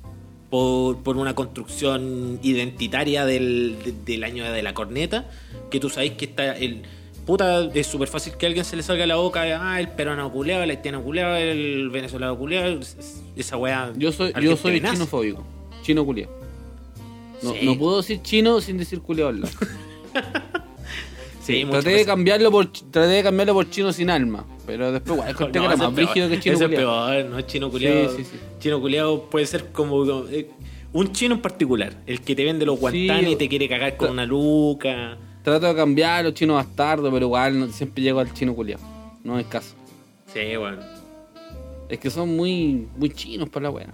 Por, 0.50 1.02
por 1.02 1.16
una 1.18 1.34
construcción 1.34 2.38
identitaria 2.42 3.26
del, 3.26 3.76
de- 3.84 3.92
del 4.06 4.24
año 4.24 4.50
de 4.50 4.62
la 4.62 4.72
corneta, 4.74 5.26
que 5.70 5.78
tú 5.80 5.90
sabes 5.90 6.12
que 6.12 6.24
está 6.26 6.56
el... 6.56 6.82
Puta, 7.26 7.64
es 7.74 7.86
súper 7.86 8.08
fácil 8.08 8.32
que 8.38 8.46
a 8.46 8.48
alguien 8.48 8.64
se 8.64 8.74
le 8.74 8.82
salga 8.82 9.06
la 9.06 9.16
boca, 9.16 9.42
ah, 9.42 9.78
el 9.78 9.88
peruano 9.90 10.32
culeado, 10.32 10.62
el 10.62 10.70
haitiano 10.70 11.02
culeado, 11.02 11.36
el 11.36 11.90
venezolano 11.90 12.38
culeado, 12.38 12.80
esa 13.36 13.56
weá. 13.58 13.92
Yo 13.98 14.10
soy, 14.12 14.32
yo 14.40 14.56
soy 14.56 14.80
chinofóbico. 14.80 15.44
Chino 15.82 16.06
culiao. 16.06 16.30
No, 17.42 17.52
Sí. 17.52 17.66
no 17.66 17.76
puedo 17.78 17.98
decir 17.98 18.22
chino 18.22 18.60
sin 18.62 18.78
decir 18.78 19.02
al 19.06 19.40
lado. 19.42 19.52
Sí, 21.42 21.64
traté 21.70 21.90
de 21.90 22.04
cambiarlo 22.04 22.50
por 22.50 22.70
traté 22.70 23.08
de 23.08 23.22
cambiarlo 23.22 23.54
por 23.54 23.70
chino 23.70 23.90
sin 23.92 24.10
alma, 24.10 24.44
pero 24.68 24.92
después 24.92 25.14
igual 25.16 25.30
encontré 25.30 25.60
que 25.60 25.66
era 25.66 25.76
más 25.76 25.88
es 25.88 25.94
brígido 25.96 26.28
que 26.28 26.38
chino 26.40 26.54
ese 26.54 26.64
es 26.64 26.70
culiao. 26.70 27.06
peor, 27.08 27.24
¿no? 27.24 27.40
Chino 27.40 27.70
culiado. 27.70 28.10
Sí, 28.10 28.16
sí, 28.18 28.30
sí. 28.32 28.38
Chino 28.60 28.80
culiado 28.80 29.24
puede 29.30 29.46
ser 29.46 29.72
como. 29.72 30.04
eh, 30.28 30.48
un 30.92 31.12
chino 31.12 31.34
en 31.34 31.40
particular, 31.42 31.92
el 32.06 32.20
que 32.20 32.36
te 32.36 32.44
vende 32.44 32.64
los 32.64 32.78
guantanes 32.78 33.32
y 33.32 33.36
te 33.36 33.48
quiere 33.48 33.68
cagar 33.68 33.96
con 33.96 34.10
una 34.10 34.24
luca. 34.26 35.16
Trato 35.42 35.66
de 35.66 35.74
cambiarlo, 35.74 36.30
chino 36.32 36.54
bastardo, 36.54 37.10
pero 37.10 37.26
igual 37.26 37.58
no- 37.58 37.68
siempre 37.68 38.02
llego 38.02 38.20
al 38.20 38.32
chino 38.34 38.54
culiao. 38.54 38.78
No 39.24 39.38
es 39.38 39.46
caso. 39.46 39.74
Sí, 40.32 40.56
bueno. 40.56 40.78
Es 41.88 41.98
que 41.98 42.10
son 42.10 42.36
muy 42.36 42.86
muy 42.96 43.10
chinos 43.10 43.48
para 43.48 43.64
la 43.64 43.70
weá. 43.70 43.88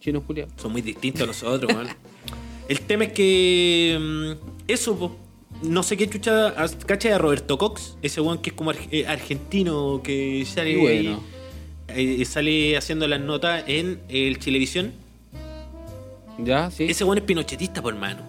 Chinos 0.00 0.22
culiados. 0.24 0.52
Son 0.60 0.70
muy 0.70 0.82
distintos 0.82 1.22
a 1.22 1.26
nosotros, 1.26 1.72
weón. 1.72 1.88
El 2.68 2.80
tema 2.80 3.04
es 3.04 3.12
que. 3.12 3.96
mm, 3.98 4.32
Eso, 4.68 4.96
po. 4.98 5.16
No 5.62 5.82
sé 5.82 5.96
qué 5.96 6.08
chucha. 6.08 6.54
¿Cacha 6.86 7.08
de 7.10 7.18
Roberto 7.18 7.58
Cox? 7.58 7.96
Ese 8.02 8.20
weón 8.20 8.38
que 8.38 8.50
es 8.50 8.56
como 8.56 8.72
eh, 8.72 9.06
argentino 9.06 10.00
que 10.04 10.44
sale. 10.46 10.76
Bueno. 10.76 11.22
eh, 11.88 12.24
sale 12.24 12.76
haciendo 12.76 13.08
las 13.08 13.20
notas 13.20 13.64
en 13.66 14.00
el 14.08 14.38
Chilevisión. 14.38 14.92
¿Ya? 16.38 16.70
¿Sí? 16.70 16.84
Ese 16.84 17.04
weón 17.04 17.18
es 17.18 17.24
pinochetista, 17.24 17.80
por 17.82 17.94
hermano. 17.94 18.22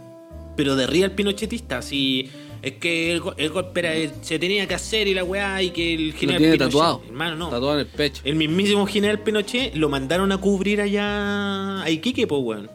Pero 0.55 0.75
de 0.75 0.87
real 0.87 1.11
pinochetista, 1.11 1.79
así. 1.79 2.29
Es 2.63 2.73
que 2.73 3.11
el, 3.11 3.19
go- 3.19 3.35
el 3.37 3.49
golpe 3.51 3.81
era- 3.81 3.95
eh, 3.95 4.11
se 4.21 4.39
tenía 4.39 4.67
que 4.67 4.73
hacer 4.73 5.07
y 5.07 5.13
la 5.13 5.23
weá, 5.23 5.61
y 5.61 5.69
que 5.69 5.93
el 5.93 6.13
general 6.13 6.39
tiene 6.39 6.53
Pinochet. 6.53 6.71
tatuado. 6.73 7.03
Hermano, 7.05 7.35
no. 7.35 7.49
Tatuado 7.49 7.73
en 7.73 7.79
el 7.81 7.85
pecho. 7.87 8.21
El 8.25 8.35
mismísimo 8.35 8.87
general 8.87 9.19
Pinochet 9.19 9.75
lo 9.75 9.89
mandaron 9.89 10.31
a 10.31 10.37
cubrir 10.39 10.81
allá 10.81 11.83
a 11.83 11.89
Iquique, 11.89 12.25
pues, 12.25 12.41
weón. 12.43 12.69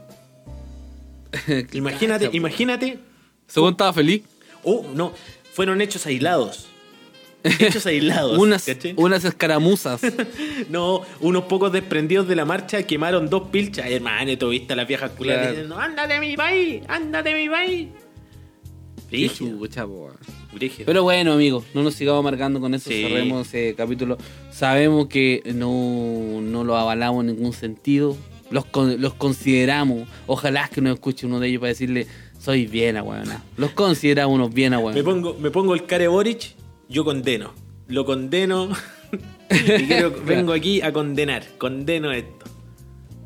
Imagínate, 1.72 2.28
imagínate. 2.32 2.98
Según 3.46 3.70
estaba 3.72 3.92
feliz. 3.92 4.22
Oh, 4.64 4.86
no. 4.94 5.12
Fueron 5.52 5.80
hechos 5.80 6.06
aislados. 6.06 6.68
hechos 7.44 7.84
aislados. 7.86 8.38
unas, 8.38 9.24
escaramuzas. 9.24 10.00
No, 10.70 11.02
unos 11.20 11.44
pocos 11.44 11.72
desprendidos 11.72 12.28
de 12.28 12.36
la 12.36 12.44
marcha 12.44 12.82
quemaron 12.84 13.28
dos 13.28 13.48
pilchas. 13.50 13.86
Hermano, 13.90 14.36
tú 14.38 14.48
viste 14.50 14.72
a 14.72 14.76
las 14.76 14.86
viejas 14.86 15.10
culiadas 15.10 15.42
Claro. 15.42 15.52
diciendo, 15.54 15.78
ándate 15.78 16.20
mi 16.20 16.36
país, 16.36 16.82
ándate 16.88 17.34
mi 17.34 17.48
país. 17.48 17.88
Brígido. 19.10 20.86
Pero 20.86 21.02
bueno, 21.02 21.32
amigos, 21.32 21.64
no 21.74 21.82
nos 21.82 21.94
sigamos 21.94 22.22
marcando 22.24 22.60
con 22.60 22.74
eso. 22.74 22.88
Sí. 22.90 23.02
Cerremos 23.02 23.48
ese 23.48 23.74
capítulo. 23.74 24.16
Sabemos 24.50 25.08
que 25.08 25.42
no, 25.54 26.40
no 26.40 26.64
lo 26.64 26.76
avalamos 26.76 27.24
en 27.24 27.34
ningún 27.34 27.52
sentido. 27.52 28.16
Los, 28.50 28.64
los 28.98 29.14
consideramos. 29.14 30.08
Ojalá 30.26 30.68
que 30.68 30.80
nos 30.80 30.94
escuche 30.94 31.26
uno 31.26 31.40
de 31.40 31.48
ellos 31.48 31.60
para 31.60 31.68
decirle, 31.70 32.06
soy 32.42 32.66
bien 32.66 32.96
ahueonado. 32.96 33.40
Los 33.56 33.70
consideramos 33.70 34.34
unos 34.34 34.52
bien 34.52 34.70
me, 34.70 34.76
ahueonados. 34.76 35.04
pongo, 35.04 35.36
me 35.38 35.50
pongo 35.50 35.74
el 35.74 35.86
care 35.86 36.08
Boric, 36.08 36.54
yo 36.88 37.04
condeno. 37.04 37.52
Lo 37.88 38.04
condeno. 38.04 38.70
y 39.50 39.84
quiero- 39.86 40.14
vengo 40.26 40.52
aquí 40.52 40.80
a 40.82 40.92
condenar. 40.92 41.44
Condeno 41.58 42.10
esto. 42.12 42.46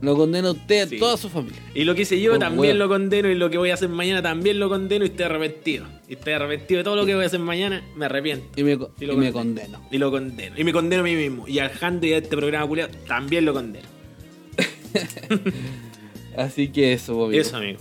Lo 0.02 0.14
condeno 0.14 0.48
a 0.48 0.52
usted, 0.52 0.88
Sí. 0.90 0.96
a 0.96 0.98
toda 0.98 1.16
su 1.16 1.31
familia. 1.31 1.59
Y 1.74 1.85
lo 1.85 1.94
que 1.94 2.02
hice 2.02 2.20
yo 2.20 2.33
Por 2.33 2.40
también 2.40 2.79
lo 2.79 2.87
condeno 2.87 3.31
y 3.31 3.35
lo 3.35 3.48
que 3.48 3.57
voy 3.57 3.70
a 3.70 3.74
hacer 3.74 3.88
mañana 3.88 4.20
también 4.20 4.59
lo 4.59 4.68
condeno 4.68 5.07
y 5.07 5.09
estoy 5.09 5.24
arrepentido. 5.24 5.87
Y 6.07 6.12
estoy 6.14 6.35
arrepentido 6.35 6.79
de 6.79 6.85
todo 6.85 6.96
lo 6.96 7.07
que 7.07 7.14
voy 7.14 7.24
a 7.24 7.26
hacer 7.29 7.40
mañana, 7.40 7.83
me 7.96 8.05
arrepiento. 8.05 8.46
Y 8.61 8.62
me, 8.64 8.72
Y 8.72 8.74
y 8.74 9.07
me 9.16 9.33
condeno. 9.33 9.33
condeno. 9.33 9.81
Y 9.90 9.96
lo 9.96 10.11
condeno. 10.11 10.55
Y 10.59 10.64
me 10.64 10.72
condeno 10.74 11.00
a 11.00 11.05
mí 11.05 11.14
mismo. 11.14 11.48
Y 11.48 11.61
al 11.61 11.70
Jando 11.70 12.07
y 12.07 12.12
a 12.12 12.18
este 12.18 12.37
programa 12.37 12.66
culiado 12.66 12.92
también 13.09 13.46
lo 13.46 13.55
condeno. 13.55 13.88
Así 16.37 16.68
que 16.68 16.92
eso, 16.92 17.24
amigo. 17.24 17.40
Eso, 17.40 17.57
amigo. 17.57 17.79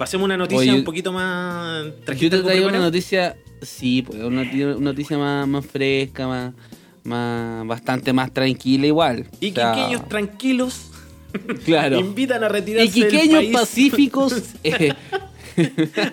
Pasemos 0.00 0.24
una 0.24 0.38
noticia 0.38 0.58
Oye, 0.72 0.72
un 0.78 0.84
poquito 0.84 1.12
más. 1.12 1.84
Yo 1.84 1.92
¿Trajiste 2.06 2.38
te 2.38 2.42
traigo 2.42 2.68
una 2.68 2.78
noticia, 2.78 3.36
sí, 3.60 4.00
pues 4.00 4.18
una, 4.22 4.44
noti- 4.44 4.64
una 4.64 4.92
noticia 4.92 5.18
más, 5.18 5.46
más 5.46 5.66
fresca, 5.66 6.26
más, 6.26 6.54
más, 7.04 7.66
bastante 7.66 8.10
más 8.14 8.32
tranquila 8.32 8.86
igual. 8.86 9.26
Y 9.40 9.50
O 9.50 9.54
sea, 9.54 9.72
quiqueños 9.74 10.08
tranquilos 10.08 10.86
claro. 11.66 12.00
invitan 12.00 12.42
a 12.44 12.48
retirarse 12.48 12.98
Y 12.98 13.02
del 13.02 13.10
quiqueños 13.10 13.34
país 13.40 13.52
pacíficos 13.52 14.34
eh, 14.64 14.94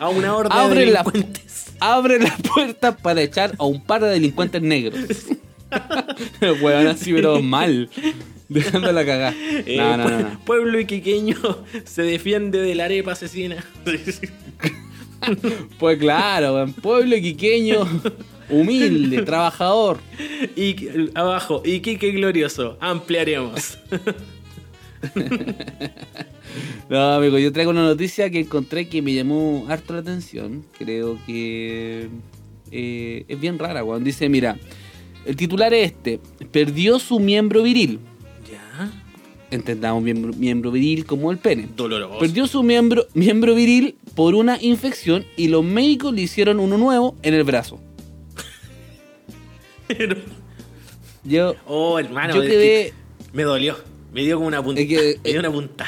a 0.01 0.09
una 0.09 0.35
horda 0.35 0.53
de 0.53 0.61
abren 0.65 0.91
la- 0.93 1.03
delincuentes. 1.03 1.65
abren 1.79 2.23
las 2.23 2.41
puertas 2.41 2.95
para 3.01 3.21
echar 3.21 3.53
a 3.57 3.63
un 3.63 3.81
par 3.81 4.01
de 4.03 4.09
delincuentes 4.09 4.61
negros. 4.61 4.99
Weón, 6.61 6.87
así, 6.87 7.13
pero 7.13 7.41
mal. 7.41 7.89
Dejando 8.49 8.91
la 8.91 9.05
cagada. 9.05 9.33
Eh, 9.65 9.77
No, 9.77 9.97
no, 9.97 10.03
no, 10.09 10.09
pue- 10.09 10.23
no. 10.33 10.39
Pueblo 10.45 10.79
iquiqueño 10.79 11.35
se 11.85 12.01
defiende 12.03 12.59
de 12.59 12.75
la 12.75 12.85
arepa 12.85 13.11
asesina. 13.13 13.63
Pues 15.79 15.97
claro. 15.97 16.67
Pueblo 16.81 17.15
quiqueño, 17.17 17.87
humilde, 18.49 19.23
trabajador. 19.23 19.97
y 20.55 20.75
abajo, 21.15 21.63
Iquique 21.65 22.11
glorioso, 22.11 22.77
ampliaremos. 22.79 23.79
No, 26.89 27.13
amigo, 27.15 27.37
yo 27.39 27.51
traigo 27.51 27.71
una 27.71 27.83
noticia 27.83 28.29
que 28.29 28.39
encontré 28.39 28.87
que 28.87 29.01
me 29.01 29.13
llamó 29.13 29.65
harto 29.69 29.93
la 29.93 29.99
atención. 29.99 30.63
Creo 30.77 31.17
que 31.25 32.07
eh, 32.71 33.25
es 33.27 33.39
bien 33.39 33.59
rara, 33.59 33.83
weón. 33.83 34.03
Dice, 34.03 34.29
mira, 34.29 34.57
el 35.25 35.35
titular 35.35 35.73
es 35.73 35.91
este. 35.91 36.19
Perdió 36.51 36.99
su 36.99 37.19
miembro 37.19 37.63
viril. 37.63 37.99
Entendamos 39.49 40.03
miembro, 40.03 40.33
miembro 40.33 40.71
viril 40.71 41.05
como 41.05 41.31
el 41.31 41.37
pene. 41.37 41.69
Doloroso. 41.75 42.19
Perdió 42.19 42.47
su 42.47 42.63
miembro, 42.63 43.07
miembro 43.13 43.55
viril 43.55 43.95
por 44.15 44.35
una 44.35 44.61
infección 44.61 45.25
y 45.37 45.47
los 45.47 45.63
médicos 45.63 46.13
le 46.13 46.21
hicieron 46.23 46.59
uno 46.59 46.77
nuevo 46.77 47.15
en 47.23 47.33
el 47.33 47.43
brazo. 47.45 47.79
Pero- 49.87 50.17
Yo, 51.23 51.55
oh, 51.65 51.97
hermano, 51.99 52.35
yo 52.35 52.41
quedé... 52.41 52.57
que 52.87 52.93
me 53.33 53.43
dolió. 53.43 53.77
Me 54.13 54.21
dio 54.23 54.35
como 54.35 54.47
una 54.47 54.63
punta. 54.63 54.81
Es 54.81 54.87
que- 54.87 55.19
me 55.23 55.29
dio 55.31 55.39
una 55.39 55.51
punta. 55.51 55.85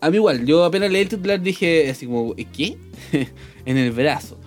A 0.00 0.10
mí 0.10 0.16
igual, 0.16 0.44
yo 0.46 0.64
apenas 0.64 0.90
leí 0.92 1.02
el 1.02 1.08
titular 1.08 1.40
dije 1.40 1.90
así 1.90 2.06
como, 2.06 2.34
¿qué? 2.36 2.76
en 3.64 3.76
el 3.78 3.90
brazo. 3.92 4.38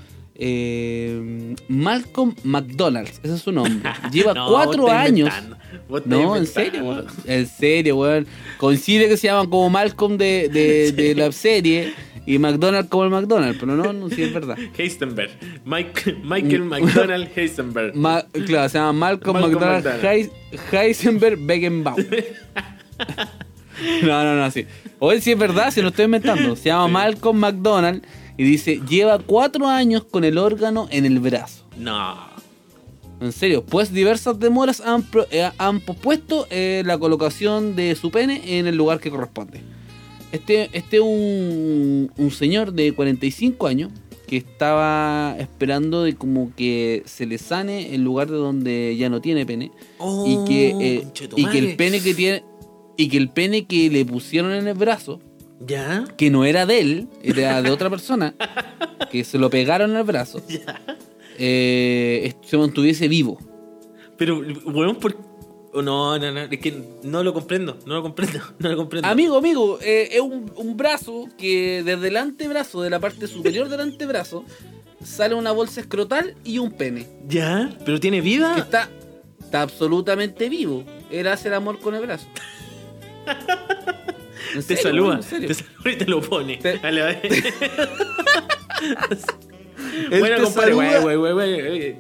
Eh, 0.43 1.53
Malcolm 1.67 2.33
McDonald's, 2.43 3.19
ese 3.23 3.35
es 3.35 3.41
su 3.41 3.51
nombre. 3.51 3.87
Lleva 4.11 4.33
No, 4.33 4.47
cuatro 4.49 4.89
años. 4.89 5.31
No, 6.05 6.35
en 6.35 6.47
serio, 6.47 6.83
weón. 6.83 7.05
En 7.25 7.45
serio, 7.47 7.97
weón. 7.97 8.25
Coincide 8.57 9.07
que 9.07 9.17
se 9.17 9.27
llaman 9.27 9.47
como 9.51 9.69
Malcolm 9.69 10.17
de, 10.17 10.49
de, 10.49 10.91
de 10.95 11.13
la 11.13 11.31
serie 11.31 11.93
y 12.25 12.39
McDonald's 12.39 12.89
como 12.89 13.03
el 13.03 13.11
McDonald's, 13.11 13.57
pero 13.59 13.75
no, 13.75 13.93
no, 13.93 14.09
sí 14.09 14.23
es 14.23 14.33
verdad. 14.33 14.57
Heisenberg. 14.77 15.29
Mike- 15.63 16.17
Michael 16.23 16.63
McDonald 16.63 17.29
Heisenberg. 17.35 17.95
Ma- 17.95 18.25
claro, 18.47 18.67
se 18.69 18.79
llama 18.79 18.93
Malcolm, 18.93 19.39
Malcolm 19.39 19.53
McDonald, 19.53 19.85
McDonald. 19.85 20.05
Heis- 20.05 20.31
Heisenberg 20.71 21.37
Beckenbaum. 21.39 22.03
no, 24.03 24.23
no, 24.23 24.35
no, 24.37 24.49
sí. 24.49 24.65
Hoy 24.97 25.21
sí 25.21 25.33
es 25.33 25.37
verdad, 25.37 25.69
se 25.69 25.83
lo 25.83 25.89
estoy 25.89 26.05
inventando. 26.05 26.55
Se 26.55 26.69
llama 26.69 26.87
Malcolm 26.87 27.37
McDonald 27.37 28.03
y 28.41 28.43
dice, 28.43 28.81
lleva 28.89 29.19
cuatro 29.19 29.67
años 29.67 30.03
con 30.03 30.23
el 30.23 30.37
órgano 30.39 30.87
en 30.91 31.05
el 31.05 31.19
brazo. 31.19 31.63
no. 31.77 32.31
En 33.19 33.31
serio, 33.31 33.63
pues 33.63 33.93
diversas 33.93 34.39
demoras 34.39 34.81
han, 34.81 35.03
pro- 35.03 35.27
eh, 35.29 35.47
han 35.59 35.79
pospuesto 35.79 36.47
eh, 36.49 36.81
la 36.87 36.97
colocación 36.97 37.75
de 37.75 37.93
su 37.93 38.09
pene 38.09 38.57
en 38.57 38.65
el 38.65 38.75
lugar 38.75 38.99
que 38.99 39.11
corresponde. 39.11 39.61
Este 40.31 40.71
este 40.73 40.95
es 40.97 41.03
un, 41.03 42.11
un 42.17 42.31
señor 42.31 42.73
de 42.73 42.93
45 42.93 43.67
años 43.67 43.91
que 44.25 44.37
estaba 44.37 45.35
esperando 45.37 46.01
de 46.01 46.15
como 46.15 46.51
que 46.55 47.03
se 47.05 47.27
le 47.27 47.37
sane 47.37 47.93
el 47.93 48.01
lugar 48.03 48.31
de 48.31 48.37
donde 48.37 48.95
ya 48.97 49.07
no 49.09 49.21
tiene 49.21 49.45
pene 49.45 49.71
Oh, 49.99 50.25
y 50.25 50.47
que 50.49 50.69
eh, 50.79 51.07
y 51.35 51.45
que 51.45 51.59
el 51.59 51.75
pene 51.75 52.01
que 52.01 52.15
tiene 52.15 52.43
y 52.97 53.07
que 53.09 53.17
el 53.17 53.29
pene 53.29 53.65
que 53.67 53.89
le 53.91 54.03
pusieron 54.03 54.51
en 54.53 54.67
el 54.67 54.73
brazo 54.73 55.19
¿Ya? 55.65 56.05
que 56.17 56.29
no 56.29 56.43
era 56.45 56.65
de 56.65 56.79
él 56.79 57.07
era 57.23 57.61
de 57.61 57.69
otra 57.71 57.89
persona 57.89 58.33
que 59.11 59.23
se 59.23 59.37
lo 59.37 59.49
pegaron 59.49 59.95
el 59.95 60.03
brazo 60.03 60.41
eh, 61.37 62.33
se 62.43 62.57
mantuviese 62.57 63.07
vivo 63.07 63.39
Pero, 64.17 64.39
weón, 64.65 64.95
por... 64.97 65.15
oh, 65.73 65.81
No, 65.81 66.17
no, 66.19 66.31
no, 66.31 66.39
es 66.41 66.59
que 66.59 66.83
no 67.03 67.23
lo 67.23 67.33
comprendo, 67.33 67.77
no 67.85 67.95
lo 67.95 68.01
comprendo, 68.03 68.39
no 68.59 68.69
lo 68.69 68.77
comprendo. 68.77 69.07
Amigo, 69.07 69.37
amigo, 69.37 69.79
eh, 69.81 70.09
es 70.11 70.21
un, 70.21 70.51
un 70.55 70.77
brazo 70.77 71.27
que 71.37 71.81
desde 71.83 72.09
el 72.09 72.17
antebrazo, 72.17 72.81
de 72.81 72.89
la 72.89 72.99
parte 72.99 73.27
superior 73.27 73.69
del 73.69 73.81
antebrazo, 73.81 74.43
sale 75.03 75.33
una 75.33 75.51
bolsa 75.51 75.81
escrotal 75.81 76.35
y 76.43 76.59
un 76.59 76.71
pene. 76.71 77.07
¿Ya? 77.27 77.71
¿Pero 77.85 77.99
tiene 77.99 78.17
Que 78.17 78.21
vida? 78.23 78.57
está, 78.57 78.89
está 79.39 79.63
absolutamente 79.63 80.49
vivo. 80.49 80.83
Él 81.09 81.27
hace 81.27 81.47
el 81.47 81.55
amor 81.55 81.79
con 81.79 81.95
el 81.95 82.01
brazo. 82.01 82.27
¿En 84.53 84.63
Te 84.63 84.75
serio, 84.75 84.81
saluda, 84.83 85.21
serio? 85.21 85.47
te 85.47 85.53
saluda 85.55 85.91
y 85.91 85.95
te 85.95 86.05
lo 86.05 86.21
pone. 86.21 86.57
Te- 86.57 86.77
Dale, 86.79 86.99
dale. 87.01 87.19
Él 90.11 90.19
Bueno, 90.19 90.43
compadre, 90.43 90.73
güey, 90.73 91.15
güey, 91.17 91.33
güey. 91.33 91.95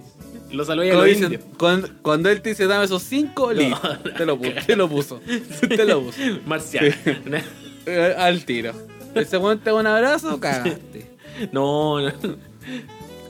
Lo 0.51 0.65
saluda 0.65 0.85
a 0.85 0.89
Cuando, 0.89 1.05
los 1.05 1.15
dice- 1.15 1.23
indios. 1.25 1.41
cuando- 1.57 1.89
cuando 2.01 2.29
él 2.29 2.41
te 2.41 2.49
dice 2.49 2.67
dame 2.67 2.83
esos 2.85 3.03
cinco, 3.03 3.51
te 3.53 4.25
lo 4.25 4.37
puso. 4.37 4.51
Te 4.67 4.75
lo 4.75 4.89
puso. 4.89 5.21
Te 5.69 5.85
lo 5.85 6.01
puso. 6.03 6.17
Marcial. 6.45 6.93
Al 8.17 8.43
tiro. 8.45 8.73
Ese 9.15 9.37
weón 9.37 9.59
te 9.59 9.69
da 9.69 9.75
un 9.75 9.87
abrazo, 9.87 10.39
cagaste. 10.39 11.07
No, 11.51 12.01
no. 12.01 12.11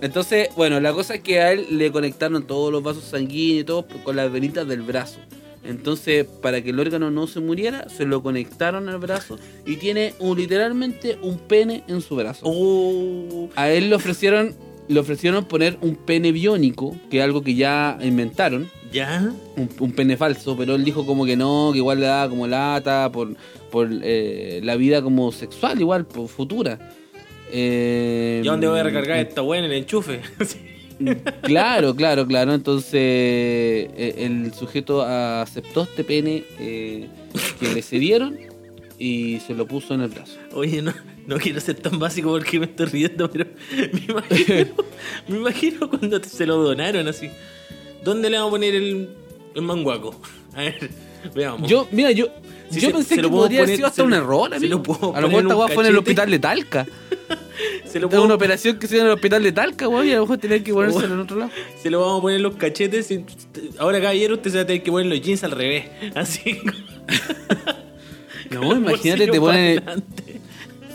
Entonces, 0.01 0.49
bueno, 0.55 0.79
la 0.79 0.93
cosa 0.93 1.13
es 1.15 1.21
que 1.21 1.39
a 1.41 1.51
él 1.51 1.67
le 1.77 1.91
conectaron 1.91 2.45
todos 2.47 2.71
los 2.71 2.81
vasos 2.81 3.03
sanguíneos 3.03 3.62
y 3.62 3.63
todo 3.65 3.86
con 4.03 4.15
las 4.15 4.31
venitas 4.31 4.67
del 4.67 4.81
brazo. 4.81 5.19
Entonces, 5.63 6.26
para 6.26 6.62
que 6.62 6.71
el 6.71 6.80
órgano 6.80 7.12
no 7.12 7.28
se 7.28 7.39
muriera, 7.39 7.88
se 7.89 8.06
lo 8.06 8.24
conectaron 8.24 8.89
al 8.89 8.97
brazo 8.97 9.38
y 9.65 9.76
tiene 9.76 10.13
un, 10.19 10.38
literalmente 10.38 11.19
un 11.21 11.38
pene 11.38 11.84
en 11.88 12.02
su 12.02 12.15
brazo. 12.15 12.45
Oh. 12.45 13.50
A 13.56 13.69
él 13.69 13.89
le 13.89 13.95
ofrecieron, 13.95 14.56
le 14.88 15.00
ofrecieron 15.00 15.45
poner 15.45 15.78
un 15.82 15.95
pene 15.95 16.32
biónico, 16.32 16.95
que 17.10 17.19
es 17.19 17.24
algo 17.24 17.43
que 17.43 17.54
ya 17.54 17.97
inventaron, 18.02 18.69
¿Ya? 18.91 19.32
un, 19.56 19.69
un 19.79 19.92
pene 19.92 20.17
falso, 20.17 20.58
pero 20.58 20.75
él 20.75 20.83
dijo 20.83 21.06
como 21.06 21.25
que 21.25 21.38
no, 21.38 21.69
que 21.71 21.77
igual 21.77 22.00
le 22.00 22.08
daba 22.08 22.29
como 22.29 22.48
lata 22.48 23.12
por, 23.12 23.35
por 23.69 23.88
eh, 24.04 24.62
la 24.63 24.75
vida 24.75 25.02
como 25.02 25.31
sexual, 25.31 25.79
igual, 25.79 26.06
por 26.06 26.27
futura. 26.27 26.79
Eh, 27.52 28.42
¿Y 28.44 28.48
dónde 28.48 28.67
voy 28.67 28.79
a 28.79 28.83
recargar 28.83 29.19
esta 29.19 29.44
weá 29.44 29.60
en 29.60 29.65
el 29.65 29.73
enchufe? 29.73 30.21
Claro, 31.43 31.95
claro, 31.95 32.25
claro. 32.27 32.54
Entonces 32.54 32.93
eh, 32.95 34.15
el 34.17 34.54
sujeto 34.54 35.02
aceptó 35.04 35.83
este 35.83 36.04
pene 36.04 36.43
eh, 36.60 37.08
que 37.60 37.73
le 37.73 37.81
cedieron 37.81 38.37
y 38.99 39.39
se 39.45 39.54
lo 39.54 39.65
puso 39.67 39.93
en 39.93 40.02
el 40.02 40.10
brazo. 40.10 40.37
Oye, 40.54 40.81
no, 40.81 40.93
no 41.27 41.37
quiero 41.37 41.60
ser 41.60 41.75
tan 41.75 41.97
básico 41.99 42.29
porque 42.31 42.60
me 42.60 42.65
estoy 42.65 42.85
riendo, 42.87 43.29
pero 43.31 43.45
me 43.93 43.99
imagino, 44.08 44.65
me 45.27 45.37
imagino 45.37 45.89
cuando 45.89 46.23
se 46.23 46.45
lo 46.45 46.58
donaron 46.58 47.08
así. 47.08 47.29
¿Dónde 48.04 48.29
le 48.29 48.37
vamos 48.37 48.49
a 48.49 48.52
poner 48.52 48.75
el, 48.75 49.10
el 49.56 49.62
manguaco? 49.62 50.19
A 50.54 50.62
ver, 50.62 50.89
veamos. 51.35 51.69
Yo, 51.69 51.87
mira, 51.91 52.12
yo, 52.12 52.27
Sí, 52.69 52.79
yo 52.79 52.87
se- 52.87 52.93
pensé 52.93 53.15
se 53.15 53.21
que 53.21 53.27
podría 53.27 53.63
haber 53.63 53.75
sido 53.75 53.87
hasta 53.87 54.04
un 54.04 54.13
error, 54.13 54.49
se 54.52 54.56
amigo. 54.56 54.77
lo 54.77 54.83
puedo 54.83 55.15
A 55.15 55.19
lo 55.21 55.27
mejor 55.27 55.43
en 55.43 55.52
esta 55.52 55.67
fue 55.67 55.83
en 55.83 55.89
el 55.89 55.97
hospital 55.97 56.31
de 56.31 56.39
Talca. 56.39 56.87
Se 57.85 57.99
lo, 57.99 58.10
puedo- 58.10 58.23
una 58.23 58.35
operación 58.35 58.79
que 58.79 58.87
se 58.87 58.95
hizo 58.95 59.04
en 59.04 59.08
el 59.10 59.13
hospital 59.15 59.43
de 59.43 59.52
Talca, 59.52 59.87
weón, 59.87 60.08
y 60.08 60.12
a 60.12 60.15
lo 60.15 60.21
mejor 60.21 60.37
tenía 60.37 60.63
que 60.63 60.73
ponérselo 60.73 61.13
en 61.13 61.19
otro 61.19 61.37
lado. 61.37 61.52
se 61.81 61.89
lo 61.89 61.99
vamos 61.99 62.19
a 62.19 62.21
poner 62.21 62.37
en 62.37 62.43
los 62.43 62.56
cachetes. 62.56 63.12
y- 63.12 63.25
ahora, 63.77 63.99
caballero, 63.99 64.35
usted 64.35 64.52
se 64.52 64.58
va 64.58 64.63
a 64.63 64.65
tener 64.67 64.83
que 64.83 64.91
poner 64.91 65.08
los 65.08 65.21
jeans 65.21 65.43
al 65.43 65.52
revés. 65.52 65.85
Así. 66.15 66.60
No, 68.49 68.75
imagínate, 68.75 69.27
te 69.27 69.39
ponen. 69.39 69.83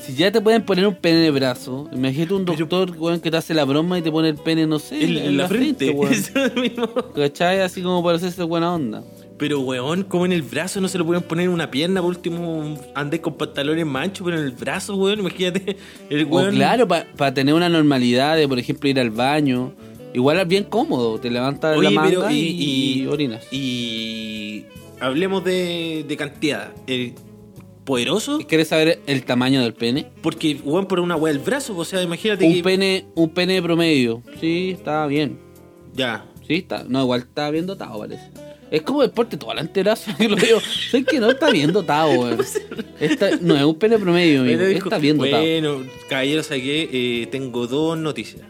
Si 0.04 0.14
ya 0.14 0.30
te 0.30 0.40
pueden 0.40 0.62
poner 0.64 0.86
un 0.86 0.94
pene 0.94 1.18
en 1.20 1.24
el 1.26 1.32
brazo, 1.32 1.88
imagínate 1.92 2.32
un 2.34 2.44
doctor, 2.44 2.92
weón, 2.96 3.20
que 3.20 3.28
te 3.30 3.36
hace 3.38 3.54
la 3.54 3.64
broma 3.64 3.98
y 3.98 4.02
te 4.02 4.12
pone 4.12 4.28
el 4.28 4.36
pene, 4.36 4.64
no 4.66 4.78
sé, 4.78 5.02
En, 5.02 5.16
en 5.16 5.36
la 5.36 5.48
frente. 5.48 5.90
weón. 5.94 6.12
Eso 6.12 6.32
mismo. 6.54 6.88
¿Cachai? 7.14 7.60
Así 7.60 7.82
como 7.82 8.04
para 8.04 8.16
hacerse 8.16 8.42
buena 8.44 8.72
onda. 8.72 9.02
Pero, 9.38 9.60
weón, 9.60 10.02
como 10.04 10.24
en 10.24 10.32
el 10.32 10.40
brazo 10.42 10.80
no 10.80 10.88
se 10.88 10.96
lo 10.96 11.04
pueden 11.04 11.22
poner 11.22 11.44
en 11.46 11.50
una 11.50 11.70
pierna, 11.70 12.00
por 12.00 12.08
último 12.10 12.78
andé 12.94 13.20
con 13.20 13.34
pantalones 13.34 13.84
manchos, 13.84 14.24
pero 14.24 14.38
en 14.38 14.44
el 14.46 14.52
brazo, 14.52 14.96
weón, 14.96 15.20
imagínate. 15.20 15.76
El 16.10 16.24
O 16.24 16.28
weón. 16.28 16.54
claro, 16.54 16.88
para 16.88 17.34
tener 17.34 17.54
una 17.54 17.68
normalidad 17.68 18.36
de, 18.36 18.48
por 18.48 18.58
ejemplo, 18.58 18.88
ir 18.88 18.98
al 18.98 19.10
baño. 19.10 19.74
Igual 20.14 20.38
es 20.40 20.48
bien 20.48 20.64
cómodo, 20.64 21.18
te 21.20 21.30
levantas 21.30 21.76
Oye, 21.76 21.90
la 21.90 22.00
manga 22.00 22.10
pero 22.10 22.30
y, 22.30 22.38
y, 22.38 23.02
y- 23.02 23.06
orinas. 23.06 23.46
Y 23.52 24.64
hablemos 25.00 25.44
de, 25.44 26.06
de 26.08 26.16
cantidad. 26.16 26.72
El 26.86 27.12
poderoso, 27.84 28.38
¿Quieres 28.48 28.68
saber 28.68 29.00
el 29.06 29.24
tamaño 29.24 29.60
del 29.62 29.74
pene? 29.74 30.06
porque 30.22 30.58
weón 30.64 30.86
por 30.86 30.98
una 31.00 31.14
weá 31.16 31.32
del 31.34 31.42
brazo, 31.42 31.76
o 31.76 31.84
sea, 31.84 32.02
imagínate 32.02 32.46
Un 32.46 32.54
que. 32.54 32.62
pene, 32.62 33.06
un 33.14 33.28
pene 33.28 33.60
promedio. 33.60 34.22
Sí, 34.40 34.70
está 34.70 35.06
bien. 35.06 35.38
Ya. 35.94 36.24
Sí, 36.48 36.54
está. 36.54 36.84
No, 36.88 37.02
igual 37.02 37.20
está 37.20 37.50
bien 37.50 37.66
dotado, 37.66 37.98
parece. 37.98 38.30
Es 38.70 38.82
como 38.82 39.02
deporte 39.02 39.36
todo 39.36 39.52
el 39.52 39.58
anterazo 39.60 40.10
que 40.16 40.28
lo 40.28 40.36
veo. 40.36 40.60
sé 40.60 41.04
que 41.04 41.20
no 41.20 41.30
está 41.30 41.50
bien 41.50 41.72
dotado, 41.72 42.10
weón. 42.10 42.38
No 43.40 43.56
es 43.56 43.62
un 43.64 43.78
pene 43.78 43.98
promedio, 43.98 44.40
amigo. 44.40 44.60
Está 44.62 44.98
bien 44.98 45.18
dotado. 45.18 45.42
Bueno, 45.42 45.82
caballero, 46.08 46.42
saqué, 46.42 46.88
eh, 46.92 47.26
tengo 47.28 47.66
dos 47.66 47.96
noticias. 47.98 48.42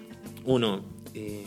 Uno, 0.44 0.84
eh, 1.14 1.44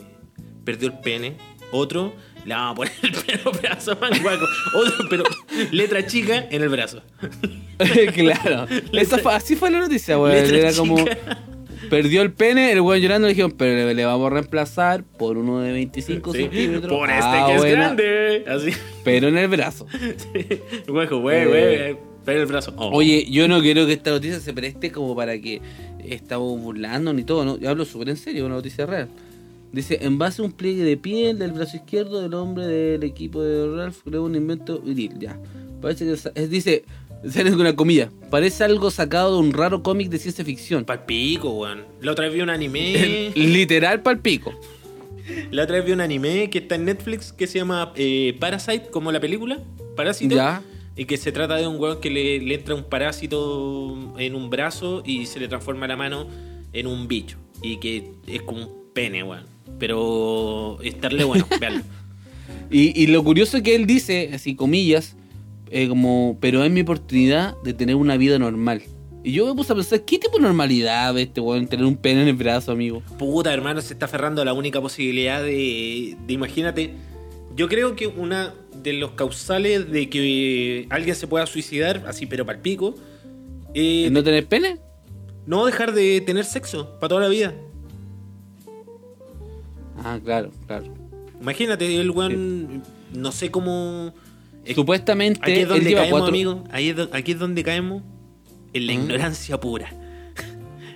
perdió 0.63 0.89
el 0.89 0.99
pene. 0.99 1.35
Otro, 1.71 2.13
le 2.45 2.53
vamos 2.55 2.71
a 2.71 2.75
poner 2.75 2.93
el 3.03 3.39
el 3.39 3.59
brazo, 3.61 3.97
man, 4.01 4.11
guaco. 4.21 4.45
Otro, 4.75 5.05
pero 5.09 5.23
letra 5.71 6.05
chica 6.05 6.47
en 6.49 6.61
el 6.63 6.69
brazo. 6.69 7.01
claro. 8.15 8.67
Esa 8.93 9.17
fue- 9.19 9.33
así 9.33 9.55
fue 9.55 9.69
la 9.71 9.79
noticia, 9.79 10.17
weón. 10.19 10.35
Era 10.35 10.73
como. 10.73 10.97
Perdió 11.89 12.21
el 12.21 12.31
pene, 12.33 12.71
el 12.71 12.81
weón 12.81 13.01
llorando 13.01 13.27
le 13.27 13.33
dijeron, 13.33 13.51
pero 13.57 13.93
le, 13.93 14.05
vamos 14.05 14.27
a 14.27 14.33
reemplazar 14.33 15.03
por 15.03 15.37
uno 15.37 15.59
de 15.61 15.71
25 15.71 16.33
Sí, 16.33 16.41
centímetros. 16.43 16.91
Por 16.91 17.09
este 17.09 17.21
Ah, 17.23 17.45
que 17.47 17.53
es 17.55 17.61
bueno, 17.61 17.75
grande. 17.77 18.43
Así. 18.47 18.71
Pero 19.03 19.27
en 19.29 19.37
el 19.37 19.47
brazo. 19.47 19.85
Guaco, 20.87 21.17
wey, 21.19 21.37
Eh. 21.41 21.47
wey, 21.93 21.97
pega 22.25 22.39
el 22.41 22.45
brazo. 22.47 22.73
Oh. 22.77 22.89
Oye, 22.97 23.25
yo 23.29 23.47
no 23.47 23.61
quiero 23.61 23.85
que 23.85 23.93
esta 23.93 24.11
noticia 24.11 24.39
se 24.39 24.53
preste 24.53 24.91
como 24.91 25.15
para 25.15 25.39
que 25.39 25.61
estamos 26.03 26.59
burlando 26.61 27.13
ni 27.13 27.23
todo, 27.23 27.45
¿no? 27.45 27.57
Yo 27.57 27.69
hablo 27.69 27.85
súper 27.85 28.09
en 28.09 28.17
serio, 28.17 28.45
una 28.45 28.55
noticia 28.55 28.85
real. 28.85 29.07
Dice, 29.71 29.99
en 30.01 30.17
base 30.17 30.41
a 30.41 30.45
un 30.45 30.51
pliegue 30.51 30.83
de 30.83 30.97
piel 30.97 31.37
del 31.37 31.51
brazo 31.51 31.77
izquierdo 31.77 32.21
del 32.21 32.33
hombre 32.33 32.65
del 32.65 33.03
equipo 33.03 33.41
de 33.43 33.75
Ralph 33.77 33.97
creó 34.03 34.23
un 34.23 34.35
invento 34.35 34.79
viril, 34.79 35.11
ya. 35.19 35.37
Parece 35.79 36.05
que 36.33 36.47
dice, 36.47 36.83
sale 37.27 37.51
con 37.51 37.61
una 37.61 37.75
comilla, 37.75 38.11
parece 38.29 38.63
algo 38.63 38.91
sacado 38.91 39.33
de 39.33 39.39
un 39.39 39.53
raro 39.53 39.83
cómic 39.83 40.09
de 40.09 40.19
ciencia 40.19 40.45
ficción. 40.45 40.85
Palpico, 40.85 41.49
weón. 41.51 41.85
La 42.01 42.13
otra 42.13 42.25
vez 42.25 42.33
vi 42.33 42.41
un 42.41 42.49
anime. 42.49 43.31
Literal 43.35 44.01
pal 44.01 44.19
pico. 44.19 44.53
La 45.51 45.63
otra 45.63 45.77
vez 45.77 45.85
vi 45.85 45.91
un 45.91 46.01
anime 46.01 46.49
que 46.49 46.59
está 46.59 46.75
en 46.75 46.85
Netflix 46.85 47.31
que 47.33 47.47
se 47.47 47.59
llama 47.59 47.93
eh, 47.95 48.35
Parasite, 48.39 48.89
como 48.89 49.11
la 49.11 49.19
película. 49.19 49.59
Parásito. 49.95 50.35
Ya. 50.35 50.61
Y 50.95 51.05
que 51.05 51.17
se 51.17 51.31
trata 51.31 51.55
de 51.55 51.67
un 51.67 51.79
weón 51.79 52.01
que 52.01 52.09
le, 52.09 52.39
le 52.39 52.55
entra 52.55 52.75
un 52.75 52.83
parásito 52.83 54.13
en 54.17 54.35
un 54.35 54.49
brazo 54.49 55.03
y 55.05 55.25
se 55.27 55.39
le 55.39 55.47
transforma 55.47 55.87
la 55.87 55.95
mano 55.95 56.27
en 56.73 56.87
un 56.87 57.07
bicho. 57.07 57.37
Y 57.61 57.77
que 57.77 58.11
es 58.27 58.41
como 58.41 58.65
un 58.65 58.93
pene, 58.93 59.23
weón. 59.23 59.45
Pero 59.77 60.79
estarle 60.81 61.23
bueno, 61.23 61.47
veanlo. 61.59 61.83
Y, 62.71 63.01
y 63.01 63.07
lo 63.07 63.23
curioso 63.23 63.57
es 63.57 63.63
que 63.63 63.75
él 63.75 63.85
dice, 63.85 64.31
así 64.33 64.55
comillas, 64.55 65.15
eh, 65.71 65.87
como, 65.87 66.37
pero 66.39 66.63
es 66.63 66.71
mi 66.71 66.81
oportunidad 66.81 67.55
de 67.63 67.73
tener 67.73 67.95
una 67.95 68.17
vida 68.17 68.39
normal. 68.39 68.81
Y 69.23 69.33
yo 69.33 69.45
me 69.45 69.53
puse 69.53 69.73
a 69.73 69.75
pensar, 69.75 70.01
¿qué 70.05 70.17
tipo 70.17 70.37
de 70.37 70.43
normalidad 70.43 71.13
ve 71.13 71.23
este 71.23 71.41
weón 71.41 71.67
tener 71.67 71.85
un 71.85 71.97
pene 71.97 72.21
en 72.21 72.29
el 72.29 72.35
brazo, 72.35 72.71
amigo? 72.71 73.03
Puta, 73.17 73.53
hermano, 73.53 73.81
se 73.81 73.93
está 73.93 74.05
aferrando 74.05 74.41
a 74.41 74.45
la 74.45 74.53
única 74.53 74.79
posibilidad 74.79 75.41
de, 75.41 76.15
de 76.25 76.33
imagínate. 76.33 76.93
Yo 77.55 77.67
creo 77.67 77.95
que 77.95 78.07
una 78.07 78.53
de 78.81 78.93
los 78.93 79.11
causales 79.11 79.91
de 79.91 80.09
que 80.09 80.87
alguien 80.89 81.15
se 81.15 81.27
pueda 81.27 81.45
suicidar, 81.45 82.05
así 82.07 82.25
pero 82.25 82.45
eh, 83.73 84.05
¿El 84.05 84.13
¿No 84.13 84.23
tener 84.23 84.45
pene? 84.47 84.79
no 85.45 85.65
dejar 85.65 85.93
de 85.93 86.21
tener 86.21 86.45
sexo 86.45 86.99
para 86.99 87.09
toda 87.09 87.21
la 87.21 87.27
vida. 87.27 87.55
Ah, 90.03 90.19
claro, 90.23 90.51
claro. 90.67 90.85
Imagínate, 91.41 91.99
el 91.99 92.11
weón, 92.11 92.83
no 93.13 93.31
sé 93.31 93.49
cómo... 93.51 94.13
es- 94.69 94.75
Supuestamente 94.75 95.39
aquí 95.43 95.59
es 95.61 95.67
donde 95.67 95.93
caemos, 95.93 96.11
cuatro... 96.11 96.27
amigo. 96.29 96.63
Ahí 96.71 96.89
es 96.89 96.95
do- 96.95 97.09
aquí 97.11 97.31
es 97.33 97.39
donde 97.39 97.63
caemos 97.63 98.03
en 98.73 98.87
la 98.87 98.93
¿Mm? 98.93 98.95
ignorancia 99.01 99.59
pura. 99.59 99.89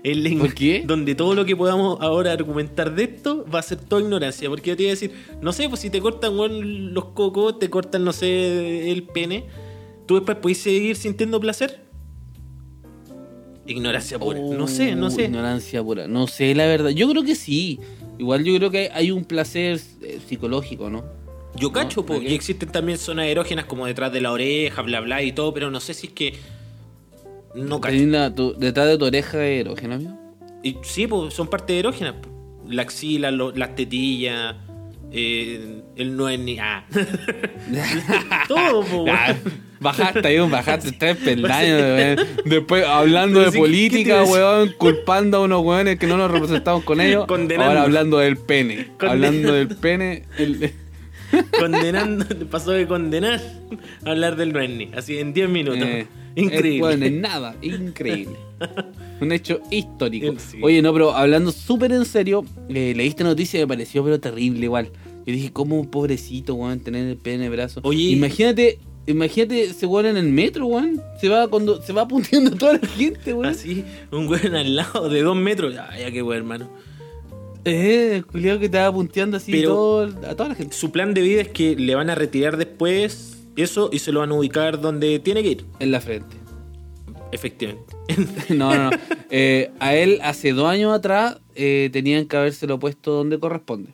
En 0.06 0.22
la 0.22 0.30
ign- 0.30 0.40
¿Por 0.40 0.54
qué? 0.54 0.84
Donde 0.86 1.16
todo 1.16 1.34
lo 1.34 1.46
que 1.46 1.56
podamos 1.56 1.98
ahora 2.02 2.34
argumentar 2.34 2.94
de 2.94 3.04
esto 3.06 3.46
va 3.54 3.60
a 3.60 3.64
ser 3.64 3.78
toda 3.80 4.02
ignorancia. 4.02 4.50
Porque 4.50 4.72
yo 4.72 4.76
te 4.76 4.84
iba 4.84 4.90
a 4.90 4.96
decir, 4.96 5.12
no 5.42 5.54
sé, 5.54 5.70
pues 5.70 5.80
si 5.80 5.90
te 5.90 6.02
cortan 6.02 6.94
los 6.94 7.06
cocos, 7.14 7.58
te 7.58 7.70
cortan, 7.70 8.04
no 8.04 8.12
sé, 8.12 8.92
el 8.92 9.04
pene, 9.04 9.46
¿tú 10.06 10.16
después 10.16 10.38
podés 10.40 10.58
seguir 10.58 10.98
sintiendo 10.98 11.40
placer? 11.40 11.82
Ignorancia 13.66 14.20
pura. 14.20 14.40
no 14.42 14.68
sé, 14.68 14.94
no 14.96 15.08
Oh, 15.08 15.10
sé. 15.10 15.24
Ignorancia 15.24 15.82
pura. 15.82 16.06
No 16.08 16.28
sé, 16.28 16.54
la 16.54 16.66
verdad. 16.66 16.90
Yo 16.90 17.10
creo 17.10 17.24
que 17.24 17.36
sí. 17.36 17.80
Igual 18.20 18.44
yo 18.44 18.56
creo 18.58 18.70
que 18.72 18.90
hay 18.94 19.10
un 19.12 19.24
placer 19.24 19.80
eh, 20.02 20.20
psicológico, 20.28 20.90
¿no? 20.90 21.06
Yo 21.56 21.72
cacho, 21.72 22.02
No, 22.02 22.06
po, 22.08 22.14
¿para 22.14 22.26
y 22.26 22.28
qué? 22.30 22.36
existen 22.36 22.70
también 22.70 22.98
zonas 22.98 23.28
erógenas 23.28 23.66
como 23.66 23.86
detrás 23.86 24.12
de 24.12 24.22
la 24.22 24.32
oreja, 24.32 24.82
bla, 24.82 25.00
bla 25.02 25.22
y 25.22 25.32
todo, 25.34 25.54
pero 25.54 25.70
no 25.72 25.80
sé 25.80 25.94
si 25.94 26.08
es 26.08 26.14
que. 26.14 26.34
No 27.56 27.80
cacho. 27.80 27.96
Tu- 28.36 28.56
detrás 28.58 28.88
de 28.88 28.98
tu 28.98 29.06
oreja 29.06 29.44
erógena, 29.46 29.96
amigo. 29.96 30.18
Y 30.64 30.78
sí, 30.84 31.06
pues 31.08 31.34
son 31.34 31.48
partes 31.48 31.78
erógenas. 31.78 32.16
La 32.68 32.82
axila, 32.84 33.30
lo- 33.30 33.52
las 33.52 33.76
tetillas, 33.76 34.56
eh, 35.12 35.82
el 35.96 36.16
no 36.18 36.28
es 36.30 36.40
ni. 36.40 36.58
Ah. 36.60 36.86
todo, 38.48 38.84
po. 38.84 39.06
Ya, 39.06 39.38
bajaste 39.80 40.28
ahí, 40.28 40.38
bajaste 40.40 40.92
tres 40.94 41.18
peldaños. 41.18 41.82
weón. 41.82 42.20
Después 42.46 42.86
hablando 42.86 43.40
Pero 43.40 43.52
de 43.52 43.58
sí, 43.58 43.58
¿qué- 43.58 43.64
qué 43.64 43.70
te 43.70 43.70
política, 44.16 44.24
weón, 44.24 44.74
culpando 44.78 45.38
a 45.38 45.42
unos 45.42 45.62
weones 45.64 46.00
que 46.00 46.08
no 46.08 46.18
nos 46.18 46.32
representamos 46.32 46.84
con 46.84 47.00
ellos. 47.02 47.26
Ahora 47.60 47.84
hablando 47.84 48.18
del 48.18 48.38
pene. 48.38 48.88
Condenando. 48.98 49.08
Hablando 49.12 49.54
del 49.54 49.68
pene. 49.78 50.24
el- 50.38 50.74
Condenando, 51.60 52.26
pasó 52.50 52.72
de 52.72 52.88
condenar 52.88 53.42
a 54.06 54.10
hablar 54.12 54.36
del 54.36 54.54
ni. 54.78 54.90
Así 54.96 55.18
en 55.18 55.34
10 55.34 55.50
minutos. 55.50 55.82
eh, 55.84 56.08
Increíble. 56.36 56.78
es, 56.78 56.82
weón, 56.82 57.04
es 57.04 57.12
nada, 57.12 57.56
increíble. 57.62 58.36
Un 59.22 59.32
hecho 59.32 59.62
histórico. 59.70 60.34
Sí. 60.40 60.58
Oye, 60.62 60.82
no, 60.82 60.92
pero 60.92 61.12
hablando 61.14 61.52
súper 61.52 61.92
en 61.92 62.06
serio, 62.06 62.44
eh, 62.70 62.94
leíste 62.96 63.24
noticia 63.24 63.60
y 63.60 63.64
me 63.64 63.68
pareció 63.68 64.04
pero 64.04 64.20
terrible 64.20 64.66
igual. 64.66 64.90
Yo 65.26 65.34
dije, 65.34 65.52
¿cómo 65.54 65.80
un 65.80 65.88
pobrecito, 65.88 66.56
weón, 66.56 66.80
tener 66.80 67.08
el 67.08 67.18
pene 67.18 67.36
en 67.36 67.42
el 67.44 67.50
brazo? 67.52 67.82
Oye. 67.84 68.10
imagínate, 68.10 68.80
imagínate 69.06 69.64
ese 69.66 69.86
weón 69.86 70.08
en 70.08 70.18
el 70.18 70.30
metro, 70.30 70.66
weón. 70.66 71.00
Se 71.22 71.30
va 71.30 71.48
cuando 71.48 71.82
se 71.82 71.94
va 71.94 72.02
apuntando 72.02 72.56
a 72.56 72.58
toda 72.58 72.74
la 72.74 72.88
gente, 72.88 73.34
weón. 73.34 73.54
Así, 73.54 73.86
un 74.12 74.28
weón 74.28 74.56
al 74.56 74.76
lado 74.76 75.08
de 75.10 75.22
2 75.22 75.38
metros. 75.38 75.74
Ya, 75.74 75.90
ya 75.98 76.12
qué 76.12 76.22
weón, 76.24 76.38
hermano. 76.38 76.70
Eh, 77.66 78.16
el 78.18 78.26
culiao 78.26 78.60
que 78.60 78.68
te 78.70 78.78
va 78.78 78.92
punteando 78.92 79.38
así 79.38 79.52
Pero- 79.52 79.70
todo- 79.70 80.28
a 80.30 80.36
toda 80.36 80.50
la 80.50 80.56
gente. 80.56 80.76
Su 80.76 80.92
plan 80.92 81.14
de 81.14 81.22
vida 81.22 81.42
es 81.42 81.48
que 81.50 81.76
le 81.76 81.96
van 81.96 82.10
a 82.10 82.16
retirar 82.16 82.58
después 82.58 83.38
eso 83.56 83.90
y 83.94 84.00
se 84.00 84.12
lo 84.12 84.20
van 84.20 84.32
a 84.32 84.34
ubicar 84.36 84.82
donde 84.82 85.20
tiene 85.20 85.44
que 85.44 85.50
ir. 85.52 85.66
En 85.80 85.92
la 85.92 86.02
frente. 86.02 86.36
Efectivamente. 87.32 87.96
No, 88.50 88.76
no, 88.76 88.90
no. 88.92 88.98
Eh, 89.32 89.72
a 89.80 89.96
él 89.96 90.20
hace 90.24 90.52
dos 90.54 90.68
años 90.68 90.94
atrás 90.94 91.40
eh, 91.56 91.90
tenían 91.94 92.26
que 92.28 92.36
habérselo 92.38 92.78
puesto 92.80 93.12
donde 93.14 93.40
corresponde. 93.40 93.92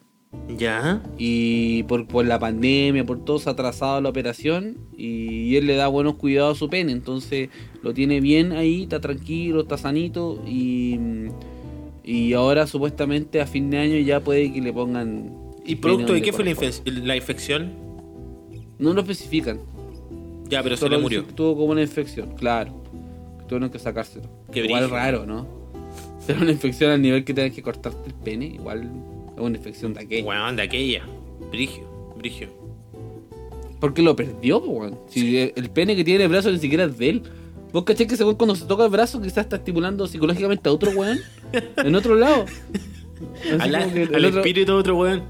ya. 0.58 1.02
Y 1.18 1.84
por, 1.84 2.08
por 2.08 2.26
la 2.26 2.40
pandemia, 2.40 3.06
por 3.06 3.24
todo, 3.24 3.38
se 3.40 3.50
ha 3.50 3.54
atrasado 3.54 4.02
la 4.02 4.10
operación 4.10 4.78
y, 4.98 5.44
y 5.52 5.56
él 5.58 5.68
le 5.68 5.76
da 5.76 5.88
buenos 5.88 6.16
cuidados 6.16 6.58
a 6.58 6.60
su 6.60 6.70
pene. 6.70 6.92
Entonces 6.92 7.50
lo 7.84 7.94
tiene 7.94 8.20
bien 8.20 8.52
ahí, 8.52 8.84
está 8.84 9.00
tranquilo, 9.00 9.62
está 9.62 9.78
sanito 9.78 10.44
y, 10.48 10.98
y 12.04 12.34
ahora 12.34 12.66
supuestamente 12.68 13.42
a 13.42 13.46
fin 13.48 13.70
de 13.70 13.78
año 13.78 13.98
ya 14.00 14.20
puede 14.22 14.52
que 14.52 14.62
le 14.62 14.74
pongan... 14.74 15.32
¿Y 15.66 15.76
producto 15.76 16.14
de 16.14 16.22
qué 16.22 16.34
fue 16.34 16.46
la, 16.46 16.52
infe- 16.52 16.84
la 17.04 17.16
infección? 17.16 17.74
No 18.80 18.94
lo 18.94 19.02
especifican. 19.02 19.60
Ya, 20.50 20.64
pero 20.64 20.76
se 20.78 20.90
le 20.90 20.98
murió. 20.98 21.24
Tuvo 21.26 21.56
como 21.56 21.68
una 21.74 21.82
infección, 21.82 22.32
claro. 22.36 22.74
Tuvieron 23.48 23.70
que 23.70 23.78
sacárselo. 23.78 24.28
Qué 24.52 24.66
igual 24.66 24.90
raro, 24.90 25.26
¿no? 25.26 25.48
Pero 26.28 26.42
una 26.42 26.52
infección 26.52 26.92
al 26.92 27.02
nivel 27.02 27.24
que 27.24 27.34
tengas 27.34 27.54
que 27.54 27.62
cortarte 27.64 28.08
el 28.10 28.14
pene, 28.16 28.46
igual 28.46 28.90
es 29.36 29.42
una 29.42 29.58
infección 29.58 29.94
de 29.94 30.02
aquella. 30.02 30.28
Weón, 30.28 30.56
de 30.56 30.62
aquella. 30.64 31.04
Brigio, 31.52 32.14
brigio. 32.18 32.50
Porque 33.80 34.02
lo 34.02 34.16
perdió, 34.16 34.60
weón. 34.60 34.98
Si 35.08 35.38
el, 35.38 35.54
el 35.56 35.70
pene 35.70 35.96
que 35.96 36.04
tiene 36.04 36.18
en 36.18 36.22
el 36.24 36.30
brazo 36.30 36.52
ni 36.52 36.60
siquiera 36.60 36.84
es 36.86 36.98
de 36.98 37.10
él. 37.10 37.24
¿Vos 37.74 37.84
caché 37.84 38.06
que 38.08 38.16
según 38.18 38.36
cuando 38.36 38.56
se 38.56 38.66
toca 38.66 38.84
el 38.86 38.92
brazo 38.92 39.22
quizás 39.22 39.38
está 39.46 39.56
estimulando 39.58 40.08
psicológicamente 40.08 40.68
a 40.70 40.72
otro 40.72 40.92
weón? 40.92 41.20
En 41.78 41.96
otro 41.96 42.16
lado. 42.16 42.46
Al, 43.60 43.76
el 43.76 44.16
al 44.16 44.26
otro- 44.26 44.40
espíritu 44.40 44.72
de 44.74 44.78
otro 44.78 44.96
weón. 44.98 45.24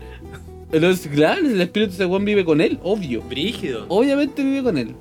el 0.72 0.98
claro, 1.14 1.40
el 1.48 1.60
espíritu 1.62 1.90
de 1.92 1.96
ese 1.96 2.06
weón 2.06 2.26
vive 2.26 2.46
con 2.46 2.62
él, 2.62 2.80
obvio. 2.84 3.22
Brígido. 3.22 3.86
Obviamente 3.90 4.44
vive 4.44 4.64
con 4.64 4.78
él. 4.78 4.96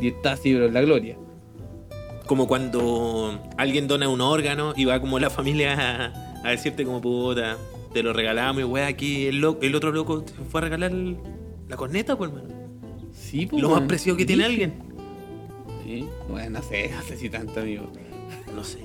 Y 0.00 0.08
está 0.08 0.32
así, 0.32 0.52
pero 0.52 0.66
en 0.66 0.74
la 0.74 0.80
gloria. 0.82 1.16
Como 2.26 2.46
cuando 2.46 3.38
alguien 3.58 3.88
dona 3.88 4.08
un 4.08 4.20
órgano 4.20 4.72
y 4.76 4.84
va 4.84 5.00
como 5.00 5.18
la 5.18 5.30
familia 5.30 5.74
a, 5.74 6.40
a 6.46 6.50
decirte 6.50 6.84
como 6.84 7.00
puta, 7.00 7.56
te 7.92 8.02
lo 8.02 8.12
regalamos 8.12 8.62
y 8.62 8.64
weá, 8.64 8.86
aquí 8.86 9.26
el, 9.26 9.40
lo- 9.40 9.58
el 9.60 9.74
otro 9.74 9.90
loco 9.92 10.22
te 10.22 10.32
fue 10.50 10.60
a 10.60 10.64
regalar 10.64 10.92
el- 10.92 11.16
la 11.68 11.76
corneta, 11.76 12.16
pues 12.16 12.30
hermano. 12.30 12.48
Sí, 13.12 13.46
pues, 13.46 13.60
Lo 13.60 13.68
más 13.68 13.78
weón. 13.78 13.88
preciado 13.88 14.16
que 14.16 14.24
tiene 14.24 14.44
alguien. 14.44 14.72
Sí. 15.84 16.06
Bueno, 16.28 16.60
no 16.60 16.62
sé, 16.62 16.90
no 16.96 17.02
sé 17.02 17.16
si 17.16 17.28
tanto, 17.28 17.60
amigo. 17.60 17.90
No 18.54 18.62
sé. 18.64 18.78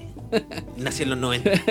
Nací 0.78 1.04
en 1.04 1.10
los 1.10 1.18
90. 1.20 1.52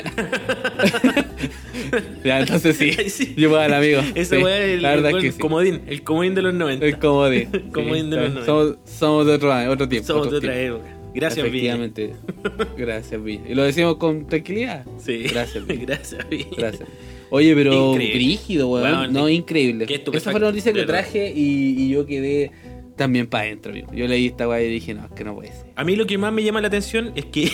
Ya, 2.24 2.40
entonces 2.40 2.76
sí. 2.76 2.92
Sí. 3.10 3.34
Yo 3.36 3.56
al 3.58 3.72
amigo. 3.74 4.00
Ese 4.14 4.36
Sí, 4.38 4.42
el, 4.46 4.82
la 4.82 4.90
verdad 4.94 5.10
el 5.10 5.16
es 5.18 5.22
que 5.22 5.32
sí. 5.32 5.38
comodín, 5.38 5.82
el 5.86 6.02
comodín 6.02 6.34
de 6.34 6.42
los 6.42 6.54
90. 6.54 6.84
El 6.86 6.98
comodín. 6.98 7.48
Comodín 7.72 8.10
de 8.10 8.16
los 8.16 8.28
90. 8.34 8.46
somos, 8.46 8.76
somos 8.84 9.26
de 9.26 9.32
otro, 9.34 9.70
otro 9.70 9.88
tiempo. 9.88 10.06
Somos 10.06 10.30
de 10.30 10.38
otra 10.38 10.52
tiempo. 10.54 10.78
época. 10.78 10.96
Gracias, 11.14 11.50
Villa. 11.50 11.74
Efectivamente. 11.74 12.14
Gracias, 12.78 13.22
Villa. 13.22 13.42
Y 13.48 13.54
lo 13.54 13.62
decimos 13.64 13.96
con 13.96 14.26
tranquilidad. 14.26 14.84
Sí. 14.98 15.24
Gracias, 15.30 15.66
Villa. 15.66 15.84
Gracias, 15.86 16.28
Villa. 16.28 16.46
Gracias. 16.56 16.88
Oye, 17.30 17.54
pero 17.54 17.92
Increíble. 17.92 18.14
brígido, 18.16 18.68
weón. 18.68 19.12
No, 19.12 19.28
increíble. 19.28 19.86
Esa 20.12 20.30
fue 20.30 20.40
la 20.40 20.46
noticia 20.46 20.72
que 20.72 20.84
traje 20.84 21.32
y, 21.34 21.82
y 21.84 21.88
yo 21.90 22.06
quedé 22.06 22.50
también 22.96 23.26
para 23.26 23.44
adentro. 23.44 23.72
Yo 23.92 24.06
leí 24.06 24.26
esta 24.26 24.48
weá 24.48 24.62
y 24.62 24.70
dije, 24.70 24.94
no, 24.94 25.04
es 25.04 25.12
que 25.12 25.24
no 25.24 25.34
puede 25.34 25.48
ser. 25.52 25.66
A 25.76 25.84
mí 25.84 25.96
lo 25.96 26.06
que 26.06 26.16
más 26.16 26.32
me 26.32 26.42
llama 26.42 26.60
la 26.60 26.68
atención 26.68 27.12
es 27.16 27.24
que 27.26 27.48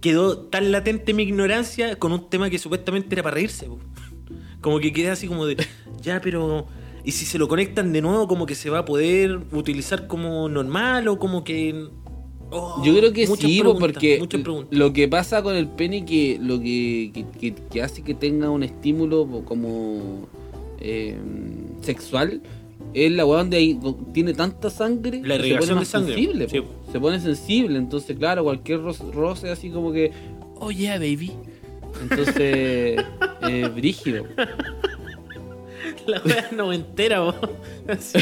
quedó 0.00 0.38
tan 0.38 0.70
latente 0.72 1.14
mi 1.14 1.22
ignorancia 1.24 1.96
con 1.96 2.12
un 2.12 2.28
tema 2.30 2.50
que 2.50 2.58
supuestamente 2.58 3.14
era 3.14 3.22
para 3.22 3.34
reírse. 3.34 3.66
po. 3.66 3.78
Como 4.60 4.80
que 4.80 4.92
quedé 4.92 5.10
así 5.10 5.26
como 5.26 5.46
de, 5.46 5.56
ya, 6.02 6.20
pero... 6.20 6.66
¿Y 7.04 7.12
si 7.12 7.24
se 7.24 7.38
lo 7.38 7.48
conectan 7.48 7.92
de 7.92 8.02
nuevo 8.02 8.28
como 8.28 8.44
que 8.44 8.54
se 8.54 8.68
va 8.70 8.80
a 8.80 8.84
poder 8.84 9.40
utilizar 9.52 10.06
como 10.08 10.48
normal 10.48 11.08
o 11.08 11.18
como 11.18 11.42
que... 11.44 11.86
Oh, 12.50 12.82
Yo 12.84 12.94
creo 12.96 13.12
que 13.12 13.26
sí, 13.26 13.60
porque 13.78 14.18
lo 14.70 14.92
que 14.92 15.06
pasa 15.08 15.42
con 15.42 15.54
el 15.54 15.68
pene 15.68 16.04
que 16.06 16.38
lo 16.40 16.58
que, 16.60 17.10
que, 17.12 17.26
que- 17.38 17.54
que 17.54 17.82
hace 17.82 18.02
que 18.02 18.14
tenga 18.14 18.48
un 18.50 18.62
estímulo 18.62 19.26
como 19.44 20.26
eh, 20.80 21.18
sexual 21.82 22.40
es 22.94 23.12
la 23.12 23.24
weá 23.26 23.38
donde 23.38 23.56
hay- 23.56 23.78
tiene 24.12 24.32
tanta 24.34 24.70
sangre 24.70 25.20
La 25.24 25.36
que 25.36 25.42
se 25.42 25.48
irrigación 25.48 25.58
pone 25.60 25.68
de 25.68 25.74
más 25.74 25.88
sangre, 25.88 26.14
sensible, 26.14 26.48
sí. 26.48 26.62
se 26.92 27.00
pone 27.00 27.20
sensible 27.20 27.78
entonces 27.78 28.16
claro 28.18 28.44
cualquier 28.44 28.82
roce, 28.82 29.04
roce 29.12 29.50
así 29.50 29.70
como 29.70 29.92
que 29.92 30.12
oh 30.60 30.70
yeah 30.70 30.98
baby 30.98 31.32
entonces 32.02 32.34
eh, 33.42 33.70
brígido 33.74 34.24
La 36.06 36.20
wea 36.24 36.48
no 36.52 36.68
me 36.68 36.74
entera. 36.76 37.34
Así. 37.86 38.18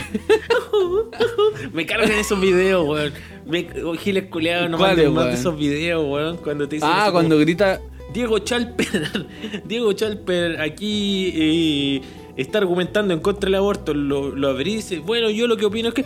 me 1.73 1.87
cargan 1.87 2.11
esos 2.13 2.41
videos, 2.41 2.87
weón. 2.87 3.13
Me, 3.47 3.69
oh, 3.85 3.95
giles 3.95 4.25
culeados, 4.27 4.69
no 4.71 4.77
¿Cuáles, 4.77 4.97
manden 4.97 5.15
más 5.15 5.27
de 5.27 5.35
esos 5.35 5.57
videos, 5.57 6.05
weón. 6.05 6.37
Cuando 6.39 6.69
te 6.69 6.77
dicen 6.77 6.89
ah 6.93 7.09
cuando 7.13 7.37
como, 7.37 7.45
grita 7.45 7.81
Diego 8.13 8.39
Chalper, 8.41 9.27
Diego 9.65 9.93
Chalper 9.93 10.61
aquí 10.61 11.33
eh, 11.35 12.01
está 12.37 12.59
argumentando 12.59 13.15
en 13.15 13.21
contra 13.21 13.47
del 13.49 13.55
aborto. 13.57 13.95
Lo, 13.95 14.35
lo 14.35 14.49
abrí 14.49 14.73
y 14.73 14.77
dice, 14.77 14.99
bueno, 14.99 15.31
yo 15.31 15.47
lo 15.47 15.57
que 15.57 15.65
opino 15.67 15.89
es 15.89 15.95
que... 15.95 16.05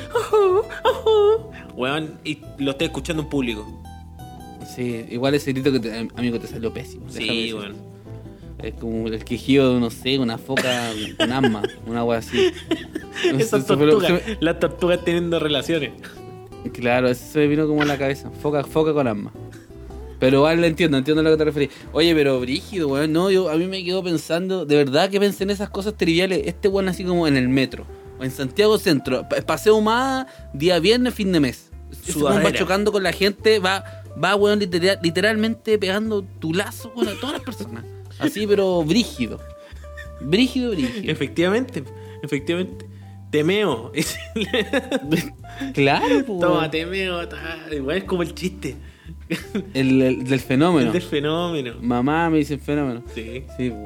Weón, 1.76 2.18
y 2.24 2.38
lo 2.58 2.72
estoy 2.72 2.86
escuchando 2.88 3.22
en 3.22 3.28
público. 3.28 3.66
sí 4.74 5.04
igual 5.10 5.34
ese 5.34 5.52
grito 5.52 5.72
que 5.72 5.80
te- 5.80 6.08
amigo 6.16 6.38
te 6.38 6.46
salió 6.46 6.72
pésimo 6.72 7.06
Sí, 7.10 7.52
weón. 7.52 7.76
Es 8.58 8.74
como 8.74 9.08
el 9.08 9.24
quejido 9.24 9.72
de, 9.74 9.80
no 9.80 9.88
sé, 9.88 10.18
una 10.18 10.36
foca 10.36 10.90
con 11.18 11.32
asma, 11.32 11.62
una 11.86 12.04
wea 12.04 12.18
así. 12.18 12.52
Esas 13.38 13.66
tortugas, 13.66 14.22
las 14.40 14.58
tortugas 14.60 15.02
teniendo 15.02 15.38
relaciones. 15.38 15.92
claro, 16.74 17.08
eso 17.08 17.24
se 17.32 17.38
me 17.38 17.46
vino 17.46 17.66
como 17.66 17.80
en 17.80 17.88
la 17.88 17.96
cabeza. 17.96 18.30
Foca, 18.42 18.62
foca 18.64 18.92
con 18.92 19.08
asma. 19.08 19.32
Pero 20.20 20.36
igual 20.38 20.60
le 20.60 20.66
entiendo, 20.68 20.98
entiendo 20.98 21.20
a 21.22 21.24
lo 21.24 21.30
que 21.30 21.36
te 21.38 21.44
referís. 21.44 21.70
Oye, 21.92 22.14
pero 22.14 22.38
brígido, 22.40 22.88
weón. 22.88 23.12
No, 23.12 23.30
yo 23.30 23.48
a 23.48 23.56
mí 23.56 23.66
me 23.66 23.82
quedo 23.82 24.04
pensando, 24.04 24.64
de 24.66 24.76
verdad 24.76 25.08
que 25.10 25.18
pensé 25.18 25.42
en 25.44 25.50
esas 25.50 25.70
cosas 25.70 25.96
triviales. 25.96 26.42
Este 26.44 26.68
weón 26.68 26.88
así 26.88 27.02
como 27.04 27.26
en 27.26 27.36
el 27.36 27.48
metro. 27.48 27.86
O 28.18 28.24
en 28.24 28.30
Santiago 28.30 28.78
Centro. 28.78 29.26
pa- 29.28 29.40
Paseo 29.40 29.76
Humada, 29.76 30.26
día 30.52 30.78
viernes, 30.78 31.14
fin 31.14 31.32
de 31.32 31.40
mes. 31.40 31.70
Va 32.44 32.52
chocando 32.52 32.92
con 32.92 33.02
la 33.02 33.12
gente, 33.12 33.58
va, 33.60 33.82
va 34.22 34.36
weón, 34.36 34.58
literal- 34.60 34.98
literalmente 35.02 35.78
pegando 35.78 36.22
tu 36.22 36.52
lazo 36.54 36.92
con 36.92 37.08
a 37.08 37.14
todas 37.14 37.32
las 37.32 37.42
personas. 37.42 37.84
Así, 38.18 38.46
pero 38.46 38.84
brígido. 38.84 39.40
Brígido, 40.20 40.72
brígido. 40.72 41.10
Efectivamente, 41.10 41.82
efectivamente. 42.22 42.86
Temeo. 43.30 43.90
Claro, 45.74 46.24
pues. 46.26 46.40
Toma, 46.40 46.70
temeo. 46.70 47.20
Igual 47.72 47.96
es 47.98 48.04
como 48.04 48.22
el 48.22 48.34
chiste. 48.34 48.76
El, 49.74 50.02
el 50.02 50.24
del 50.24 50.40
fenómeno. 50.40 50.88
El 50.88 50.92
del 50.92 51.02
fenómeno. 51.02 51.74
Mamá 51.80 52.30
me 52.30 52.38
dice 52.38 52.58
fenómeno. 52.58 53.04
Sí. 53.14 53.44
Sí. 53.56 53.72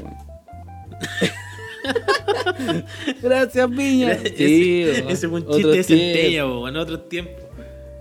Gracias, 3.22 3.70
piña. 3.70 4.18
Sí, 4.36 4.84
ese, 5.09 5.28
fue 5.28 5.40
un 5.40 5.49
chiste 5.49 5.68
de 5.68 5.82
centella, 5.82 6.42
en 6.42 6.76
otros 6.76 7.09
tiempos. 7.09 7.42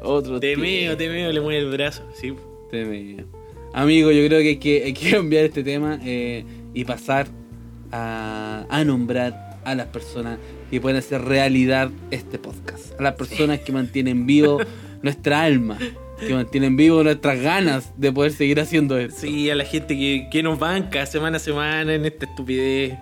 Otro 0.02 0.40
Temeo, 0.40 0.98
temeo, 0.98 1.32
le 1.32 1.42
mueve 1.42 1.60
el 1.60 1.72
brazo. 1.72 2.04
Sí. 2.14 2.34
Temeo. 2.70 3.26
Amigo, 3.74 4.12
yo 4.12 4.28
creo 4.28 4.42
que 4.42 4.50
hay 4.50 4.58
que, 4.58 4.84
hay 4.84 4.94
que 4.94 5.12
cambiar 5.12 5.46
este 5.46 5.64
tema 5.64 6.00
eh, 6.04 6.44
y 6.74 6.86
pasar 6.86 7.28
a, 7.92 8.66
a 8.70 8.84
nombrar 8.84 9.60
a 9.64 9.76
las 9.76 9.88
personas 9.88 10.40
que 10.70 10.82
pueden 10.82 10.98
hacer 10.98 11.22
realidad 11.22 11.90
este 12.12 12.38
podcast. 12.38 13.00
A 13.00 13.04
las 13.04 13.16
personas 13.16 13.60
que 13.60 13.72
mantienen 13.72 14.26
vivo 14.26 14.60
nuestra 15.02 15.44
alma, 15.44 15.78
que 16.20 16.34
mantienen 16.34 16.76
vivo 16.76 17.04
nuestras 17.04 17.40
ganas 17.40 17.92
de 17.98 18.12
poder 18.12 18.32
seguir 18.32 18.60
haciendo 18.60 18.98
esto. 18.98 19.22
Sí, 19.22 19.50
a 19.50 19.56
la 19.56 19.66
gente 19.66 19.98
que, 19.98 20.28
que 20.32 20.44
nos 20.44 20.60
banca 20.60 21.06
semana 21.06 21.38
a 21.38 21.40
semana 21.40 21.94
en 21.94 22.06
esta 22.06 22.26
estupidez. 22.26 22.98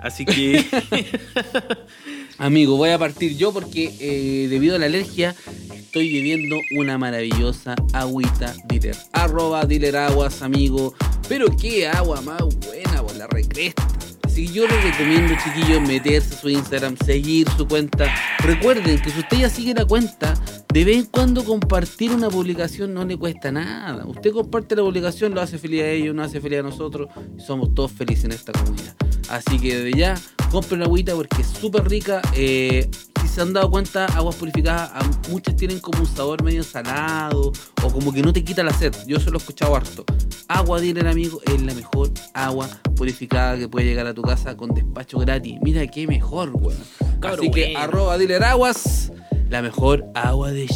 Así 0.00 0.24
que. 0.24 0.64
Amigo, 2.38 2.76
voy 2.76 2.90
a 2.90 2.98
partir 2.98 3.36
yo 3.36 3.52
porque 3.52 3.92
eh, 3.98 4.46
debido 4.48 4.76
a 4.76 4.78
la 4.78 4.86
alergia 4.86 5.34
estoy 5.74 6.12
bebiendo 6.12 6.56
una 6.76 6.96
maravillosa 6.96 7.74
agüita 7.92 8.54
dealer. 8.68 8.94
Arroba 9.12 9.64
dealer 9.64 9.96
aguas, 9.96 10.40
amigo. 10.42 10.94
Pero 11.28 11.46
qué 11.60 11.88
agua 11.88 12.20
más 12.20 12.40
buena 12.60 13.02
por 13.02 13.16
la 13.16 13.26
recresta. 13.26 13.88
Así 14.22 14.46
que 14.46 14.52
yo 14.52 14.68
les 14.68 14.84
recomiendo, 14.84 15.34
chiquillos, 15.42 15.80
meterse 15.80 16.34
a 16.34 16.38
su 16.38 16.48
Instagram, 16.48 16.96
seguir 17.04 17.48
su 17.56 17.66
cuenta. 17.66 18.06
Recuerden 18.38 19.02
que 19.02 19.10
si 19.10 19.18
usted 19.18 19.38
ya 19.38 19.50
sigue 19.50 19.74
la 19.74 19.84
cuenta, 19.84 20.34
de 20.72 20.84
vez 20.84 20.96
en 20.98 21.04
cuando 21.06 21.44
compartir 21.44 22.12
una 22.12 22.28
publicación 22.28 22.92
no 22.94 23.04
le 23.04 23.16
cuesta 23.16 23.50
nada. 23.50 24.04
Usted 24.06 24.32
comparte 24.32 24.76
la 24.76 24.82
publicación, 24.82 25.34
lo 25.34 25.40
hace 25.40 25.58
feliz 25.58 25.82
a 25.82 25.90
ellos, 25.90 26.14
nos 26.14 26.26
hace 26.26 26.40
feliz 26.40 26.60
a 26.60 26.62
nosotros 26.62 27.08
y 27.36 27.40
somos 27.40 27.74
todos 27.74 27.90
felices 27.92 28.24
en 28.26 28.32
esta 28.32 28.52
comunidad. 28.52 28.94
Así 29.30 29.58
que 29.58 29.76
desde 29.82 29.98
ya, 29.98 30.14
compren 30.50 30.82
agüita 30.82 31.14
porque 31.14 31.40
es 31.42 31.48
súper 31.48 31.88
rica. 31.88 32.20
Eh, 32.34 32.88
si 33.22 33.28
se 33.28 33.40
han 33.40 33.52
dado 33.52 33.70
cuenta, 33.70 34.06
aguas 34.06 34.36
purificadas, 34.36 34.90
a- 34.94 35.30
muchas 35.30 35.56
tienen 35.56 35.80
como 35.80 36.00
un 36.00 36.06
sabor 36.06 36.42
medio 36.42 36.62
salado 36.62 37.52
o 37.82 37.90
como 37.92 38.12
que 38.12 38.22
no 38.22 38.32
te 38.32 38.44
quita 38.44 38.62
la 38.62 38.72
sed. 38.72 38.94
Yo 39.06 39.18
se 39.20 39.30
lo 39.30 39.38
he 39.38 39.40
escuchado 39.40 39.74
harto. 39.74 40.04
Agua 40.48 40.80
Dealer, 40.80 41.06
amigo, 41.08 41.40
es 41.46 41.60
la 41.62 41.74
mejor 41.74 42.10
agua 42.34 42.68
purificada 42.94 43.58
que 43.58 43.68
puede 43.68 43.86
llegar 43.86 44.06
a 44.06 44.14
tu 44.14 44.22
casa 44.22 44.56
con 44.56 44.74
despacho 44.74 45.18
gratis. 45.18 45.56
Mira 45.62 45.86
qué 45.86 46.06
mejor, 46.06 46.50
weón. 46.54 46.78
Así 47.22 47.50
que 47.50 47.64
bueno. 47.72 47.78
arroba 47.80 48.16
Dealer 48.18 48.44
Aguas, 48.44 49.12
la 49.48 49.62
mejor 49.62 50.04
agua 50.14 50.50
de. 50.50 50.68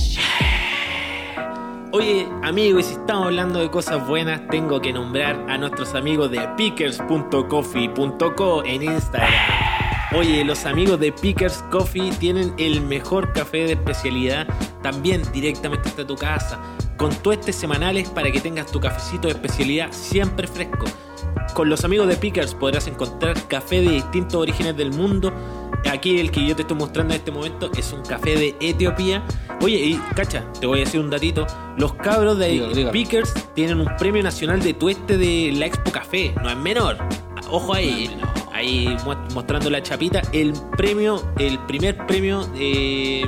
Oye, 1.93 2.27
amigo, 2.43 2.79
y 2.79 2.83
si 2.83 2.95
estamos 2.95 3.27
hablando 3.27 3.61
de 3.61 3.71
cosas 3.71 4.09
buenas, 4.09 4.49
tengo 4.49 4.81
que 4.81 4.93
nombrar 4.93 5.47
a 5.51 5.59
nuestros 5.59 5.95
amigos 5.95 6.31
de 6.31 6.41
pickers.coffee.co 6.57 8.65
en 8.65 8.83
Instagram. 8.83 9.31
Oye, 10.15 10.45
los 10.45 10.67
amigos 10.67 11.01
de 11.01 11.11
Pickers 11.11 11.65
Coffee 11.71 12.13
tienen 12.13 12.53
el 12.59 12.83
mejor 12.83 13.33
café 13.33 13.65
de 13.65 13.73
especialidad, 13.73 14.47
también 14.83 15.23
directamente 15.33 15.89
hasta 15.89 16.07
tu 16.07 16.17
casa, 16.17 16.61
con 16.99 17.15
tuestes 17.17 17.57
semanales 17.57 18.11
para 18.11 18.31
que 18.31 18.41
tengas 18.41 18.71
tu 18.71 18.79
cafecito 18.79 19.29
de 19.29 19.35
especialidad 19.35 19.91
siempre 19.91 20.47
fresco. 20.47 20.85
Con 21.55 21.69
los 21.69 21.85
amigos 21.85 22.09
de 22.09 22.17
Pickers 22.17 22.55
podrás 22.55 22.87
encontrar 22.87 23.37
café 23.47 23.81
de 23.81 23.91
distintos 23.91 24.35
orígenes 24.35 24.77
del 24.77 24.91
mundo. 24.93 25.33
Aquí 25.91 26.19
el 26.19 26.31
que 26.31 26.47
yo 26.47 26.57
te 26.57 26.63
estoy 26.63 26.77
mostrando 26.77 27.13
en 27.13 27.21
este 27.21 27.31
momento 27.31 27.71
es 27.77 27.93
un 27.93 28.03
café 28.03 28.37
de 28.37 28.57
Etiopía. 28.61 29.23
Oye, 29.61 29.77
y 29.77 29.95
cacha, 30.15 30.45
te 30.61 30.67
voy 30.67 30.81
a 30.81 30.85
decir 30.85 31.01
un 31.01 31.11
datito. 31.11 31.47
Los 31.77 31.95
cabros 31.95 32.39
de. 32.39 32.89
Pickers 32.93 33.35
tienen 33.55 33.81
un 33.81 33.97
premio 33.99 34.23
nacional 34.23 34.61
de 34.61 34.75
tueste 34.75 35.19
de 35.19 35.53
la 35.53 35.67
Expo 35.67 35.91
Café. 35.91 36.35
No 36.43 36.49
es 36.49 36.57
menor. 36.57 36.97
Ojo 37.51 37.75
ahí. 37.75 38.07
No 38.07 38.13
es 38.13 38.17
menor. 38.17 38.33
Ahí 38.53 38.97
mostrando 39.35 39.71
la 39.71 39.83
chapita. 39.83 40.23
El 40.33 40.53
premio, 40.77 41.23
el 41.39 41.59
primer 41.61 42.07
premio 42.07 42.45
de, 42.47 43.27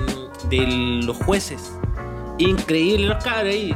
de 0.48 0.66
los 1.04 1.16
jueces. 1.16 1.72
Increíble 2.38 3.08
los 3.08 3.22
cabros 3.22 3.52
ahí. 3.52 3.74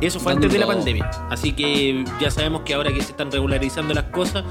Eso 0.00 0.20
fue 0.20 0.32
antes 0.32 0.52
de 0.52 0.58
la 0.58 0.66
pandemia. 0.66 1.10
Así 1.30 1.52
que 1.52 2.04
ya 2.20 2.30
sabemos 2.30 2.62
que 2.62 2.74
ahora 2.74 2.92
que 2.92 3.00
se 3.00 3.12
están 3.12 3.30
regularizando 3.30 3.94
las 3.94 4.04
cosas, 4.04 4.44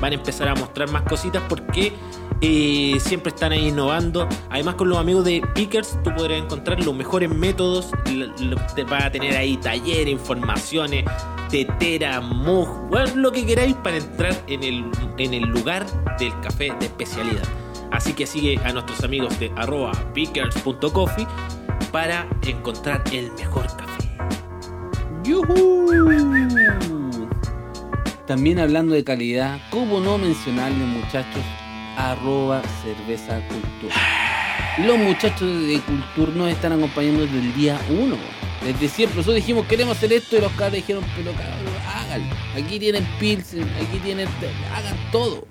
van 0.00 0.12
a 0.12 0.14
empezar 0.14 0.48
a 0.48 0.54
mostrar 0.54 0.90
más 0.90 1.02
cositas 1.02 1.42
porque 1.48 1.92
eh, 2.40 2.98
siempre 3.00 3.30
están 3.30 3.52
ahí 3.52 3.68
innovando. 3.68 4.28
Además, 4.50 4.74
con 4.76 4.88
los 4.88 4.98
amigos 4.98 5.24
de 5.24 5.42
Pickers, 5.54 5.98
tú 6.02 6.12
podrás 6.14 6.42
encontrar 6.42 6.82
los 6.84 6.94
mejores 6.94 7.30
métodos. 7.30 7.90
Vas 8.88 9.04
a 9.04 9.10
tener 9.10 9.36
ahí 9.36 9.56
talleres, 9.56 10.12
informaciones, 10.12 11.04
tetera, 11.50 12.20
mug, 12.20 12.90
lo 13.14 13.30
que 13.30 13.46
queráis 13.46 13.74
para 13.76 13.98
entrar 13.98 14.34
en 14.46 14.64
el, 14.64 14.84
en 15.18 15.34
el 15.34 15.44
lugar 15.44 15.86
del 16.18 16.32
café 16.40 16.72
de 16.80 16.86
especialidad. 16.86 17.44
Así 17.92 18.14
que 18.14 18.26
sigue 18.26 18.58
a 18.64 18.72
nuestros 18.72 19.04
amigos 19.04 19.38
de 19.38 19.52
arroba 19.56 19.92
pickers.coffee 20.14 21.26
para 21.92 22.26
encontrar 22.46 23.04
el 23.12 23.30
mejor 23.32 23.66
café. 23.76 23.91
También 28.26 28.58
hablando 28.58 28.94
de 28.94 29.04
calidad, 29.04 29.60
¿cómo 29.70 30.00
no 30.00 30.18
mencionarle, 30.18 30.84
muchachos? 30.84 31.42
Arroba 31.96 32.62
cerveza 32.82 33.40
cultura. 33.46 33.94
Los 34.78 34.98
muchachos 34.98 35.66
de 35.66 35.80
Cultura 35.80 36.32
nos 36.34 36.50
están 36.50 36.72
acompañando 36.72 37.22
desde 37.22 37.38
el 37.38 37.54
día 37.54 37.80
1. 37.90 38.16
Desde 38.64 38.88
siempre. 38.88 39.16
Nosotros 39.18 39.36
dijimos, 39.36 39.66
queremos 39.66 39.96
hacer 39.96 40.12
esto 40.12 40.38
y 40.38 40.40
los 40.40 40.50
cabros 40.52 40.76
dijeron, 40.76 41.04
pero 41.14 41.30
cabrón, 41.32 41.74
háganlo. 41.86 42.34
Aquí 42.56 42.78
tienen 42.78 43.06
Pilsen, 43.20 43.68
aquí 43.80 43.98
tienen... 44.02 44.28
Hagan 44.74 44.96
todo. 45.12 45.46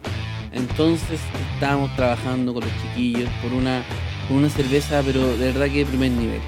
Entonces 0.51 1.19
estamos 1.53 1.95
trabajando 1.95 2.53
con 2.53 2.63
los 2.63 2.73
chiquillos 2.81 3.29
por 3.41 3.53
una, 3.53 3.83
por 4.27 4.37
una 4.37 4.49
cerveza, 4.49 5.01
pero 5.05 5.37
de 5.37 5.51
verdad 5.51 5.67
que 5.67 5.79
de 5.79 5.85
primer 5.85 6.11
nivel. 6.11 6.41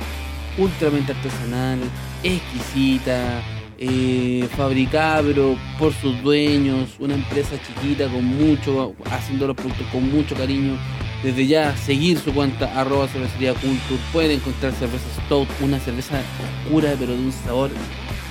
Ultramente 0.58 1.14
artesanal, 1.14 1.80
exquisita, 2.24 3.42
eh, 3.78 4.48
fabricada 4.56 5.22
pero 5.24 5.58
por 5.78 5.94
sus 5.94 6.22
dueños, 6.24 6.90
una 7.00 7.16
empresa 7.16 7.56
chiquita 7.62 8.08
con 8.08 8.26
mucho, 8.26 8.96
haciendo 9.12 9.48
los 9.48 9.56
productos 9.56 9.86
con 9.92 10.10
mucho 10.12 10.36
cariño. 10.36 10.78
Desde 11.22 11.48
ya, 11.48 11.76
seguir 11.78 12.20
su 12.20 12.34
cuenta, 12.34 12.80
arroba 12.80 13.08
cervecería 13.08 13.54
culture, 13.54 14.00
pueden 14.12 14.32
encontrar 14.32 14.74
cerveza 14.74 15.06
Stout, 15.26 15.48
una 15.62 15.80
cerveza 15.80 16.22
oscura 16.66 16.96
pero 17.00 17.14
de 17.14 17.20
un 17.20 17.32
sabor 17.32 17.72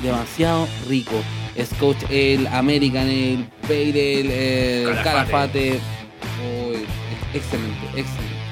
demasiado 0.03 0.69
rico. 0.89 1.15
Scotch 1.63 2.05
Ale, 2.05 2.49
American 2.49 3.07
Ale, 3.09 3.47
Pale 3.63 3.91
Ale, 3.91 4.29
eh, 4.31 4.85
Calafate. 5.03 5.03
Calafate. 5.05 5.81
Oh, 6.43 6.73
excelente, 7.35 7.87
excelente. 7.95 8.43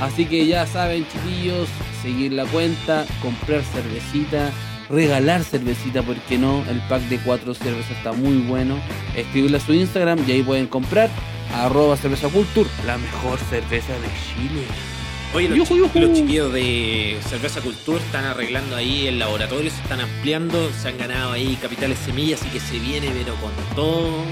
Así 0.00 0.26
que 0.26 0.46
ya 0.46 0.66
saben, 0.66 1.06
chiquillos, 1.08 1.68
seguir 2.02 2.32
la 2.32 2.44
cuenta, 2.46 3.04
comprar 3.20 3.62
cervecita, 3.62 4.52
regalar 4.88 5.44
cervecita, 5.44 6.02
porque 6.02 6.38
no, 6.38 6.64
el 6.68 6.80
pack 6.88 7.02
de 7.02 7.18
cuatro 7.18 7.54
cervezas 7.54 7.92
está 7.92 8.12
muy 8.12 8.38
bueno. 8.38 8.78
Escribirle 9.16 9.58
a 9.58 9.60
su 9.60 9.72
Instagram 9.74 10.24
y 10.26 10.32
ahí 10.32 10.42
pueden 10.42 10.66
comprar 10.66 11.10
arroba 11.54 11.96
cerveza 11.96 12.28
culture, 12.28 12.68
la 12.86 12.98
mejor 12.98 13.38
cerveza 13.50 13.92
de 13.94 14.08
Chile. 14.34 14.62
Oye, 15.34 15.48
los, 15.50 15.70
los 15.70 16.12
chiquillos 16.14 16.52
de 16.54 17.18
Cerveza 17.28 17.60
Cultura 17.60 18.00
están 18.00 18.24
arreglando 18.24 18.76
ahí 18.76 19.06
el 19.06 19.18
laboratorio, 19.18 19.70
se 19.70 19.80
están 19.82 20.00
ampliando, 20.00 20.70
se 20.72 20.88
han 20.88 20.96
ganado 20.96 21.32
ahí 21.32 21.58
capitales 21.60 21.98
semillas, 21.98 22.40
así 22.40 22.50
que 22.50 22.60
se 22.60 22.78
viene, 22.78 23.10
pero 23.10 23.34
con 23.34 23.52
todo 23.76 24.24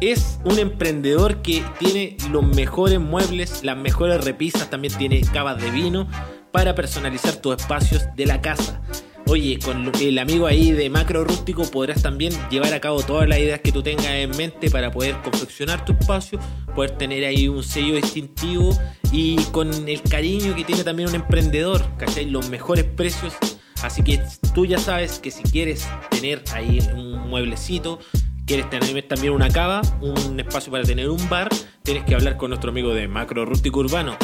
es 0.00 0.38
un 0.44 0.58
emprendedor 0.58 1.42
que 1.42 1.62
tiene 1.78 2.16
los 2.30 2.44
mejores 2.44 3.00
muebles, 3.00 3.64
las 3.64 3.76
mejores 3.76 4.24
repisas, 4.24 4.70
también 4.70 4.94
tiene 4.94 5.20
cavas 5.20 5.60
de 5.60 5.70
vino 5.70 6.08
para 6.52 6.74
personalizar 6.74 7.36
tus 7.36 7.56
espacios 7.56 8.06
de 8.14 8.26
la 8.26 8.40
casa. 8.40 8.80
Oye, 9.26 9.58
con 9.58 9.90
el 10.00 10.18
amigo 10.18 10.46
ahí 10.46 10.72
de 10.72 10.90
Macro 10.90 11.24
Rústico 11.24 11.64
podrás 11.64 12.02
también 12.02 12.32
llevar 12.50 12.74
a 12.74 12.80
cabo 12.80 13.02
todas 13.02 13.26
las 13.26 13.38
ideas 13.38 13.60
que 13.60 13.72
tú 13.72 13.82
tengas 13.82 14.06
en 14.06 14.30
mente 14.36 14.70
para 14.70 14.90
poder 14.90 15.16
confeccionar 15.22 15.82
tu 15.84 15.92
espacio, 15.92 16.38
poder 16.74 16.90
tener 16.92 17.24
ahí 17.24 17.48
un 17.48 17.62
sello 17.62 17.94
distintivo 17.96 18.78
y 19.12 19.36
con 19.44 19.88
el 19.88 20.02
cariño 20.02 20.54
que 20.54 20.64
tiene 20.64 20.84
también 20.84 21.08
un 21.08 21.14
emprendedor, 21.14 21.96
¿cachai? 21.96 22.26
Los 22.26 22.50
mejores 22.50 22.84
precios. 22.84 23.34
Así 23.82 24.02
que 24.02 24.20
tú 24.54 24.66
ya 24.66 24.78
sabes 24.78 25.18
que 25.18 25.30
si 25.30 25.42
quieres 25.42 25.88
tener 26.10 26.44
ahí 26.52 26.80
un 26.94 27.28
mueblecito, 27.28 28.00
quieres 28.46 28.68
tener 28.68 29.02
también 29.08 29.32
una 29.32 29.48
cava, 29.48 29.80
un 30.02 30.38
espacio 30.38 30.70
para 30.70 30.84
tener 30.84 31.08
un 31.08 31.28
bar, 31.30 31.48
tienes 31.82 32.04
que 32.04 32.14
hablar 32.14 32.36
con 32.36 32.50
nuestro 32.50 32.70
amigo 32.70 32.92
de 32.92 33.08
Macro 33.08 33.46
Rústico 33.46 33.80
Urbano. 33.80 34.16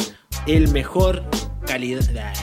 El 0.45 0.67
mejor 0.69 1.23
calidad. 1.65 2.33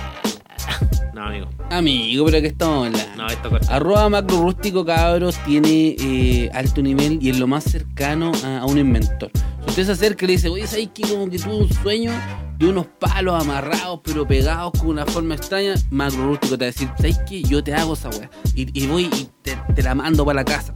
No, 1.19 1.25
amigo. 1.25 1.49
Amigo, 1.71 2.25
pero 2.27 2.41
que 2.41 2.47
estamos 2.47 2.87
hablando. 2.87 3.17
No, 3.17 3.27
esto 3.27 3.51
corta. 3.51 3.75
Arroba 3.75 4.09
macro 4.09 4.41
rústico 4.41 4.85
cabros 4.85 5.37
tiene 5.45 5.97
eh, 5.99 6.49
alto 6.55 6.81
nivel 6.81 7.19
y 7.21 7.31
es 7.31 7.41
lo 7.41 7.49
más 7.49 7.65
cercano 7.65 8.31
a, 8.45 8.59
a 8.59 8.67
un 8.67 8.79
inventor. 8.79 9.29
Si 9.65 9.71
usted 9.71 9.85
se 9.87 9.93
acerca 9.93 10.25
y 10.25 10.29
le 10.29 10.33
dice, 10.35 10.49
oye, 10.49 10.69
¿sabes 10.69 10.91
que 10.95 11.03
como 11.03 11.29
que 11.29 11.41
tuve 11.41 11.57
un 11.57 11.73
sueño 11.73 12.13
de 12.57 12.69
unos 12.69 12.87
palos 12.87 13.35
amarrados 13.35 13.99
pero 14.05 14.29
pegados 14.29 14.71
con 14.79 14.91
una 14.91 15.07
forma 15.07 15.35
extraña? 15.35 15.75
Macro 15.91 16.25
rústico 16.25 16.57
te 16.57 16.67
va 16.67 16.69
a 16.69 16.73
decir, 16.73 16.89
¿sabes 16.97 17.19
qué? 17.29 17.43
Yo 17.43 17.65
te 17.65 17.75
hago 17.75 17.95
esa 17.95 18.11
weá. 18.11 18.31
Y, 18.55 18.81
y 18.81 18.87
voy 18.87 19.07
y 19.07 19.29
te, 19.43 19.59
te 19.75 19.83
la 19.83 19.97
mando 19.97 20.25
para 20.25 20.37
la 20.37 20.45
casa. 20.45 20.73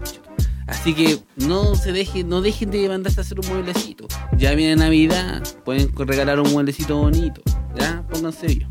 Así 0.66 0.92
que 0.92 1.20
no 1.36 1.76
se 1.76 1.92
dejen, 1.92 2.28
no 2.28 2.40
dejen 2.40 2.70
de 2.72 2.88
mandarse 2.88 3.20
a 3.20 3.22
hacer 3.22 3.38
un 3.38 3.46
mueblecito. 3.46 4.08
Ya 4.36 4.54
viene 4.54 4.74
Navidad, 4.74 5.40
pueden 5.64 5.92
regalar 5.96 6.40
un 6.40 6.50
mueblecito 6.52 6.96
bonito. 6.96 7.42
Ya, 7.76 8.04
pónganse 8.10 8.48
bien. 8.48 8.68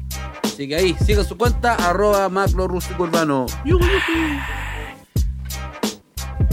Así 0.62 0.68
que 0.68 0.76
ahí, 0.76 0.95
sigan 1.03 1.26
su 1.26 1.36
cuenta, 1.36 1.74
arroba 1.74 2.30
macro 2.30 2.68
rústico 2.68 3.01
urbano. 3.01 3.47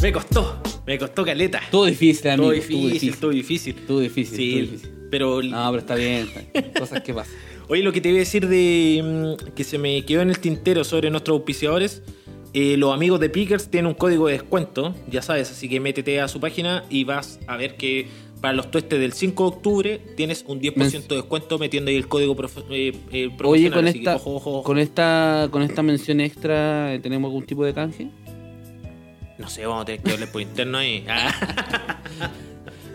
Me 0.00 0.12
costó, 0.12 0.62
me 0.86 0.98
costó 0.98 1.26
caleta. 1.26 1.60
Todo 1.70 1.84
difícil, 1.84 2.30
amigo. 2.30 2.44
Todo 2.48 2.54
difícil, 2.54 3.16
todo 3.18 3.30
difícil. 3.32 3.74
Todo 3.74 4.00
difícil, 4.00 4.36
Sí, 4.38 4.50
todo 4.52 4.60
difícil. 4.62 5.08
pero 5.10 5.42
No, 5.42 5.66
pero 5.70 5.78
está 5.80 5.94
bien, 5.94 6.26
está 6.26 6.40
bien. 6.40 6.72
Cosas 6.78 7.02
que 7.02 7.12
pasan. 7.12 7.34
Oye, 7.68 7.82
lo 7.82 7.92
que 7.92 8.00
te 8.00 8.08
voy 8.08 8.16
a 8.16 8.20
decir 8.20 8.48
de 8.48 9.36
mm, 9.44 9.52
que 9.52 9.62
se 9.62 9.76
me 9.76 10.02
quedó 10.06 10.22
en 10.22 10.30
el 10.30 10.38
tintero 10.38 10.84
sobre 10.84 11.10
nuestros 11.10 11.36
auspiciadores. 11.36 12.00
eh, 12.54 12.78
los 12.78 12.94
amigos 12.94 13.20
de 13.20 13.28
Pickers 13.28 13.70
tienen 13.70 13.88
un 13.88 13.94
código 13.94 14.28
de 14.28 14.32
descuento, 14.32 14.94
ya 15.10 15.20
sabes, 15.20 15.50
así 15.50 15.68
que 15.68 15.80
métete 15.80 16.18
a 16.22 16.28
su 16.28 16.40
página 16.40 16.82
y 16.88 17.04
vas 17.04 17.40
a 17.46 17.58
ver 17.58 17.76
que 17.76 18.08
para 18.40 18.54
los 18.54 18.70
tuestes 18.70 18.98
del 19.00 19.12
5 19.12 19.42
de 19.42 19.48
octubre 19.56 20.00
tienes 20.16 20.44
un 20.46 20.60
10% 20.60 21.06
de 21.08 21.16
descuento 21.16 21.58
metiendo 21.58 21.90
ahí 21.90 21.96
el 21.96 22.06
código 22.08 22.36
eh, 22.70 22.92
eh, 23.12 23.30
Oye, 23.42 23.70
con 23.70 23.84
así 23.86 23.94
que 23.94 23.98
esta, 24.00 24.16
ojo, 24.16 24.36
ojo, 24.36 24.50
ojo. 24.58 24.62
con 24.62 24.78
esta, 24.78 25.48
con 25.50 25.62
esta 25.62 25.82
mención 25.82 26.20
extra, 26.20 26.98
¿tenemos 27.02 27.28
algún 27.28 27.44
tipo 27.44 27.64
de 27.64 27.74
canje? 27.74 28.08
No 29.38 29.48
sé, 29.48 29.66
vamos 29.66 29.82
a 29.82 29.84
tener 29.86 30.02
que 30.02 30.12
hablar 30.12 30.30
por 30.32 30.42
interno 30.42 30.78
ahí. 30.78 31.04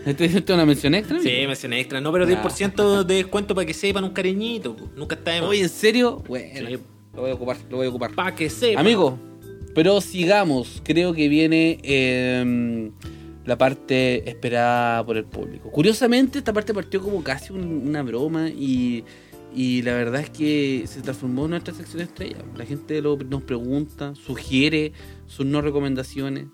Ah, 0.06 0.10
¿Este 0.10 0.26
¿Esto 0.26 0.52
es 0.52 0.56
una 0.56 0.66
mención 0.66 0.94
extra? 0.94 1.18
sí, 1.18 1.30
amigo? 1.30 1.48
mencioné 1.48 1.80
extra. 1.80 1.98
No, 1.98 2.12
pero 2.12 2.28
Ya. 2.28 2.42
10% 2.42 3.04
de 3.04 3.14
descuento 3.14 3.54
para 3.54 3.66
que 3.66 3.72
sepan 3.72 4.04
un 4.04 4.10
cariñito. 4.10 4.76
Nunca 4.96 5.14
está 5.14 5.30
de 5.30 5.40
más. 5.40 5.48
Oye, 5.48 5.62
¿en 5.62 5.68
serio? 5.70 6.22
Bueno, 6.28 6.68
Sí. 6.68 6.76
lo 7.14 7.22
voy 7.22 7.30
a 7.30 7.34
ocupar, 7.34 7.56
lo 7.70 7.78
voy 7.78 7.86
a 7.86 7.88
ocupar. 7.88 8.14
Para 8.14 8.34
que 8.34 8.50
sepan. 8.50 8.84
Amigo, 8.84 9.18
pero 9.74 10.02
sigamos. 10.02 10.82
Creo 10.84 11.14
que 11.14 11.28
viene 11.28 11.78
eh, 11.82 12.90
la 13.44 13.58
parte 13.58 14.28
esperada 14.28 15.04
por 15.04 15.16
el 15.16 15.24
público. 15.24 15.70
Curiosamente, 15.70 16.38
esta 16.38 16.52
parte 16.52 16.72
partió 16.72 17.00
como 17.02 17.22
casi 17.22 17.52
un- 17.52 17.86
una 17.88 18.02
broma 18.02 18.48
y, 18.48 19.04
y 19.54 19.82
la 19.82 19.92
verdad 19.94 20.20
es 20.22 20.30
que 20.30 20.84
se 20.86 21.00
transformó 21.02 21.44
en 21.44 21.50
nuestra 21.50 21.74
sección 21.74 22.02
estrella. 22.02 22.38
La 22.56 22.64
gente 22.64 23.00
lo- 23.02 23.16
nos 23.16 23.42
pregunta, 23.42 24.14
sugiere 24.14 24.92
sus 25.26 25.44
no 25.46 25.60
recomendaciones. 25.60 26.46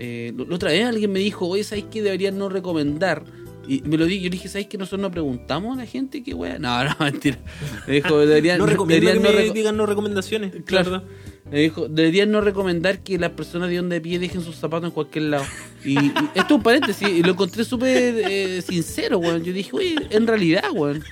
Eh, 0.00 0.32
la 0.36 0.54
otra 0.54 0.70
vez 0.72 0.84
alguien 0.84 1.12
me 1.12 1.20
dijo, 1.20 1.46
oye, 1.46 1.64
¿sabes 1.64 1.84
qué 1.90 2.02
deberían 2.02 2.36
no 2.38 2.48
recomendar? 2.48 3.24
Y 3.66 3.80
me 3.82 3.96
lo 3.96 4.04
dije, 4.04 4.20
yo 4.24 4.30
le 4.30 4.36
dije, 4.36 4.48
¿sabes 4.48 4.66
que 4.66 4.76
nosotros 4.76 5.00
no 5.00 5.10
preguntamos 5.10 5.76
a 5.76 5.80
la 5.80 5.86
gente 5.86 6.22
qué 6.22 6.34
wea? 6.34 6.58
No, 6.58 6.84
no, 6.84 6.94
mentira. 7.00 7.38
Me 7.86 7.94
dijo, 7.94 8.18
deberían, 8.18 8.58
no 8.58 8.66
recomiendo 8.66 9.06
deberían 9.06 9.22
que 9.22 9.32
no 9.32 9.38
me 9.42 9.48
reco- 9.48 9.52
digan 9.54 9.76
no 9.76 9.86
recomendaciones. 9.86 10.52
Claro. 10.64 10.90
Claro. 10.90 11.04
Me 11.50 11.60
dijo, 11.60 11.88
deberían 11.88 12.30
no 12.30 12.40
recomendar 12.40 13.00
que 13.00 13.18
las 13.18 13.32
personas 13.32 13.68
de 13.68 13.76
donde 13.76 14.00
pie 14.00 14.18
dejen 14.18 14.42
sus 14.42 14.56
zapatos 14.56 14.88
en 14.88 14.92
cualquier 14.92 15.24
lado. 15.24 15.44
Y, 15.84 15.98
y 15.98 16.12
esto 16.34 16.46
es 16.46 16.50
un 16.52 16.62
paréntesis, 16.62 17.06
y 17.06 17.22
lo 17.22 17.32
encontré 17.32 17.64
súper 17.64 18.14
eh, 18.26 18.62
sincero, 18.62 19.18
weón. 19.18 19.44
Yo 19.44 19.52
dije, 19.52 19.70
oye, 19.74 19.96
en 20.10 20.26
realidad, 20.26 20.64
weón. 20.72 21.04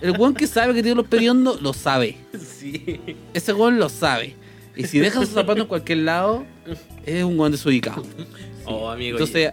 El 0.00 0.12
weón 0.12 0.34
que 0.34 0.46
sabe 0.46 0.74
que 0.74 0.82
tiene 0.82 0.96
los 0.96 1.08
pediondos, 1.08 1.60
lo 1.60 1.72
sabe. 1.72 2.16
Sí. 2.38 3.00
Ese 3.32 3.52
weón 3.52 3.78
lo 3.78 3.88
sabe. 3.88 4.36
Y 4.76 4.84
si 4.84 4.98
deja 4.98 5.20
sus 5.20 5.30
zapatos 5.30 5.62
en 5.62 5.68
cualquier 5.68 5.98
lado, 5.98 6.44
es 7.04 7.24
un 7.24 7.38
weón 7.38 7.52
desubicado. 7.52 8.04
Oh, 8.66 8.88
amigo. 8.88 9.18
Entonces, 9.18 9.52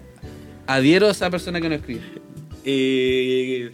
adhiero 0.67 1.07
a 1.07 1.11
esa 1.11 1.29
persona 1.29 1.59
que 1.59 1.69
no 1.69 1.75
escribe. 1.75 2.01
Eh, 2.63 3.71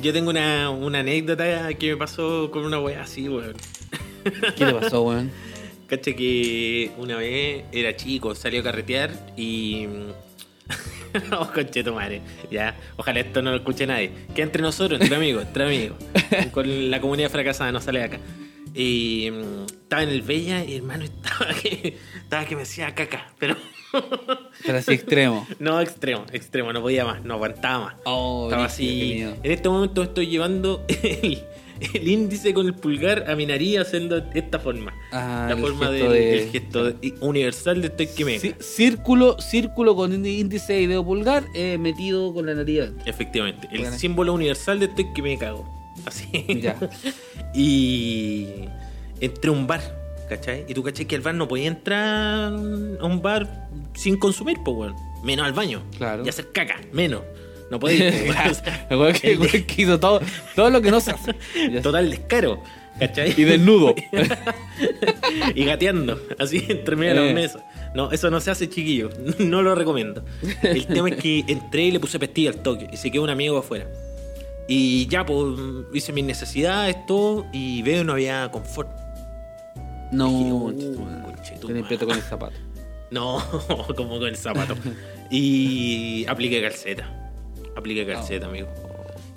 yo 0.00 0.12
tengo 0.12 0.30
una, 0.30 0.68
una 0.70 1.00
anécdota 1.00 1.72
que 1.74 1.92
me 1.92 1.96
pasó 1.96 2.50
con 2.50 2.64
una 2.64 2.80
wea 2.80 3.02
así, 3.02 3.28
weón. 3.28 3.54
¿Qué 4.56 4.64
le 4.64 4.74
pasó, 4.74 5.02
weón? 5.02 5.30
Cacha 5.86 6.14
que 6.14 6.90
una 6.98 7.16
vez 7.16 7.64
era 7.72 7.94
chico, 7.96 8.34
salió 8.34 8.60
a 8.60 8.62
carretear 8.62 9.10
y. 9.36 9.86
oh, 11.32 11.50
conche 11.54 11.84
tu 11.84 11.92
madre. 11.92 12.22
Ya, 12.50 12.76
ojalá 12.96 13.20
esto 13.20 13.42
no 13.42 13.50
lo 13.50 13.58
escuche 13.58 13.86
nadie. 13.86 14.10
Que 14.34 14.42
entre 14.42 14.62
nosotros, 14.62 15.00
entre 15.00 15.14
amigos, 15.16 15.44
entre 15.44 15.64
amigos. 15.64 15.98
Con 16.52 16.90
la 16.90 17.00
comunidad 17.00 17.30
fracasada, 17.30 17.70
no 17.70 17.80
sale 17.80 18.00
de 18.00 18.04
acá. 18.06 18.18
Y 18.74 19.30
mm, 19.30 19.64
estaba 19.82 20.02
en 20.02 20.08
el 20.08 20.22
Bella 20.22 20.64
y 20.64 20.76
hermano 20.76 21.04
estaba 21.04 21.54
que, 21.54 21.96
estaba 22.22 22.44
que 22.44 22.56
me 22.56 22.62
hacía 22.62 22.94
caca, 22.94 23.32
pero 23.38 23.56
Pero 24.64 24.78
así 24.78 24.92
extremo. 24.92 25.46
no 25.58 25.80
extremo, 25.80 26.24
extremo, 26.32 26.72
no 26.72 26.80
podía 26.82 27.04
más, 27.04 27.24
no 27.24 27.34
aguantaba 27.34 27.84
más. 27.84 27.94
Oh, 28.04 28.48
Estaba 28.48 28.66
así. 28.66 29.22
En 29.22 29.52
este 29.52 29.68
momento 29.68 30.02
estoy 30.02 30.26
llevando 30.26 30.84
el, 30.88 31.42
el 31.94 32.08
índice 32.08 32.54
con 32.54 32.66
el 32.66 32.74
pulgar 32.74 33.28
a 33.30 33.34
mi 33.36 33.46
nariz 33.46 33.78
haciendo 33.78 34.20
de 34.20 34.38
esta 34.38 34.58
forma. 34.58 34.92
Ah, 35.12 35.46
la 35.50 35.56
forma 35.56 35.90
del 35.90 36.08
de- 36.10 36.42
el 36.44 36.50
gesto 36.50 36.84
de- 36.92 37.14
universal 37.20 37.80
de 37.80 37.88
estoy 37.88 38.06
que 38.08 38.24
me. 38.24 38.38
Sí, 38.38 38.54
círculo, 38.60 39.36
círculo 39.40 39.94
con 39.96 40.12
índice 40.26 40.80
y 40.80 40.86
dedo 40.86 41.04
pulgar 41.04 41.44
eh, 41.54 41.76
metido 41.78 42.32
con 42.32 42.46
la 42.46 42.54
nariz. 42.54 42.84
Efectivamente, 43.06 43.68
el 43.72 43.80
Bueno. 43.80 43.98
símbolo 43.98 44.32
universal 44.34 44.78
de 44.80 44.86
estoy 44.86 45.06
que 45.14 45.22
me 45.22 45.36
cago. 45.38 45.68
Así. 46.06 46.26
Ya. 46.60 46.76
y 47.54 48.46
entré 49.20 49.48
a 49.48 49.52
un 49.52 49.66
bar, 49.66 49.80
¿cachai? 50.28 50.64
Y 50.68 50.74
tú, 50.74 50.82
¿cachai? 50.82 51.06
Que 51.06 51.16
al 51.16 51.22
bar 51.22 51.34
no 51.34 51.48
podía 51.48 51.68
entrar 51.68 52.52
a 52.52 53.04
un 53.04 53.20
bar 53.22 53.68
sin 53.94 54.16
consumir, 54.18 54.58
pues, 54.64 54.76
weón. 54.76 54.94
Menos 55.22 55.46
al 55.46 55.52
baño. 55.54 55.82
Claro. 55.96 56.24
Y 56.24 56.28
hacer 56.28 56.50
caca, 56.52 56.80
menos. 56.92 57.22
No 57.74 57.80
podía. 57.80 58.08
pues, 58.46 58.62
El 58.88 58.98
weón 58.98 59.12
que, 59.66 59.82
hizo 59.82 59.98
todo, 59.98 60.20
todo 60.54 60.70
lo 60.70 60.80
que 60.80 60.92
no 60.92 61.00
se 61.00 61.10
hace. 61.10 61.34
Total 61.82 62.08
descaro. 62.08 62.62
¿Cachai? 63.00 63.34
Y 63.36 63.42
desnudo. 63.42 63.92
y 65.56 65.64
gateando, 65.64 66.20
así 66.38 66.64
entre 66.68 66.94
medio 66.94 67.14
de 67.14 67.20
Eh. 67.22 67.24
las 67.24 67.34
mesas. 67.34 67.62
No, 67.96 68.12
eso 68.12 68.30
no 68.30 68.40
se 68.40 68.52
hace, 68.52 68.68
chiquillo. 68.68 69.10
No 69.40 69.60
lo 69.62 69.74
recomiendo. 69.74 70.24
El 70.62 70.86
tema 70.86 71.08
es 71.08 71.16
que 71.16 71.42
entré 71.48 71.82
y 71.86 71.90
le 71.90 71.98
puse 71.98 72.20
pestilla 72.20 72.50
al 72.50 72.62
toque 72.62 72.88
y 72.92 72.96
se 72.96 73.10
quedó 73.10 73.24
un 73.24 73.30
amigo 73.30 73.58
afuera. 73.58 73.88
Y 74.68 75.08
ya, 75.08 75.26
pues, 75.26 75.58
hice 75.92 76.12
mis 76.12 76.24
necesidades, 76.24 76.94
todo, 77.06 77.46
y 77.52 77.82
veo 77.82 77.98
que 77.98 78.04
no 78.04 78.12
había 78.12 78.48
confort. 78.52 78.88
No, 80.12 80.28
Dije, 80.28 80.52
"Uh, 80.52 80.62
concha 80.64 80.86
tu 80.92 81.00
madre. 81.00 81.22
conche 81.24 81.54
tu 81.58 81.66
Te 81.66 81.72
limpiaste 81.74 82.06
madre". 82.06 82.06
con 82.06 82.16
el 82.16 82.22
zapato. 82.22 82.56
No, 83.10 83.42
como 83.96 84.18
con 84.20 84.28
el 84.28 84.36
zapato. 84.36 84.76
Y 85.30 86.24
apliqué 86.28 86.62
calceta. 86.62 87.23
Apliqué 87.76 88.06
calceta, 88.06 88.46
amigo. 88.46 88.68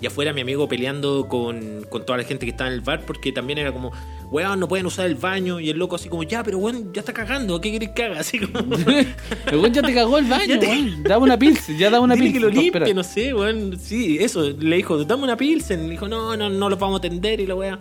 Y 0.00 0.06
afuera 0.06 0.32
mi 0.32 0.40
amigo 0.42 0.68
peleando 0.68 1.26
con, 1.28 1.84
con 1.88 2.06
toda 2.06 2.18
la 2.18 2.24
gente 2.24 2.46
que 2.46 2.50
estaba 2.52 2.68
en 2.70 2.74
el 2.74 2.80
bar 2.82 3.00
porque 3.04 3.32
también 3.32 3.58
era 3.58 3.72
como, 3.72 3.90
weón, 4.30 4.60
no 4.60 4.68
pueden 4.68 4.86
usar 4.86 5.06
el 5.06 5.16
baño. 5.16 5.58
Y 5.58 5.70
el 5.70 5.76
loco 5.78 5.96
así 5.96 6.08
como, 6.08 6.22
ya, 6.22 6.44
pero 6.44 6.58
weón, 6.58 6.92
ya 6.92 7.00
está 7.00 7.12
cagando, 7.12 7.60
¿qué 7.60 7.72
querés 7.72 7.90
que 7.90 8.04
haga? 8.04 8.20
Así 8.20 8.38
como... 8.38 8.76
El 9.50 9.58
weón 9.58 9.72
ya 9.74 9.82
te 9.82 9.92
cagó 9.92 10.18
el 10.18 10.26
baño, 10.28 10.56
te- 10.60 10.68
weón. 10.68 11.02
Dame 11.02 11.24
una 11.24 11.36
pilsen, 11.38 11.76
ya 11.78 11.90
dame 11.90 12.04
una 12.04 12.14
Dile 12.14 12.26
pilsen. 12.26 12.40
que 12.40 12.46
lo 12.48 12.54
No, 12.54 12.60
limpie, 12.62 12.94
no 12.94 13.02
sé, 13.02 13.34
weón. 13.34 13.76
Sí, 13.80 14.18
eso. 14.20 14.48
Le 14.50 14.76
dijo, 14.76 15.04
dame 15.04 15.24
una 15.24 15.36
pilsen. 15.36 15.84
Le 15.86 15.90
dijo, 15.90 16.06
no, 16.06 16.36
no, 16.36 16.48
no 16.48 16.68
los 16.70 16.78
vamos 16.78 16.96
a 16.96 16.98
atender 16.98 17.40
y 17.40 17.46
la 17.46 17.56
weá. 17.56 17.80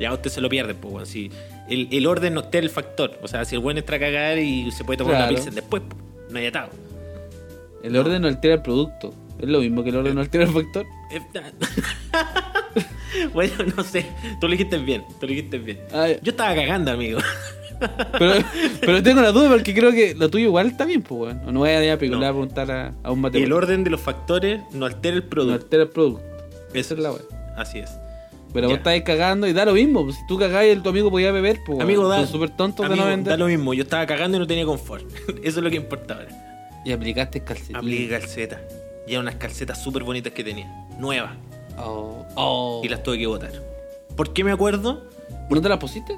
Ya 0.00 0.14
usted 0.14 0.30
se 0.30 0.40
lo 0.40 0.48
pierde, 0.48 0.74
pues, 0.74 0.94
weón. 0.94 1.06
Si 1.06 1.30
el, 1.68 1.88
el 1.90 2.06
orden 2.06 2.32
no 2.32 2.40
está 2.40 2.58
el 2.60 2.70
factor. 2.70 3.18
O 3.22 3.28
sea, 3.28 3.44
si 3.44 3.56
el 3.56 3.60
weón 3.60 3.76
entra 3.76 3.96
a 3.96 4.00
cagar 4.00 4.38
y 4.38 4.70
se 4.70 4.84
puede 4.84 4.96
tomar 4.96 5.16
una 5.16 5.24
Claro. 5.24 5.34
pilsen 5.36 5.54
después, 5.54 5.82
pues, 5.86 6.00
no 6.32 6.38
hay 6.38 6.46
atado. 6.46 6.70
El 7.82 7.94
orden 7.94 8.22
no 8.22 8.28
altera 8.28 8.54
el 8.54 8.62
producto. 8.62 9.12
Es 9.40 9.48
lo 9.48 9.60
mismo 9.60 9.82
que 9.84 9.90
el 9.90 9.96
orden 9.96 10.14
no 10.14 10.20
altera 10.20 10.44
el 10.44 10.50
factor. 10.50 10.86
Eh, 11.10 11.20
bueno, 13.32 13.52
no 13.76 13.82
sé. 13.84 14.06
Tú 14.40 14.46
lo 14.46 14.52
dijiste 14.52 14.78
bien. 14.78 15.02
Tú 15.20 15.26
lo 15.26 15.28
dijiste 15.28 15.58
bien. 15.58 15.80
Ah. 15.92 16.08
Yo 16.22 16.30
estaba 16.30 16.54
cagando, 16.54 16.90
amigo. 16.92 17.20
Pero, 18.18 18.32
pero 18.80 19.02
tengo 19.02 19.22
la 19.22 19.32
duda 19.32 19.48
porque 19.50 19.74
creo 19.74 19.92
que 19.92 20.14
lo 20.14 20.28
tuyo 20.30 20.46
igual 20.46 20.66
está 20.66 20.84
bien, 20.84 21.02
pues, 21.02 21.20
weón. 21.20 21.40
O 21.48 21.52
no 21.52 21.60
voy 21.60 21.70
a 21.70 21.84
ir 21.84 21.90
a 21.90 21.94
No. 21.94 21.94
a 21.94 22.32
preguntar 22.32 22.70
a, 22.70 22.88
a 23.02 23.10
un 23.12 23.18
El 23.18 23.22
matemático. 23.22 23.56
orden 23.56 23.84
de 23.84 23.90
los 23.90 24.00
factores 24.00 24.60
no 24.72 24.86
altera 24.86 25.16
el 25.16 25.22
No 25.22 25.28
producto. 25.30 25.64
altera 25.64 25.82
el 25.84 25.88
producto. 25.90 26.24
Esa 26.74 26.94
es 26.94 27.00
la 27.00 27.12
weá. 27.12 27.22
Así 27.56 27.78
es. 27.78 27.90
Pero 28.52 28.66
Ya. 28.66 28.70
vos 28.70 28.78
estáis 28.78 29.02
cagando 29.04 29.46
y 29.46 29.52
da 29.52 29.64
lo 29.64 29.74
mismo. 29.74 30.04
pues, 30.04 30.16
Si 30.16 30.26
tú 30.26 30.38
cagás 30.38 30.64
y 30.64 30.68
el- 30.70 30.82
tu 30.82 30.88
amigo 30.88 31.10
podía 31.10 31.30
beber, 31.32 31.60
pues. 31.64 31.80
Amigo, 31.80 32.08
da, 32.08 32.26
súper 32.26 32.50
tontos 32.50 32.84
de 32.86 32.92
amigo, 32.92 33.04
no 33.04 33.10
vender. 33.10 33.30
da 33.32 33.36
lo 33.36 33.46
mismo. 33.46 33.74
Yo 33.74 33.84
estaba 33.84 34.06
cagando 34.06 34.36
y 34.36 34.40
no 34.40 34.46
tenía 34.46 34.64
confort. 34.64 35.04
Eso 35.44 35.60
es 35.60 35.64
lo 35.64 35.70
que 35.70 35.76
importa 35.76 36.14
ahora. 36.14 36.80
Y 36.84 36.92
aplicaste 36.92 37.42
calcetín. 37.44 37.76
Apliqué 37.76 38.08
calceta. 38.08 38.60
Y 39.08 39.12
eran 39.12 39.22
unas 39.22 39.36
calcetas 39.36 39.82
súper 39.82 40.02
bonitas 40.04 40.32
que 40.32 40.44
tenía. 40.44 40.66
Nuevas. 40.98 41.32
Oh, 41.78 42.26
oh. 42.34 42.80
Y 42.84 42.88
las 42.88 43.02
tuve 43.02 43.18
que 43.18 43.26
botar. 43.26 43.52
¿Por 44.16 44.32
qué 44.32 44.44
me 44.44 44.52
acuerdo? 44.52 45.02
¿No 45.48 45.62
te 45.62 45.68
las 45.68 45.78
pusiste? 45.78 46.16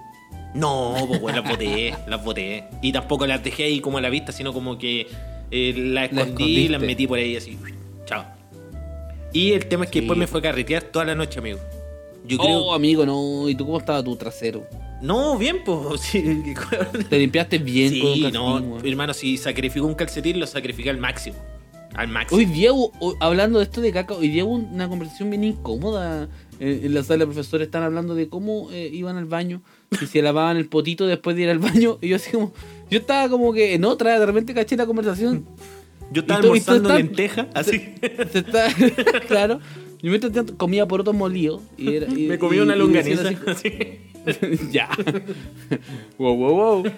No, 0.55 0.97
pues 1.07 1.21
bueno, 1.21 1.43
las 1.43 1.51
boté, 1.51 1.95
las 2.09 2.25
boté. 2.25 2.65
Y 2.83 2.93
tampoco 2.93 3.27
las 3.27 3.43
dejé 3.45 3.65
ahí 3.65 3.81
como 3.81 3.99
a 3.99 4.01
la 4.01 4.11
vista, 4.11 4.33
sino 4.33 4.53
como 4.53 4.77
que 4.79 5.07
eh, 5.51 5.75
las 5.77 6.05
escondí 6.07 6.23
y 6.23 6.27
escondiste. 6.31 6.69
las 6.73 6.81
metí 6.81 7.07
por 7.07 7.19
ahí 7.19 7.37
así. 7.37 7.57
Chao. 8.07 8.25
Y 9.33 9.53
el 9.53 9.67
tema 9.67 9.85
es 9.85 9.91
que 9.91 10.01
Sí. 10.01 10.01
después 10.01 10.19
me 10.19 10.27
fue 10.27 10.41
a 10.41 10.43
carretear 10.43 10.83
toda 10.85 11.05
la 11.05 11.15
noche, 11.15 11.39
amigo. 11.39 11.61
Yo 12.27 12.39
creo. 12.39 12.59
Oh, 12.65 12.75
amigo, 12.75 13.07
no. 13.07 13.49
¿Y 13.49 13.55
tú 13.55 13.65
cómo 13.65 13.79
estaba 13.79 14.03
tu 14.03 14.17
trasero? 14.17 14.67
No, 15.01 15.39
bien, 15.39 15.63
pues. 15.65 16.01
Sí, 16.11 16.43
¿Te 17.09 17.19
limpiaste 17.19 17.59
bien 17.59 18.01
con 18.01 18.09
un 18.09 18.15
sí 18.17 18.23
calcetín, 18.23 18.71
no, 18.71 18.79
hermano, 18.83 19.15
si 19.15 19.37
sacrifico 19.37 19.87
un 19.87 19.95
calcetín, 19.95 20.41
lo 20.41 20.47
sacrifiqué 20.49 20.91
al 20.91 20.99
máximo. 20.99 21.37
Al 21.95 22.09
máximo. 22.09 22.39
Hoy 22.39 22.45
día, 22.47 22.71
hablando 23.21 23.59
de 23.59 23.65
esto 23.65 23.81
de 23.81 23.93
caca, 23.93 24.15
hoy 24.15 24.29
día 24.29 24.45
hubo 24.45 24.55
una 24.55 24.89
conversación 24.89 25.31
bien 25.31 25.45
incómoda. 25.45 26.29
Eh, 26.61 26.83
en 26.85 26.95
la 26.95 27.03
sala 27.03 27.21
de 27.21 27.27
profesores 27.27 27.67
están 27.67 27.83
hablando 27.83 28.15
de 28.15 28.29
cómo 28.29 28.69
eh, 28.71 28.91
iban 28.93 29.17
al 29.17 29.25
baño 29.25 29.63
y 30.01 30.07
se 30.07 30.21
lavaban 30.21 30.59
el 30.59 30.67
potito 30.67 31.07
después 31.07 31.35
de 31.37 31.43
ir 31.43 31.49
al 31.51 31.59
baño. 31.59 31.99
Y 32.03 32.09
yo 32.09 32.17
así 32.17 32.31
como, 32.31 32.53
yo 32.91 32.99
estaba 32.99 33.29
como 33.31 33.53
que 33.53 33.75
en 33.75 33.85
otra, 33.85 34.19
de 34.21 34.27
repente 34.27 34.55
caché 34.55 34.77
la 34.77 34.87
conversación. 34.87 35.47
Yo 36.13 36.23
estaba 36.23 36.41
y 36.41 36.43
tú- 36.43 36.57
y 36.57 36.61
tú 36.61 36.71
almorzando 36.73 36.89
estás- 36.89 36.99
lenteja, 36.99 37.47
así. 37.55 37.95
Se 38.33 38.39
está, 38.41 38.67
claro. 39.29 39.61
Yo 40.03 40.11
mientras 40.11 40.33
tanto 40.33 40.57
comía 40.57 40.85
porotos 40.89 41.15
molidos. 41.15 41.63
Y 41.79 41.95
era- 41.95 42.07
y- 42.13 42.27
me 42.29 42.37
comí 42.37 42.57
y- 42.57 42.61
una 42.61 42.75
longaniza. 42.75 43.23
decían 43.23 43.43
así- 43.47 43.69
así. 44.27 44.59
ya. 44.73 44.89
wow, 46.19 46.35
wow, 46.37 46.55
wow. 46.83 46.93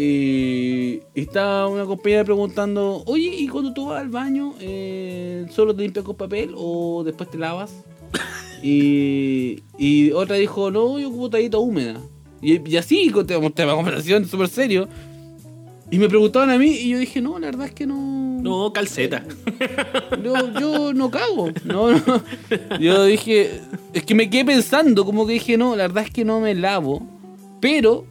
Y, 0.00 1.00
estaba 1.16 1.66
una 1.66 1.84
compañera 1.84 2.22
preguntando, 2.22 3.02
oye, 3.06 3.34
¿y 3.36 3.48
cuando 3.48 3.74
tú 3.74 3.86
vas 3.86 4.00
al 4.00 4.08
baño, 4.08 4.54
eh, 4.60 5.44
solo 5.50 5.74
te 5.74 5.82
limpias 5.82 6.04
con 6.04 6.14
papel 6.14 6.52
o 6.56 7.02
después 7.04 7.28
te 7.28 7.36
lavas? 7.36 7.74
Y, 8.62 9.64
y 9.76 10.12
otra 10.12 10.36
dijo, 10.36 10.70
no, 10.70 11.00
yo 11.00 11.08
ocupo 11.08 11.30
toallita 11.30 11.58
húmeda. 11.58 12.00
Y, 12.40 12.70
y 12.70 12.76
así, 12.76 13.10
con 13.10 13.26
tema, 13.26 13.50
tema 13.50 13.72
de 13.72 13.76
conversación 13.76 14.24
súper 14.24 14.48
serio. 14.48 14.88
Y 15.90 15.98
me 15.98 16.08
preguntaban 16.08 16.50
a 16.50 16.58
mí 16.58 16.68
y 16.68 16.90
yo 16.90 16.98
dije, 16.98 17.20
no, 17.20 17.38
la 17.40 17.46
verdad 17.46 17.66
es 17.66 17.72
que 17.72 17.86
no... 17.86 18.40
No, 18.40 18.72
calceta. 18.72 19.24
Yo, 20.22 20.60
yo 20.60 20.92
no 20.92 21.10
cago. 21.10 21.50
No, 21.64 21.90
no. 21.90 22.22
Yo 22.78 23.04
dije, 23.04 23.60
es 23.92 24.04
que 24.04 24.14
me 24.14 24.30
quedé 24.30 24.44
pensando, 24.44 25.04
como 25.04 25.26
que 25.26 25.32
dije, 25.32 25.56
no, 25.56 25.74
la 25.74 25.88
verdad 25.88 26.04
es 26.04 26.10
que 26.10 26.24
no 26.24 26.40
me 26.40 26.54
lavo. 26.54 27.04
Pero 27.60 28.04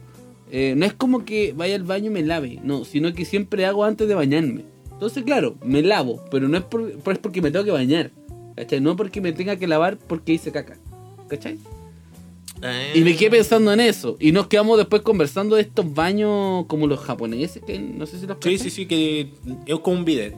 eh, 0.50 0.74
no 0.76 0.84
es 0.86 0.92
como 0.92 1.24
que 1.24 1.52
vaya 1.56 1.74
al 1.76 1.82
baño 1.84 2.06
y 2.06 2.14
me 2.14 2.22
lave, 2.22 2.58
no, 2.62 2.84
sino 2.84 3.12
que 3.12 3.24
siempre 3.24 3.64
hago 3.66 3.84
antes 3.84 4.08
de 4.08 4.14
bañarme. 4.14 4.62
Entonces, 4.92 5.22
claro, 5.24 5.54
me 5.64 5.82
lavo, 5.82 6.24
pero 6.30 6.48
no 6.48 6.56
es, 6.58 6.64
por, 6.64 6.92
por- 6.98 7.12
es 7.12 7.18
porque 7.20 7.40
me 7.42 7.50
tengo 7.50 7.64
que 7.64 7.70
bañar. 7.70 8.10
¿Cachai? 8.56 8.80
No 8.80 8.96
porque 8.96 9.20
me 9.20 9.32
tenga 9.32 9.54
que 9.56 9.68
lavar 9.68 9.96
porque 9.96 10.32
hice 10.32 10.50
caca. 10.50 10.76
¿Cachai? 11.28 11.58
Y 12.92 13.02
me 13.02 13.14
quedé 13.14 13.30
pensando 13.30 13.72
en 13.72 13.78
eso. 13.78 14.16
Y 14.18 14.32
nos 14.32 14.48
quedamos 14.48 14.76
después 14.78 15.02
conversando 15.02 15.54
de 15.54 15.62
estos 15.62 15.94
baños 15.94 16.64
como 16.66 16.88
los 16.88 16.98
japoneses, 16.98 17.62
que 17.64 17.78
no 17.78 18.04
sé 18.06 18.18
si 18.18 18.26
los 18.26 18.36
Sí, 18.40 18.58
sí, 18.58 18.70
sí, 18.70 18.86
que 18.86 19.30
es 19.66 19.78
como 19.78 19.98
un 19.98 20.04
bidet, 20.04 20.34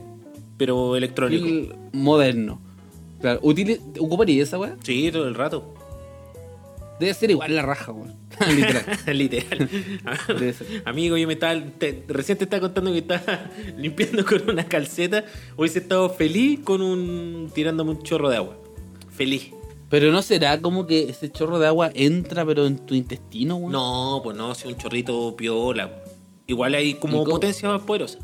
pero 0.57 0.95
electrónico. 0.95 1.45
El 1.47 1.73
moderno. 1.93 2.61
Claro, 3.21 3.41
¿utili- 3.41 3.79
¿ocuparía 3.99 4.43
esa 4.43 4.59
weá? 4.59 4.75
Sí, 4.83 5.09
todo 5.11 5.27
el 5.27 5.33
rato. 5.33 5.73
Debe 6.99 7.13
ser 7.15 7.31
igual 7.31 7.55
la 7.55 7.63
raja, 7.63 7.91
weón. 7.91 8.13
Literal. 8.55 8.85
Literal. 9.17 9.69
Amigo, 10.85 11.17
yo 11.17 11.27
me 11.27 11.33
estaba. 11.33 11.59
te- 11.77 12.03
recién 12.07 12.37
te 12.37 12.45
estaba 12.45 12.61
contando 12.61 12.91
que 12.91 12.99
estaba 12.99 13.49
limpiando 13.77 14.25
con 14.25 14.49
una 14.49 14.65
calceta. 14.65 15.23
Hubiese 15.57 15.79
estado 15.79 16.09
feliz 16.09 16.59
con 16.63 16.81
un. 16.81 17.51
tirándome 17.53 17.91
un 17.91 18.01
chorro 18.03 18.29
de 18.29 18.37
agua. 18.37 18.57
Feliz. 19.09 19.51
Pero 19.89 20.11
no 20.11 20.21
será 20.21 20.61
como 20.61 20.87
que 20.87 21.09
ese 21.09 21.29
chorro 21.29 21.59
de 21.59 21.67
agua 21.67 21.91
entra, 21.93 22.45
pero 22.45 22.65
en 22.65 22.77
tu 22.85 22.95
intestino, 22.95 23.57
weón. 23.57 23.73
No, 23.73 24.21
pues 24.23 24.37
no, 24.37 24.55
si 24.55 24.67
un 24.67 24.77
chorrito 24.77 25.35
piola. 25.35 25.91
Igual 26.47 26.73
hay 26.75 26.93
como 26.95 27.23
potencia 27.25 27.67
más 27.69 27.81
poderosa. 27.81 28.19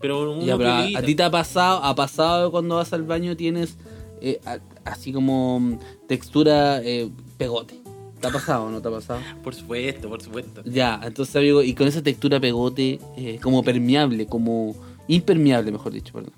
Pero 0.00 0.32
una 0.32 0.44
Ya, 0.44 0.56
pero 0.58 0.70
a, 0.98 1.02
ti 1.02 1.14
te 1.14 1.22
ha 1.22 1.30
pasado, 1.30 1.82
ha 1.82 1.94
pasado 1.94 2.50
cuando 2.50 2.76
vas 2.76 2.92
al 2.92 3.02
baño 3.02 3.36
tienes 3.36 3.76
eh, 4.20 4.40
a- 4.44 4.58
así 4.84 5.12
como 5.12 5.58
mm, 5.60 5.78
textura 6.06 6.82
eh, 6.82 7.10
pegote. 7.38 7.80
¿Te 8.26 8.30
ha 8.30 8.40
pasado 8.40 8.64
o 8.64 8.70
no 8.70 8.80
te 8.82 8.88
ha 8.88 8.90
pasado? 8.90 9.20
Por 9.44 9.54
supuesto, 9.54 10.08
por 10.08 10.22
supuesto. 10.22 10.62
Ya, 10.64 11.00
entonces 11.04 11.34
amigo, 11.36 11.62
y 11.62 11.74
con 11.74 11.86
esa 11.86 12.02
textura 12.02 12.40
pegote, 12.40 12.98
eh, 13.16 13.38
como 13.42 13.62
permeable, 13.62 14.26
como 14.26 14.74
impermeable, 15.08 15.70
mejor 15.72 15.92
dicho, 15.92 16.12
perdón. 16.12 16.32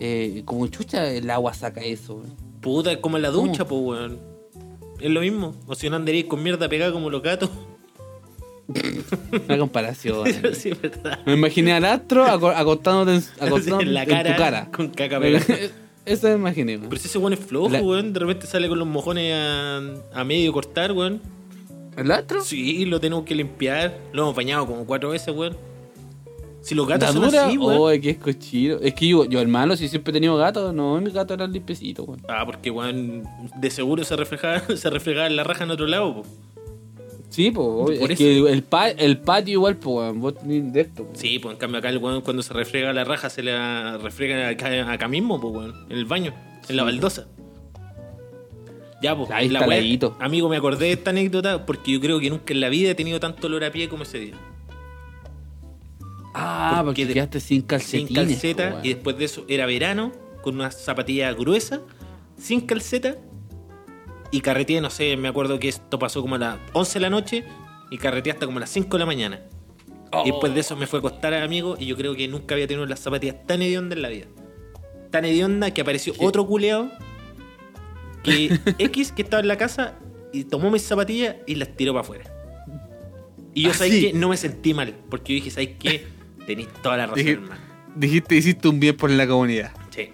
Eh, 0.00 0.42
como 0.44 0.66
chucha 0.66 1.08
el 1.10 1.30
agua 1.30 1.54
saca 1.54 1.80
eso. 1.80 2.14
weón. 2.16 2.34
Puta, 2.60 2.90
es 2.92 2.98
como 2.98 3.16
en 3.16 3.22
la 3.22 3.30
ducha, 3.30 3.66
pues, 3.66 3.80
weón. 3.82 4.18
Es 5.00 5.10
lo 5.10 5.20
mismo. 5.20 5.54
O 5.66 5.74
si 5.74 5.88
no 5.90 5.96
andaréis 5.96 6.24
con 6.26 6.42
mierda 6.42 6.68
pegada 6.68 6.92
como 6.92 7.08
los 7.10 7.22
gatos. 7.22 7.50
Una 9.48 9.58
comparación. 9.58 10.24
sí, 10.54 10.70
verdad. 10.80 11.18
Me 11.26 11.34
imaginé 11.34 11.72
al 11.72 11.84
astro 11.84 12.24
aco- 12.26 12.50
acostándote 12.54 13.16
en, 13.16 13.24
acostándote 13.46 13.84
en 13.84 13.94
la 13.94 14.02
en 14.04 14.08
cara, 14.08 14.32
tu 14.32 14.38
cara. 14.42 14.68
con 14.72 14.88
caca 14.88 15.20
pegada. 15.20 15.44
Eso 16.04 16.26
me 16.28 16.34
imaginé. 16.34 16.76
weón. 16.76 16.88
Pero 16.88 17.00
si 17.00 17.08
ese 17.08 17.18
weón 17.18 17.32
es 17.32 17.38
flojo, 17.40 17.68
La- 17.70 17.80
weón. 17.82 18.12
De 18.12 18.20
repente 18.20 18.46
sale 18.46 18.68
con 18.68 18.78
los 18.78 18.88
mojones 18.88 19.32
a, 19.34 19.78
a 20.14 20.24
medio 20.24 20.52
cortar, 20.52 20.92
weón. 20.92 21.20
¿El 21.96 22.10
astro? 22.10 22.42
Sí, 22.42 22.84
lo 22.86 22.98
tenemos 23.00 23.24
que 23.24 23.34
limpiar. 23.34 23.96
Lo 24.12 24.22
hemos 24.22 24.34
bañado 24.36 24.66
como 24.66 24.84
cuatro 24.86 25.10
veces, 25.10 25.34
weón. 25.34 25.56
Si 26.62 26.74
los 26.76 26.86
gatos 26.86 27.08
¿La 27.08 27.12
son 27.12 27.22
dura? 27.30 27.46
así, 27.46 27.58
weón. 27.58 27.76
Oh, 27.98 28.00
que 28.00 28.10
es 28.10 28.18
cochino. 28.18 28.76
Es 28.80 28.94
que 28.94 29.08
yo, 29.08 29.24
yo 29.24 29.40
hermano, 29.40 29.76
si 29.76 29.88
siempre 29.88 30.10
he 30.10 30.14
tenido 30.14 30.36
gatos, 30.36 30.72
no, 30.72 31.00
mis 31.00 31.12
gatos 31.12 31.34
eran 31.36 31.52
limpiecitos, 31.52 32.06
weón. 32.06 32.20
Ah, 32.28 32.44
porque, 32.46 32.70
weón, 32.70 33.24
de 33.60 33.70
seguro 33.70 34.04
se 34.04 34.14
reflejaba, 34.16 34.60
se 34.76 34.90
reflejaba 34.90 35.26
en 35.26 35.36
la 35.36 35.44
raja 35.44 35.64
en 35.64 35.70
otro 35.72 35.86
lado, 35.86 36.14
po. 36.22 36.26
Sí, 37.32 37.50
pues, 37.50 37.98
es 37.98 38.10
eso. 38.10 38.16
que 38.16 38.38
el, 38.52 38.62
pa- 38.62 38.90
el 38.90 39.18
patio 39.18 39.54
igual, 39.54 39.76
pues, 39.78 40.14
vos 40.14 40.34
tenés 40.38 40.72
de 40.72 40.80
esto. 40.82 41.04
po. 41.04 41.10
Sí, 41.14 41.38
pues 41.38 41.54
en 41.54 41.58
cambio 41.58 41.78
acá 41.78 41.88
el 41.88 41.96
weón 41.98 42.20
cuando 42.20 42.42
se 42.42 42.52
refrega 42.52 42.92
la 42.92 43.04
raja 43.04 43.30
se 43.30 43.42
la 43.42 43.96
refrega 43.96 44.48
acá, 44.50 44.92
acá 44.92 45.08
mismo, 45.08 45.40
pues 45.40 45.54
weón, 45.54 45.86
en 45.88 45.96
el 45.96 46.04
baño, 46.04 46.34
en 46.68 46.76
la 46.76 46.82
baldosa. 46.84 47.26
Ya, 49.02 49.16
pues, 49.16 49.30
Ahí 49.30 49.48
la 49.48 49.60
está 49.60 49.68
weá- 49.68 50.14
amigo, 50.20 50.48
me 50.48 50.56
acordé 50.58 50.86
de 50.86 50.92
esta 50.92 51.10
anécdota 51.10 51.64
porque 51.66 51.90
yo 51.92 52.00
creo 52.00 52.20
que 52.20 52.28
nunca 52.30 52.52
en 52.52 52.60
la 52.60 52.68
vida 52.68 52.90
he 52.90 52.94
tenido 52.94 53.18
tanto 53.18 53.46
olor 53.48 53.64
a 53.64 53.72
pie 53.72 53.88
como 53.88 54.02
ese 54.04 54.18
día. 54.18 54.34
Ah, 56.34 56.82
porque, 56.84 57.02
Porque 57.02 57.06
de- 57.06 57.14
quedaste 57.14 57.40
sin 57.40 57.62
calcetines. 57.62 58.06
sin 58.08 58.14
calceta, 58.16 58.70
po, 58.72 58.78
y 58.86 58.88
después 58.94 59.18
de 59.18 59.24
eso 59.24 59.44
era 59.48 59.66
verano, 59.66 60.12
con 60.42 60.54
una 60.54 60.70
zapatilla 60.70 61.32
gruesa, 61.32 61.80
sin 62.38 62.60
calceta, 62.62 63.16
y 64.32 64.40
carreteé, 64.40 64.80
no 64.80 64.90
sé, 64.90 65.16
me 65.16 65.28
acuerdo 65.28 65.58
que 65.60 65.68
esto 65.68 65.98
pasó 66.00 66.20
como 66.22 66.34
a 66.34 66.38
las 66.38 66.58
11 66.72 66.94
de 66.94 67.00
la 67.00 67.10
noche, 67.10 67.44
y 67.90 67.98
carreteé 67.98 68.32
hasta 68.32 68.46
como 68.46 68.56
a 68.58 68.60
las 68.60 68.70
5 68.70 68.88
de 68.96 68.98
la 68.98 69.06
mañana. 69.06 69.40
Y 70.24 70.30
después 70.30 70.52
de 70.54 70.60
eso 70.60 70.76
me 70.76 70.86
fue 70.86 70.98
a 70.98 71.00
acostar 71.00 71.32
amigo 71.34 71.76
y 71.78 71.86
yo 71.86 71.96
creo 71.96 72.14
que 72.14 72.26
nunca 72.28 72.54
había 72.54 72.66
tenido 72.66 72.84
las 72.86 73.00
zapatillas 73.00 73.46
tan 73.46 73.62
hediondas 73.62 73.96
en 73.96 74.02
la 74.02 74.08
vida. 74.10 74.26
Tan 75.10 75.24
hedionda 75.24 75.72
que 75.72 75.80
apareció 75.80 76.12
¿Qué? 76.12 76.24
otro 76.26 76.46
culeado 76.46 76.90
que 78.22 78.58
X 78.78 79.12
que 79.12 79.22
estaba 79.22 79.40
en 79.40 79.48
la 79.48 79.56
casa 79.56 79.94
y 80.32 80.44
tomó 80.44 80.70
mis 80.70 80.82
zapatillas 80.82 81.36
y 81.46 81.54
las 81.54 81.74
tiró 81.76 81.92
para 81.92 82.02
afuera. 82.02 82.24
Y 83.54 83.62
yo 83.64 83.70
¿Ah, 83.70 83.74
sabéis 83.74 83.94
sí? 83.94 84.00
que 84.08 84.12
no 84.18 84.28
me 84.28 84.36
sentí 84.36 84.74
mal, 84.74 84.94
porque 85.10 85.32
yo 85.32 85.36
dije, 85.36 85.50
¿sabéis 85.50 85.70
qué? 85.78 86.06
Tenéis 86.46 86.68
toda 86.82 86.96
la 86.96 87.06
razón, 87.06 87.18
Dije- 87.18 87.32
hermano. 87.32 87.60
Dijiste, 87.94 88.34
hiciste 88.36 88.68
un 88.68 88.80
bien 88.80 88.96
por 88.96 89.10
la 89.10 89.26
comunidad. 89.26 89.72
Sí, 89.90 90.10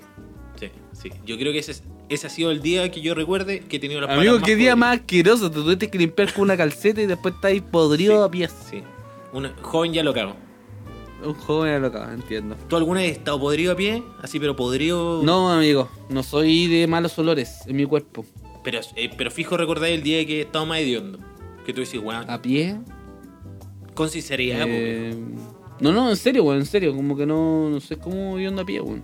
sí, 0.58 0.70
sí. 0.92 1.10
Yo 1.24 1.36
creo 1.38 1.52
que 1.52 1.58
ese, 1.60 1.72
es- 1.72 1.84
ese 2.08 2.26
ha 2.26 2.30
sido 2.30 2.50
el 2.50 2.60
día 2.62 2.90
que 2.90 3.00
yo 3.00 3.14
recuerde 3.14 3.60
que 3.60 3.76
he 3.76 3.80
tenido 3.80 4.00
las 4.00 4.10
Amigo, 4.10 4.34
patas 4.34 4.46
qué 4.46 4.56
día 4.56 4.72
podridas. 4.74 4.78
más 4.78 4.96
asqueroso. 4.98 5.50
Te 5.50 5.56
tuviste 5.60 5.90
que 5.90 5.98
limpiar 5.98 6.32
con 6.32 6.42
una 6.42 6.56
calceta 6.56 7.00
y 7.02 7.06
después 7.06 7.34
estás 7.34 7.50
ahí 7.52 7.60
podrido 7.60 8.24
a 8.24 8.30
pies. 8.30 8.52
Sí. 8.70 8.82
Un 9.32 9.48
joven 9.60 9.92
ya 9.92 10.02
lo 10.02 10.14
cago. 10.14 10.34
Un 11.24 11.34
joven 11.34 11.74
alocado, 11.74 12.12
entiendo. 12.12 12.56
¿Tú 12.68 12.76
alguna 12.76 13.00
vez 13.00 13.10
has 13.12 13.18
estado 13.18 13.40
podrido 13.40 13.72
a 13.72 13.76
pie? 13.76 14.02
Así, 14.22 14.38
pero 14.38 14.54
podrido. 14.54 15.20
No, 15.24 15.50
amigo, 15.50 15.88
no 16.08 16.22
soy 16.22 16.68
de 16.68 16.86
malos 16.86 17.18
olores 17.18 17.66
en 17.66 17.76
mi 17.76 17.84
cuerpo. 17.84 18.24
Pero, 18.62 18.80
eh, 18.96 19.10
pero 19.18 19.30
fijo 19.30 19.56
recordar 19.56 19.88
el 19.90 20.02
día 20.02 20.24
que 20.26 20.42
estaba 20.42 20.64
más 20.64 20.78
hediondo. 20.78 21.18
Que 21.66 21.72
tú 21.72 21.80
decís, 21.80 22.00
weón, 22.02 22.30
A 22.30 22.40
pie. 22.40 22.76
con 23.94 24.08
sinceridad, 24.08 24.62
po, 24.62 24.68
eh, 24.70 25.14
no, 25.80 25.92
no, 25.92 26.08
en 26.08 26.16
serio, 26.16 26.44
weón, 26.44 26.60
en 26.60 26.66
serio. 26.66 26.94
Como 26.94 27.16
que 27.16 27.26
no, 27.26 27.68
no 27.68 27.80
sé 27.80 27.96
cómo 27.96 28.36
ando 28.36 28.62
a 28.62 28.64
pie, 28.64 28.80
weón. 28.80 29.02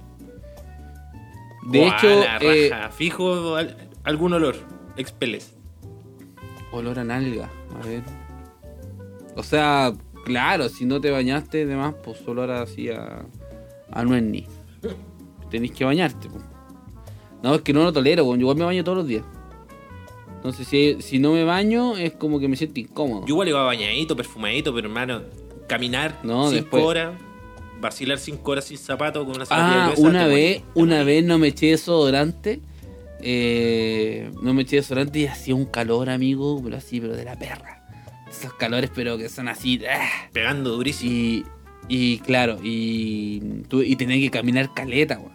De 1.67 1.87
hecho, 1.87 2.09
la 2.21 2.39
eh, 2.41 2.71
fijo 2.93 3.57
al- 3.57 3.89
algún 4.05 4.33
olor. 4.35 4.57
Expeles. 4.97 5.57
olor 6.73 6.99
a 6.99 7.05
nalga. 7.05 7.51
A 7.81 7.87
ver. 7.87 8.03
O 9.37 9.43
sea, 9.43 9.93
claro, 10.25 10.69
si 10.69 10.85
no 10.85 11.01
te 11.01 11.11
bañaste, 11.11 11.67
demás, 11.67 11.95
pues 12.05 12.27
olor 12.29 12.51
así 12.51 12.91
a, 12.91 13.25
a 13.91 14.05
nuez 14.05 14.23
ni. 14.23 14.47
Tenés 15.51 15.73
que 15.73 15.85
bañarte, 15.85 16.29
pues. 16.29 16.43
No, 17.43 17.55
es 17.55 17.63
que 17.63 17.73
no 17.73 17.83
lo 17.83 17.93
tolero. 17.93 18.25
Yo 18.25 18.41
igual 18.41 18.57
me 18.57 18.65
baño 18.65 18.83
todos 18.85 18.99
los 18.99 19.07
días. 19.07 19.25
Entonces, 20.37 20.67
si, 20.69 21.01
si 21.01 21.19
no 21.19 21.33
me 21.33 21.45
baño, 21.45 21.97
es 21.97 22.13
como 22.13 22.39
que 22.39 22.49
me 22.49 22.57
siento 22.57 22.79
incómodo. 22.81 23.21
Yo 23.23 23.29
igual 23.35 23.49
iba 23.49 23.63
bañadito, 23.63 24.15
perfumadito, 24.17 24.75
pero 24.75 24.89
hermano, 24.89 25.23
caminar 25.67 26.19
No, 26.23 26.45
cinco 26.51 26.55
después- 26.63 26.85
horas, 26.85 27.15
vacilar 27.85 28.19
cinco 28.19 28.51
horas 28.53 28.65
sin 28.65 28.79
zapato 28.79 29.25
con 29.25 29.37
una 29.37 29.47
zapatilla 29.47 29.85
Ah, 29.85 29.87
gruesa, 29.93 30.09
una 30.09 30.27
vez, 30.27 30.61
morí, 30.61 30.71
una 30.75 30.97
morí. 30.99 31.07
vez 31.07 31.25
no 31.25 31.39
me 31.39 31.49
eché 31.49 31.67
desodorante. 31.71 32.61
Eh, 33.21 34.31
no 34.43 34.53
me 34.55 34.63
eché 34.63 34.77
desodorante 34.77 35.19
y 35.21 35.27
hacía 35.27 35.55
un 35.55 35.65
calor, 35.67 36.11
amigo, 36.11 36.61
pero 36.63 36.77
así, 36.77 37.01
pero 37.01 37.15
de 37.17 37.25
la 37.25 37.37
perra. 37.39 37.83
Esos 38.29 38.53
calores, 38.55 38.91
pero 38.95 39.17
que 39.17 39.29
son 39.29 39.49
así. 39.49 39.81
ah. 39.89 40.09
Pegando 40.33 40.71
durísimo. 40.71 41.11
Y, 41.13 41.45
y 41.89 42.19
claro, 42.19 42.59
y, 42.63 43.41
tuve- 43.69 43.87
y 43.87 43.97
tenía 43.97 44.17
que 44.19 44.31
caminar 44.31 44.73
caleta, 44.75 45.19
weón. 45.19 45.33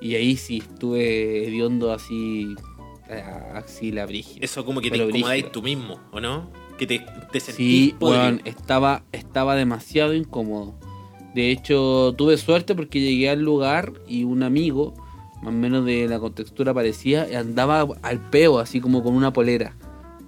Y 0.00 0.16
ahí 0.16 0.36
sí, 0.36 0.58
estuve 0.58 1.46
hediondo 1.46 1.92
así, 1.92 2.54
axila 3.54 4.04
brígida. 4.06 4.44
Eso 4.44 4.64
como 4.64 4.80
que 4.80 4.90
te 4.90 4.96
incomodáis 4.98 5.50
tú 5.52 5.62
mismo, 5.62 5.98
¿o 6.12 6.20
no? 6.20 6.50
Que 6.78 6.86
te, 6.86 6.98
te 7.32 7.40
sentís 7.40 7.56
Sí, 7.56 7.94
weón, 8.00 8.42
estaba, 8.44 9.04
estaba 9.12 9.54
demasiado 9.54 10.12
incómodo. 10.14 10.74
De 11.34 11.50
hecho, 11.50 12.14
tuve 12.16 12.36
suerte 12.36 12.74
porque 12.74 13.00
llegué 13.00 13.28
al 13.30 13.40
lugar 13.40 13.92
y 14.06 14.24
un 14.24 14.42
amigo, 14.44 14.94
más 15.42 15.48
o 15.52 15.56
menos 15.56 15.84
de 15.84 16.06
la 16.08 16.20
contextura 16.20 16.72
parecía, 16.72 17.26
andaba 17.38 17.86
al 18.02 18.20
peo, 18.30 18.58
así 18.60 18.80
como 18.80 19.02
con 19.02 19.14
una 19.14 19.32
polera. 19.32 19.74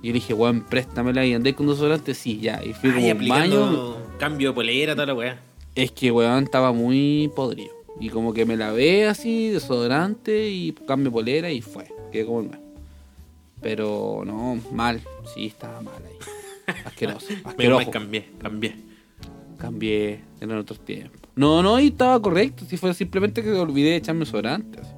Y 0.02 0.08
yo 0.08 0.12
le 0.12 0.12
dije, 0.14 0.34
weón, 0.34 0.62
préstamela 0.68 1.24
y 1.24 1.32
andé 1.32 1.54
con 1.54 1.68
desodorante, 1.68 2.12
sí, 2.14 2.38
ya. 2.40 2.60
Y 2.64 2.72
fui 2.72 2.90
Ay, 2.90 3.10
como 3.12 3.22
un 3.22 3.28
baño. 3.28 3.96
cambio 4.18 4.48
de 4.48 4.54
polera, 4.54 4.94
toda 4.94 5.06
la 5.06 5.14
weá. 5.14 5.40
Es 5.74 5.92
que, 5.92 6.10
weón, 6.10 6.44
estaba 6.44 6.72
muy 6.72 7.30
podrido. 7.36 7.72
Y 8.00 8.10
como 8.10 8.34
que 8.34 8.44
me 8.44 8.56
lavé 8.56 9.06
así, 9.06 9.48
desodorante 9.48 10.50
y 10.50 10.72
cambio 10.72 11.12
polera 11.12 11.50
y 11.50 11.60
fue. 11.62 11.86
Quedé 12.12 12.26
como 12.26 12.40
el 12.40 12.48
mal. 12.50 12.60
Pero 13.62 14.22
no, 14.26 14.58
mal. 14.72 15.00
Sí, 15.34 15.46
estaba 15.46 15.80
mal 15.80 15.94
ahí. 16.04 16.74
Asqueroso. 16.84 17.26
Menos 17.30 17.46
Asqueroso. 17.46 17.84
mal 17.84 17.90
cambié, 17.90 18.28
cambié. 18.38 18.76
Cambié 19.58 20.20
en 20.40 20.52
otros 20.52 20.80
tiempos. 20.84 21.20
No, 21.34 21.62
no, 21.62 21.78
y 21.80 21.88
estaba 21.88 22.20
correcto. 22.20 22.64
Si 22.68 22.76
fue 22.76 22.92
simplemente 22.94 23.42
que 23.42 23.52
olvidé 23.52 23.90
de 23.90 23.96
echarme 23.96 24.20
desodorante. 24.20 24.80
así. 24.80 24.90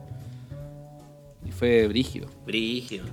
Y 1.46 1.52
fue 1.52 1.86
brígido. 1.88 2.28
Brígido. 2.46 3.06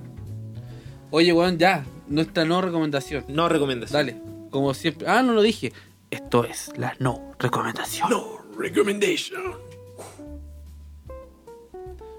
Oye, 1.12 1.34
weón, 1.34 1.58
ya. 1.58 1.86
Nuestra 2.08 2.46
no 2.46 2.62
recomendación. 2.62 3.26
No 3.28 3.50
recomendación. 3.50 4.06
Dale. 4.06 4.22
Como 4.50 4.74
siempre. 4.74 5.08
Ah, 5.08 5.24
no 5.24 5.34
lo 5.34 5.42
dije. 5.42 5.74
Esto 6.12 6.44
es 6.44 6.72
la 6.78 6.96
no 7.00 7.34
recomendación. 7.40 8.10
No 8.10 8.40
recommendation. 8.58 9.42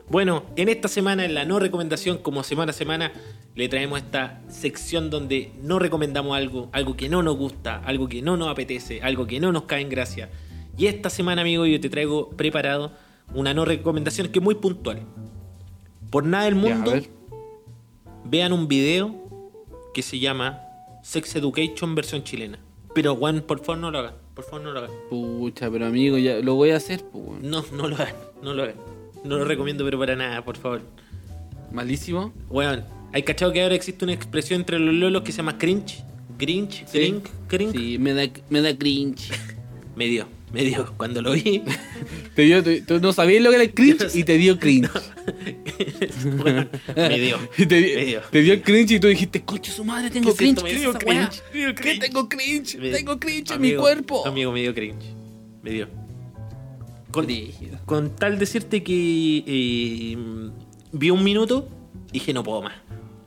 Bueno, 0.08 0.44
en 0.54 0.68
esta 0.68 0.86
semana, 0.86 1.24
en 1.24 1.34
la 1.34 1.44
no 1.44 1.58
recomendación, 1.58 2.18
como 2.18 2.44
semana 2.44 2.70
a 2.70 2.74
semana, 2.74 3.12
le 3.56 3.68
traemos 3.68 3.98
esta 3.98 4.40
sección 4.48 5.10
donde 5.10 5.50
no 5.62 5.80
recomendamos 5.80 6.36
algo, 6.36 6.68
algo 6.72 6.96
que 6.96 7.08
no 7.08 7.24
nos 7.24 7.36
gusta, 7.36 7.82
algo 7.84 8.08
que 8.08 8.22
no 8.22 8.36
nos 8.36 8.48
apetece, 8.48 9.02
algo 9.02 9.26
que 9.26 9.40
no 9.40 9.50
nos 9.50 9.64
cae 9.64 9.82
en 9.82 9.88
gracia. 9.88 10.30
Y 10.78 10.86
esta 10.86 11.10
semana, 11.10 11.42
amigo, 11.42 11.66
yo 11.66 11.80
te 11.80 11.88
traigo 11.88 12.30
preparado 12.30 12.92
una 13.34 13.52
no 13.52 13.64
recomendación 13.64 14.28
que 14.28 14.38
es 14.38 14.44
muy 14.44 14.54
puntual. 14.54 15.02
Por 16.10 16.24
nada 16.24 16.44
del 16.44 16.54
mundo, 16.54 16.92
vean 18.24 18.52
un 18.52 18.68
video 18.68 19.14
que 19.92 20.02
se 20.02 20.20
llama 20.20 20.62
Sex 21.02 21.34
Education 21.34 21.96
versión 21.96 22.22
chilena. 22.22 22.60
Pero, 22.94 23.16
Juan, 23.16 23.40
por 23.40 23.58
favor 23.58 23.78
no 23.78 23.90
lo 23.90 23.98
hagan. 23.98 24.14
Por 24.34 24.44
favor 24.44 24.60
no 24.62 24.72
lo 24.72 24.78
hagan. 24.78 24.90
Pucha, 25.10 25.68
pero 25.70 25.86
amigo, 25.86 26.16
ya 26.16 26.36
lo 26.38 26.54
voy 26.54 26.70
a 26.70 26.76
hacer, 26.76 27.02
pues. 27.10 27.42
No, 27.42 27.64
no 27.72 27.88
lo 27.88 27.96
hagan. 27.96 28.14
No 28.42 28.54
lo 28.54 28.62
hagan. 28.62 28.95
No 29.26 29.38
lo 29.38 29.44
recomiendo, 29.44 29.84
pero 29.84 29.98
para 29.98 30.16
nada, 30.16 30.44
por 30.44 30.56
favor. 30.56 30.82
Malísimo. 31.72 32.32
Weón, 32.48 32.84
¿hay 33.12 33.22
cachado 33.22 33.52
que 33.52 33.62
ahora 33.62 33.74
existe 33.74 34.04
una 34.04 34.14
expresión 34.14 34.60
entre 34.60 34.78
los 34.78 34.94
lolos 34.94 35.22
que 35.22 35.32
se 35.32 35.38
llama 35.38 35.58
cringe? 35.58 36.02
Grinch, 36.38 36.84
Sí. 36.86 36.98
crink, 36.98 37.24
crink. 37.48 37.72
Sí, 37.76 37.98
me 37.98 38.12
da, 38.12 38.28
me 38.50 38.60
da 38.62 38.76
cringe. 38.76 39.30
Me 39.96 40.04
dio, 40.08 40.28
me 40.52 40.62
dio. 40.62 40.92
Cuando 40.98 41.22
lo 41.22 41.32
vi, 41.32 41.62
Te 42.34 42.42
dio, 42.42 42.62
tú, 42.62 42.70
tú 42.86 43.00
no 43.00 43.14
sabías 43.14 43.42
lo 43.42 43.48
que 43.48 43.54
era 43.56 43.64
el 43.64 43.72
cringe 43.72 44.14
y 44.14 44.24
te 44.24 44.36
dio 44.36 44.58
cringe. 44.58 44.90
Weón, 46.44 46.68
me 46.94 47.18
dio. 47.18 47.38
Y 47.56 47.64
te, 47.64 47.80
Me 47.80 48.04
dio. 48.04 48.20
te 48.30 48.42
dio 48.42 48.60
cringe 48.62 48.90
y 48.92 49.00
tú 49.00 49.06
dijiste, 49.08 49.40
concha 49.40 49.72
su 49.72 49.84
madre, 49.86 50.10
tengo 50.10 50.26
¿Qué 50.36 50.50
es 50.50 50.54
cringe. 50.54 50.62
weá? 50.62 50.98
cringe, 50.98 51.42
me 51.52 51.58
dio 51.60 51.74
¿Qué 51.74 51.82
cringe. 51.82 51.98
tengo 52.00 52.28
cringe? 52.28 52.78
Tengo 52.92 53.18
cringe 53.18 53.50
en 53.52 53.60
mi 53.62 53.74
cuerpo. 53.74 54.26
Amigo, 54.26 54.52
me 54.52 54.60
dio 54.60 54.74
cringe. 54.74 55.02
Me 55.62 55.70
dio. 55.70 55.88
Con, 57.16 57.26
con 57.86 58.16
tal 58.16 58.38
decirte 58.38 58.82
que 58.82 59.42
eh, 59.46 60.16
vi 60.92 61.10
un 61.10 61.24
minuto 61.24 61.68
y 62.10 62.14
dije, 62.14 62.32
no 62.32 62.42
puedo 62.42 62.62
más. 62.62 62.74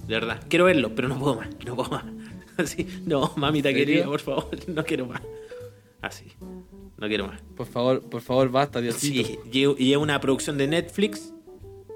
De 0.07 0.15
verdad. 0.15 0.43
Quiero 0.49 0.65
verlo, 0.65 0.95
pero 0.95 1.07
no 1.07 1.19
puedo 1.19 1.35
más. 1.35 1.49
No 1.65 1.75
puedo 1.75 1.89
más. 1.89 2.05
Así, 2.57 2.85
no, 3.05 3.31
mamita 3.37 3.73
querida, 3.73 4.05
por 4.05 4.19
favor, 4.19 4.49
no 4.67 4.83
quiero 4.83 5.05
más. 5.05 5.21
Así. 6.01 6.25
No 6.97 7.07
quiero 7.07 7.27
más. 7.27 7.41
Por 7.55 7.65
favor, 7.67 8.01
por 8.01 8.21
favor, 8.21 8.49
basta, 8.51 8.81
Diosito. 8.81 9.27
Sí, 9.27 9.39
y 9.51 9.63
es- 9.63 9.79
y 9.79 9.91
es 9.91 9.97
una 9.97 10.19
producción 10.19 10.57
de 10.57 10.67
Netflix 10.67 11.33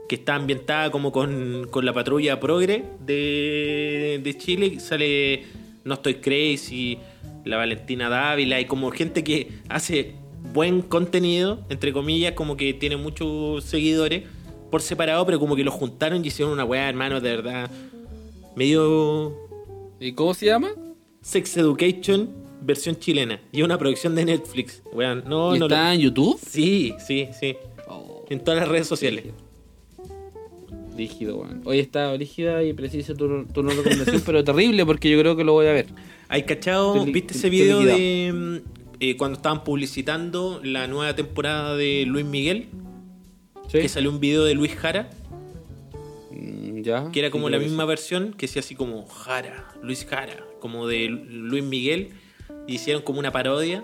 que 0.07 0.15
está 0.15 0.35
ambientada 0.35 0.91
como 0.91 1.11
con, 1.11 1.67
con 1.69 1.85
la 1.85 1.93
patrulla 1.93 2.39
progre 2.39 2.83
de, 3.05 4.21
de 4.23 4.37
Chile. 4.37 4.79
Sale 4.79 5.43
No 5.85 5.95
Estoy 5.95 6.15
Crazy, 6.15 6.97
la 7.45 7.57
Valentina 7.57 8.09
Dávila 8.09 8.59
y 8.61 8.65
como 8.65 8.91
gente 8.91 9.23
que 9.23 9.49
hace 9.69 10.15
buen 10.53 10.81
contenido, 10.81 11.59
entre 11.69 11.91
comillas, 11.91 12.33
como 12.33 12.55
que 12.55 12.73
tiene 12.73 12.95
muchos 12.97 13.63
seguidores 13.63 14.23
por 14.71 14.81
separado, 14.81 15.25
pero 15.25 15.39
como 15.39 15.55
que 15.55 15.63
los 15.63 15.73
juntaron 15.73 16.23
y 16.23 16.27
hicieron 16.27 16.53
una 16.53 16.63
weá, 16.65 16.87
hermano, 16.89 17.19
de 17.21 17.29
verdad. 17.29 17.71
Medio 18.55 19.35
¿Y 19.99 20.13
cómo 20.13 20.33
se 20.33 20.45
llama? 20.47 20.69
Sex 21.21 21.57
Education 21.57 22.29
versión 22.61 22.95
chilena. 22.97 23.41
Y 23.51 23.59
es 23.59 23.65
una 23.65 23.77
producción 23.77 24.15
de 24.15 24.25
Netflix. 24.25 24.81
Weón, 24.93 25.23
no, 25.27 25.55
¿Y 25.55 25.59
no 25.59 25.65
está 25.65 25.87
lo- 25.89 25.93
en 25.95 25.99
YouTube? 26.01 26.39
Sí, 26.47 26.93
sí, 27.05 27.27
sí. 27.39 27.55
Oh, 27.89 28.23
En 28.29 28.39
todas 28.39 28.59
las 28.61 28.69
redes 28.69 28.87
sociales. 28.87 29.25
rígido, 30.95 31.37
weón. 31.37 31.61
Hoy 31.65 31.79
está 31.79 32.15
rígida 32.15 32.63
y 32.63 32.73
precisa 32.73 33.13
tu, 33.15 33.45
tu 33.45 33.63
no 33.63 33.71
recomendación, 33.71 34.21
pero 34.25 34.43
terrible 34.43 34.85
porque 34.85 35.09
yo 35.09 35.19
creo 35.19 35.35
que 35.35 35.43
lo 35.43 35.53
voy 35.53 35.65
a 35.67 35.71
ver. 35.73 35.87
¿Hay 36.29 36.43
cachado? 36.43 37.03
¿Viste 37.05 37.33
ese 37.35 37.49
video 37.49 37.79
de 37.81 38.61
eh, 39.09 39.17
cuando 39.17 39.37
estaban 39.37 39.63
publicitando 39.63 40.59
la 40.63 40.87
nueva 40.87 41.15
temporada 41.15 41.75
de 41.75 42.05
Luis 42.07 42.25
Miguel? 42.25 42.67
¿Sí? 43.67 43.79
Que 43.79 43.89
salió 43.89 44.09
un 44.09 44.19
video 44.19 44.43
de 44.43 44.53
Luis 44.55 44.75
Jara, 44.75 45.09
Mm, 46.31 46.81
ya. 46.81 47.09
que 47.11 47.19
era 47.19 47.29
como 47.31 47.49
la 47.49 47.59
misma 47.59 47.85
versión, 47.85 48.33
que 48.33 48.47
decía 48.47 48.61
así 48.61 48.75
como 48.75 49.05
Jara, 49.05 49.71
Luis 49.81 50.05
Jara, 50.09 50.35
como 50.59 50.87
de 50.87 51.07
Luis 51.09 51.63
Miguel, 51.63 52.09
y 52.67 52.75
hicieron 52.75 53.01
como 53.03 53.19
una 53.19 53.31
parodia. 53.31 53.83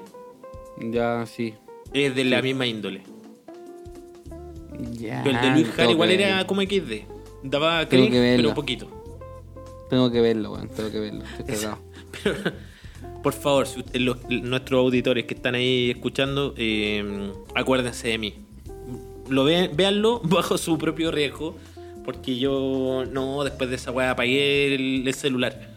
Ya, 0.80 1.26
sí. 1.26 1.54
Es 1.94 2.16
de 2.16 2.24
la 2.24 2.42
misma 2.42 2.66
índole. 2.68 3.02
Ya. 4.94 5.22
Pero 5.24 5.38
el 5.38 5.42
de 5.46 5.52
Luis 5.52 5.70
Jara 5.76 5.92
igual 5.92 6.12
era 6.12 6.46
como 6.48 6.62
XD. 6.62 7.06
Daba 7.44 7.86
verlo. 7.86 8.08
pero 8.12 8.50
un 8.50 8.56
poquito. 8.56 8.88
Tengo 9.90 10.12
que 10.12 10.22
verlo, 10.22 10.54
weón. 10.54 10.70
Tengo 10.70 10.92
que 10.92 11.00
verlo. 11.00 11.24
Estoy 11.40 11.56
cagado. 11.56 11.78
Por 13.24 13.34
favor, 13.34 13.68
si 13.68 13.80
usted- 13.80 14.00
los- 14.00 14.18
nuestros 14.30 14.80
auditores 14.80 15.26
que 15.26 15.34
están 15.34 15.56
ahí 15.56 15.92
escuchando, 15.92 16.54
eh, 16.58 17.32
acuérdense 17.56 18.08
de 18.10 18.18
mí. 18.18 18.34
Lo 19.30 19.44
vean, 19.44 19.72
véanlo 19.76 20.22
bajo 20.24 20.58
su 20.58 20.78
propio 20.78 21.12
riesgo, 21.12 21.56
porque 22.06 22.38
yo 22.38 23.04
no, 23.12 23.44
después 23.44 23.70
de 23.70 23.76
esa 23.76 23.92
weá 23.92 24.12
apagué 24.12 24.74
el, 24.76 25.08
el 25.08 25.14
celular. 25.14 25.76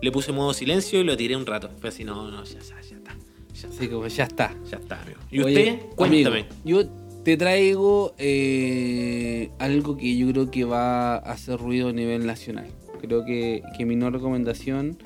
Le 0.00 0.12
puse 0.12 0.32
modo 0.32 0.52
silencio 0.54 1.00
y 1.00 1.04
lo 1.04 1.16
tiré 1.16 1.36
un 1.36 1.46
rato. 1.46 1.70
Fue 1.80 1.88
así, 1.88 2.04
no, 2.04 2.30
no, 2.30 2.44
ya, 2.44 2.58
está, 2.58 2.80
ya 2.80 2.96
está. 2.96 3.16
Ya, 3.60 3.68
Así 3.68 3.88
como 3.88 4.06
ya 4.06 4.24
está. 4.24 4.54
ya 4.70 4.76
está, 4.78 5.00
amigo. 5.02 5.18
¿Y 5.30 5.40
Oye, 5.40 5.58
usted? 5.72 5.96
Cuéntame. 5.96 6.40
amigo, 6.40 6.48
yo 6.64 6.86
te 7.24 7.36
traigo 7.36 8.14
eh, 8.18 9.50
algo 9.58 9.96
que 9.96 10.16
yo 10.16 10.28
creo 10.30 10.50
que 10.50 10.64
va 10.64 11.14
a 11.16 11.32
hacer 11.32 11.58
ruido 11.58 11.88
a 11.88 11.92
nivel 11.92 12.26
nacional. 12.26 12.66
Creo 13.00 13.24
que, 13.24 13.62
que 13.76 13.84
mi 13.86 13.96
no 13.96 14.10
recomendación 14.10 14.98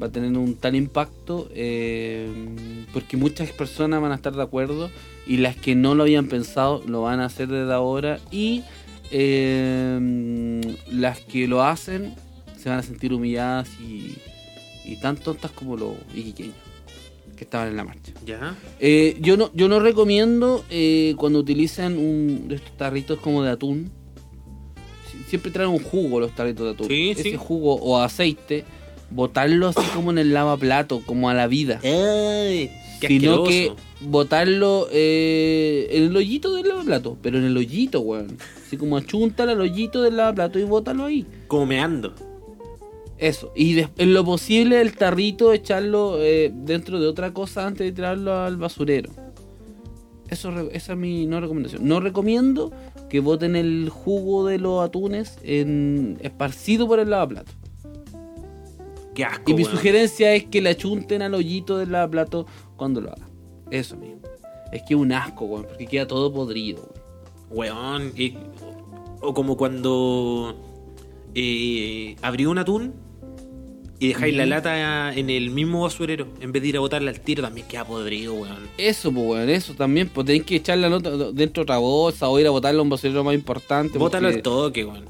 va 0.00 0.06
a 0.06 0.10
tener 0.10 0.36
un 0.38 0.54
tal 0.54 0.74
impacto 0.76 1.48
eh, 1.54 2.26
porque 2.92 3.16
muchas 3.16 3.50
personas 3.52 4.00
van 4.00 4.12
a 4.12 4.14
estar 4.16 4.34
de 4.34 4.42
acuerdo 4.42 4.90
y 5.26 5.36
las 5.38 5.56
que 5.56 5.74
no 5.74 5.94
lo 5.94 6.04
habían 6.04 6.26
pensado 6.28 6.82
lo 6.86 7.02
van 7.02 7.20
a 7.20 7.26
hacer 7.26 7.48
desde 7.48 7.72
ahora 7.72 8.18
y 8.30 8.62
eh, 9.10 10.60
las 10.90 11.20
que 11.20 11.46
lo 11.48 11.62
hacen 11.62 12.14
se 12.58 12.68
van 12.68 12.78
a 12.78 12.82
sentir 12.82 13.12
humilladas 13.12 13.68
y, 13.80 14.14
y 14.84 14.96
tan 14.96 15.16
tontas 15.16 15.50
como 15.50 15.76
los 15.76 15.92
iquiqueños 16.14 16.54
que 17.36 17.44
estaban 17.44 17.68
en 17.68 17.76
la 17.76 17.84
marcha. 17.84 18.12
¿Ya? 18.26 18.54
Eh, 18.80 19.16
yo 19.20 19.36
no 19.38 19.50
yo 19.54 19.66
no 19.68 19.80
recomiendo 19.80 20.64
cuando 21.16 21.38
utilizan 21.38 21.96
un 21.96 22.48
de 22.48 22.56
estos 22.56 22.76
tarritos 22.76 23.18
como 23.20 23.42
de 23.42 23.50
atún. 23.50 23.90
Si- 25.10 25.30
Siempre 25.30 25.50
traen 25.50 25.70
un 25.70 25.78
jugo 25.82 26.20
los 26.20 26.34
tarritos 26.34 26.66
de 26.66 26.72
atún. 26.72 26.88
Sí, 26.88 27.10
Ese 27.10 27.22
sí. 27.22 27.36
jugo 27.38 27.74
o 27.76 27.98
aceite, 27.98 28.64
botarlo 29.10 29.68
así 29.68 29.80
como 29.94 30.10
en 30.10 30.18
el 30.18 30.32
lavaplato, 30.32 31.02
como 31.04 31.28
a 31.30 31.34
la 31.34 31.46
vida. 31.46 31.80
¡Ay! 31.82 32.70
¡Qué 33.00 33.08
Sino 33.08 33.42
asqueroso! 33.44 33.46
que 33.50 33.72
botarlo 34.06 34.88
eh, 34.92 35.88
en 35.90 36.04
el 36.04 36.16
hoyito 36.16 36.54
del 36.54 36.68
lavaplato, 36.68 37.16
pero 37.22 37.38
en 37.38 37.44
el 37.44 37.56
hoyito, 37.56 38.00
weón. 38.00 38.36
Así 38.66 38.76
como 38.76 38.96
achúntalo 38.96 39.52
al 39.52 39.60
hoyito 39.60 40.02
del 40.02 40.16
lavaplato 40.16 40.58
y 40.58 40.64
bótalo 40.64 41.06
ahí. 41.06 41.26
Como 41.48 41.66
meando. 41.66 42.14
Eso. 43.18 43.52
Y 43.54 43.74
des- 43.74 43.88
en 43.98 44.14
lo 44.14 44.24
posible 44.24 44.80
el 44.80 44.94
tarrito 44.96 45.52
echarlo 45.52 46.16
eh, 46.22 46.50
dentro 46.54 47.00
de 47.00 47.06
otra 47.06 47.32
cosa 47.34 47.66
antes 47.66 47.86
de 47.86 47.92
tirarlo 47.92 48.34
al 48.38 48.56
basurero. 48.56 49.10
Eso, 50.28 50.52
esa 50.70 50.92
es 50.92 50.98
mi 50.98 51.26
no 51.26 51.40
recomendación. 51.40 51.86
No 51.88 51.98
recomiendo 52.00 52.70
que 53.08 53.18
boten 53.20 53.56
el 53.56 53.88
jugo 53.90 54.46
de 54.46 54.58
los 54.58 54.82
atunes 54.84 55.38
en, 55.42 56.18
esparcido 56.22 56.86
por 56.86 57.00
el 57.00 57.10
lavaplato. 57.10 57.50
¡Qué 59.20 59.34
asco! 59.34 59.50
Y 59.50 59.54
mi 59.54 59.64
sugerencia 59.64 60.34
es 60.34 60.44
que 60.44 60.60
le 60.60 60.70
achunten 60.70 61.22
al 61.22 61.34
hoyito 61.34 61.78
del 61.78 61.92
lavaplato 61.92 62.46
cuando 62.76 63.00
lo 63.00 63.10
hagan. 63.12 63.28
Eso 63.70 63.96
mismo. 63.96 64.20
Es 64.72 64.82
que 64.82 64.94
es 64.94 65.00
un 65.00 65.12
asco, 65.12 65.44
weón, 65.44 65.64
porque 65.64 65.86
queda 65.86 66.06
todo 66.06 66.32
podrido. 66.32 66.88
weón. 67.50 67.76
Weón, 67.76 68.12
y- 68.16 68.36
o 69.20 69.34
como 69.34 69.56
cuando 69.56 70.56
eh, 71.34 72.16
abrió 72.22 72.50
un 72.50 72.58
atún 72.58 72.94
y 73.98 74.08
dejáis 74.08 74.34
la 74.34 74.46
lata 74.46 75.12
en 75.14 75.28
el 75.28 75.50
mismo 75.50 75.82
basurero 75.82 76.26
en 76.40 76.52
vez 76.52 76.62
de 76.62 76.68
ir 76.68 76.76
a 76.78 76.80
botarla 76.80 77.10
al 77.10 77.20
tiro, 77.20 77.42
también 77.42 77.66
queda 77.68 77.84
podrido, 77.84 78.32
weón. 78.34 78.68
Eso, 78.78 79.12
pues, 79.12 79.26
weón, 79.26 79.50
eso 79.50 79.74
también. 79.74 80.08
Pues 80.08 80.26
tenéis 80.26 80.44
que 80.44 80.56
echar 80.56 80.78
la 80.78 80.88
nota 80.88 81.10
dentro 81.32 81.60
de 81.60 81.64
otra 81.64 81.78
bolsa 81.78 82.28
o 82.28 82.38
ir 82.40 82.46
a 82.46 82.50
botarlo 82.50 82.80
a 82.80 82.82
un 82.82 82.88
basurero 82.88 83.22
más 83.24 83.34
importante. 83.34 83.98
Bótalo 83.98 84.28
porque- 84.28 84.36
al 84.36 84.42
toque, 84.42 84.84
weón. 84.86 85.04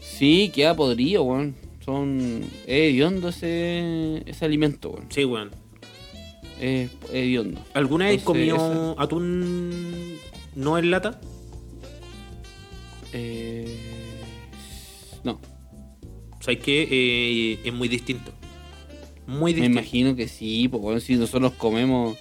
Sí, 0.00 0.50
queda 0.54 0.76
podrido, 0.76 1.24
weón. 1.24 1.56
Son. 1.86 2.42
Es 2.66 2.90
hediondo 2.92 3.28
ese, 3.28 4.22
ese 4.26 4.44
alimento, 4.44 4.90
weón. 4.90 5.06
Sí, 5.08 5.24
weón. 5.24 5.50
Es 6.60 6.90
hediondo. 7.12 7.64
¿Alguna 7.74 8.06
vez 8.06 8.22
comió 8.22 8.98
atún 9.00 10.16
no 10.56 10.78
en 10.78 10.90
lata? 10.90 11.20
Eh, 13.12 13.78
no, 15.22 15.40
¿Sabes 16.40 16.60
qué? 16.60 16.88
Eh, 16.90 17.60
es 17.64 17.72
muy 17.72 17.88
distinto. 17.88 18.32
Muy 19.26 19.52
me 19.52 19.60
distinto. 19.60 19.80
imagino 19.80 20.16
que 20.16 20.28
sí, 20.28 20.66
weón. 20.66 21.00
Si 21.00 21.16
nosotros 21.16 21.52
comemos, 21.54 22.18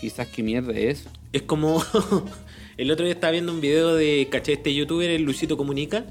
quizás 0.00 0.28
qué 0.28 0.42
mierda 0.42 0.72
es. 0.72 1.06
Es 1.32 1.42
como. 1.42 1.82
el 2.76 2.90
otro 2.90 3.04
día 3.04 3.14
estaba 3.14 3.32
viendo 3.32 3.52
un 3.52 3.60
video 3.60 3.94
de, 3.94 4.28
caché, 4.30 4.52
este 4.54 4.74
youtuber, 4.74 5.10
el 5.10 5.22
Luisito 5.22 5.56
Comunica. 5.56 6.06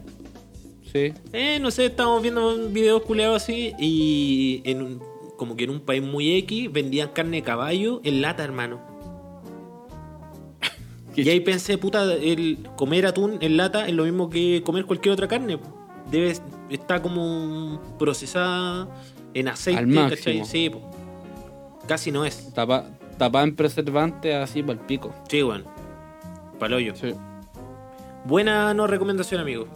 Sí. 0.91 1.13
Eh, 1.33 1.59
no 1.61 1.69
sé, 1.71 1.85
estábamos 1.85 2.21
viendo 2.21 2.53
un 2.55 2.73
video 2.73 3.03
culeado 3.03 3.35
así 3.35 3.73
y 3.79 4.61
en 4.65 4.81
un- 4.81 5.03
como 5.37 5.55
que 5.55 5.63
en 5.65 5.69
un 5.69 5.79
país 5.81 6.01
muy 6.03 6.35
X 6.37 6.71
vendían 6.71 7.09
carne 7.09 7.37
de 7.37 7.43
caballo 7.43 8.01
en 8.03 8.21
lata, 8.21 8.43
hermano. 8.43 8.79
Y 11.15 11.27
ahí 11.29 11.39
pensé, 11.41 11.77
puta, 11.77 12.03
el 12.13 12.59
comer 12.75 13.05
atún 13.05 13.37
en 13.41 13.57
lata 13.57 13.87
es 13.87 13.93
lo 13.93 14.03
mismo 14.05 14.29
que 14.29 14.61
comer 14.65 14.85
cualquier 14.85 15.13
otra 15.13 15.27
carne. 15.27 15.59
Debe 16.11 16.33
está 16.69 17.01
como 17.01 17.81
procesada 17.99 18.87
en 19.33 19.47
aceite, 19.49 19.79
Al 19.79 19.87
máximo. 19.87 20.09
¿cachai? 20.41 20.45
Sí, 20.45 20.69
po. 20.69 20.81
Casi 21.87 22.11
no 22.11 22.25
es. 22.25 22.53
Tapa, 22.53 22.85
tapa 23.17 23.43
en 23.43 23.55
preservante 23.55 24.35
así 24.35 24.61
para 24.63 24.79
el 24.79 24.85
pico. 24.85 25.13
Sí, 25.29 25.41
bueno. 25.41 25.65
Paloyo. 26.57 26.95
Sí. 26.95 27.13
Buena 28.25 28.73
no 28.73 28.87
recomendación, 28.87 29.41
amigo. 29.41 29.67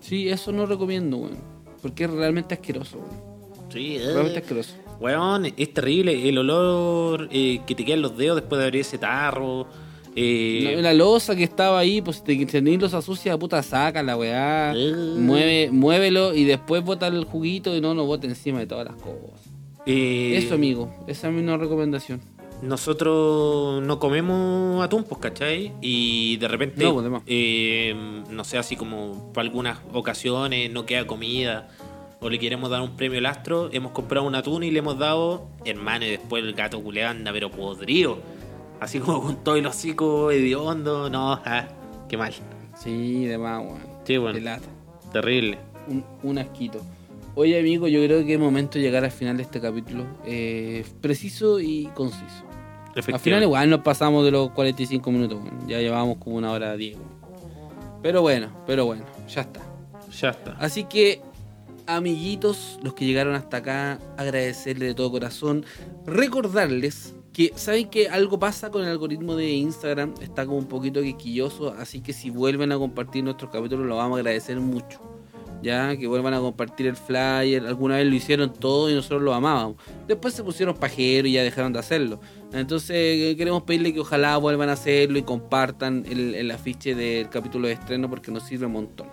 Sí, 0.00 0.28
eso 0.28 0.52
no 0.52 0.66
recomiendo, 0.66 1.16
weón. 1.18 1.38
Porque 1.82 2.04
es 2.04 2.10
realmente 2.10 2.54
asqueroso, 2.54 2.98
weón. 2.98 3.28
Sí, 3.72 3.96
eh. 3.96 4.02
Realmente 4.12 4.38
asqueroso. 4.38 4.74
Weón, 5.00 5.46
es 5.56 5.74
terrible 5.74 6.28
el 6.28 6.38
olor 6.38 7.28
eh, 7.30 7.60
que 7.66 7.74
te 7.74 7.84
quedan 7.84 8.02
los 8.02 8.16
dedos 8.16 8.36
después 8.40 8.58
de 8.58 8.64
abrir 8.64 8.80
ese 8.80 8.98
tarro. 8.98 9.66
Eh, 10.16 10.72
La, 10.76 10.82
la 10.82 10.94
losa 10.94 11.36
que 11.36 11.44
estaba 11.44 11.78
ahí, 11.78 12.00
pues 12.00 12.16
si 12.16 12.22
te 12.24 12.46
tenéis 12.46 12.80
losa 12.80 13.00
sucia, 13.00 13.38
puta, 13.38 13.62
saca 13.62 14.02
la 14.02 14.16
weá. 14.16 14.72
Eh. 14.74 14.92
Mueve, 15.16 15.70
muévelo 15.70 16.34
y 16.34 16.44
después 16.44 16.82
bota 16.82 17.06
el 17.06 17.24
juguito 17.24 17.76
y 17.76 17.80
no 17.80 17.94
lo 17.94 18.06
bote 18.06 18.26
encima 18.26 18.58
de 18.58 18.66
todas 18.66 18.86
las 18.86 18.96
cosas. 18.96 19.48
Eso, 19.86 20.54
amigo. 20.54 20.92
Esa 21.06 21.28
es 21.28 21.34
mi 21.34 21.42
no 21.42 21.56
recomendación. 21.56 22.20
Nosotros 22.62 23.82
no 23.82 23.98
comemos 23.98 24.82
atún, 24.84 25.04
pues, 25.04 25.20
¿cachai? 25.20 25.72
Y 25.80 26.36
de 26.38 26.48
repente, 26.48 26.84
No, 26.84 26.94
pues, 26.94 27.22
eh, 27.26 27.94
no 28.30 28.44
sé, 28.44 28.58
así 28.58 28.76
como 28.76 29.32
para 29.32 29.46
algunas 29.46 29.78
ocasiones 29.92 30.70
no 30.70 30.86
queda 30.86 31.06
comida 31.06 31.68
o 32.20 32.28
le 32.28 32.38
queremos 32.38 32.68
dar 32.70 32.82
un 32.82 32.96
premio 32.96 33.18
al 33.18 33.26
astro, 33.26 33.68
hemos 33.72 33.92
comprado 33.92 34.26
un 34.26 34.34
atún 34.34 34.64
y 34.64 34.70
le 34.70 34.80
hemos 34.80 34.98
dado, 34.98 35.46
hermano, 35.64 36.04
y 36.04 36.10
después 36.10 36.42
el 36.42 36.52
gato 36.52 36.82
culé 36.82 37.04
anda, 37.04 37.32
pero 37.32 37.50
podrido. 37.50 38.18
Así 38.80 38.98
como 39.00 39.22
con 39.22 39.44
todo 39.44 39.56
el 39.56 39.66
hocico 39.66 40.30
hediondo, 40.30 41.10
no, 41.10 41.32
ah, 41.44 41.68
qué 42.08 42.16
mal. 42.16 42.32
Sí, 42.76 43.24
de 43.24 43.38
más, 43.38 43.60
weón. 43.60 43.82
Sí, 44.04 44.16
bueno. 44.16 44.38
Terrible. 45.12 45.58
Un, 45.88 46.04
un 46.22 46.38
asquito. 46.38 46.80
Oye, 47.40 47.56
amigo, 47.60 47.86
yo 47.86 48.02
creo 48.02 48.26
que 48.26 48.34
es 48.34 48.40
momento 48.40 48.78
de 48.78 48.80
llegar 48.80 49.04
al 49.04 49.12
final 49.12 49.36
de 49.36 49.44
este 49.44 49.60
capítulo. 49.60 50.04
Eh, 50.26 50.84
preciso 51.00 51.60
y 51.60 51.88
conciso. 51.94 52.44
Al 53.12 53.20
final 53.20 53.44
igual 53.44 53.70
nos 53.70 53.82
pasamos 53.82 54.24
de 54.24 54.32
los 54.32 54.50
45 54.50 55.12
minutos. 55.12 55.38
Ya 55.68 55.78
llevamos 55.78 56.16
como 56.16 56.34
una 56.34 56.50
hora 56.50 56.76
10. 56.76 56.96
weón. 56.96 57.08
Pero 58.02 58.22
bueno, 58.22 58.50
pero 58.66 58.86
bueno, 58.86 59.04
ya 59.28 59.42
está. 59.42 59.60
Ya 60.20 60.30
está. 60.30 60.56
Así 60.58 60.82
que, 60.82 61.22
amiguitos, 61.86 62.80
los 62.82 62.94
que 62.94 63.04
llegaron 63.04 63.36
hasta 63.36 63.58
acá, 63.58 64.00
agradecerles 64.16 64.88
de 64.88 64.94
todo 64.96 65.12
corazón. 65.12 65.64
Recordarles 66.06 67.14
que, 67.32 67.52
¿saben 67.54 67.88
que 67.88 68.08
algo 68.08 68.40
pasa 68.40 68.72
con 68.72 68.82
el 68.82 68.88
algoritmo 68.88 69.36
de 69.36 69.48
Instagram? 69.48 70.12
Está 70.20 70.44
como 70.44 70.58
un 70.58 70.66
poquito 70.66 71.02
quisquilloso, 71.02 71.72
así 71.78 72.00
que 72.00 72.12
si 72.12 72.30
vuelven 72.30 72.72
a 72.72 72.78
compartir 72.78 73.22
nuestros 73.22 73.52
capítulos, 73.52 73.86
lo 73.86 73.96
vamos 73.96 74.16
a 74.16 74.18
agradecer 74.22 74.58
mucho. 74.58 75.17
Ya, 75.62 75.96
que 75.96 76.06
vuelvan 76.06 76.34
a 76.34 76.38
compartir 76.38 76.86
el 76.86 76.96
flyer. 76.96 77.66
Alguna 77.66 77.96
vez 77.96 78.06
lo 78.06 78.14
hicieron 78.14 78.52
todo 78.52 78.88
y 78.90 78.94
nosotros 78.94 79.22
lo 79.22 79.34
amábamos. 79.34 79.76
Después 80.06 80.34
se 80.34 80.44
pusieron 80.44 80.76
pajeros 80.76 81.28
y 81.28 81.32
ya 81.32 81.42
dejaron 81.42 81.72
de 81.72 81.80
hacerlo. 81.80 82.20
Entonces 82.52 82.90
eh, 82.96 83.34
queremos 83.36 83.64
pedirle 83.64 83.92
que 83.92 84.00
ojalá 84.00 84.36
vuelvan 84.36 84.68
a 84.68 84.74
hacerlo 84.74 85.18
y 85.18 85.22
compartan 85.22 86.04
el, 86.08 86.34
el 86.36 86.50
afiche 86.50 86.94
del 86.94 87.28
capítulo 87.28 87.66
de 87.66 87.74
estreno 87.74 88.08
porque 88.08 88.30
nos 88.30 88.44
sirve 88.44 88.66
un 88.66 88.72
montón. 88.72 89.08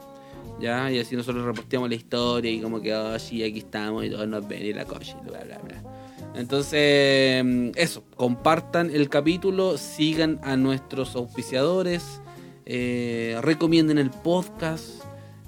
¿ya? 0.60 0.92
Y 0.92 1.00
así 1.00 1.16
nosotros 1.16 1.46
reporteamos 1.46 1.90
la 1.90 1.96
historia 1.96 2.52
y 2.52 2.60
como 2.62 2.82
que, 2.82 2.94
oh, 2.94 3.18
sí, 3.20 3.44
aquí 3.44 3.60
estamos 3.60 4.06
y 4.06 4.10
todos 4.10 4.28
nos 4.28 4.48
ven 4.48 4.66
y 4.66 4.74
la 4.74 4.86
cosa 4.86 5.18
y 5.22 5.30
bla, 5.30 5.44
bla, 5.44 5.60
bla. 5.60 5.84
Entonces, 6.36 7.44
mm, 7.44 7.70
eso, 7.76 8.04
compartan 8.16 8.92
el 8.94 9.10
capítulo, 9.10 9.78
sigan 9.78 10.40
a 10.44 10.58
nuestros 10.58 11.16
auspiciadores, 11.16 12.22
eh, 12.66 13.38
recomienden 13.42 13.98
el 13.98 14.10
podcast. 14.10 15.05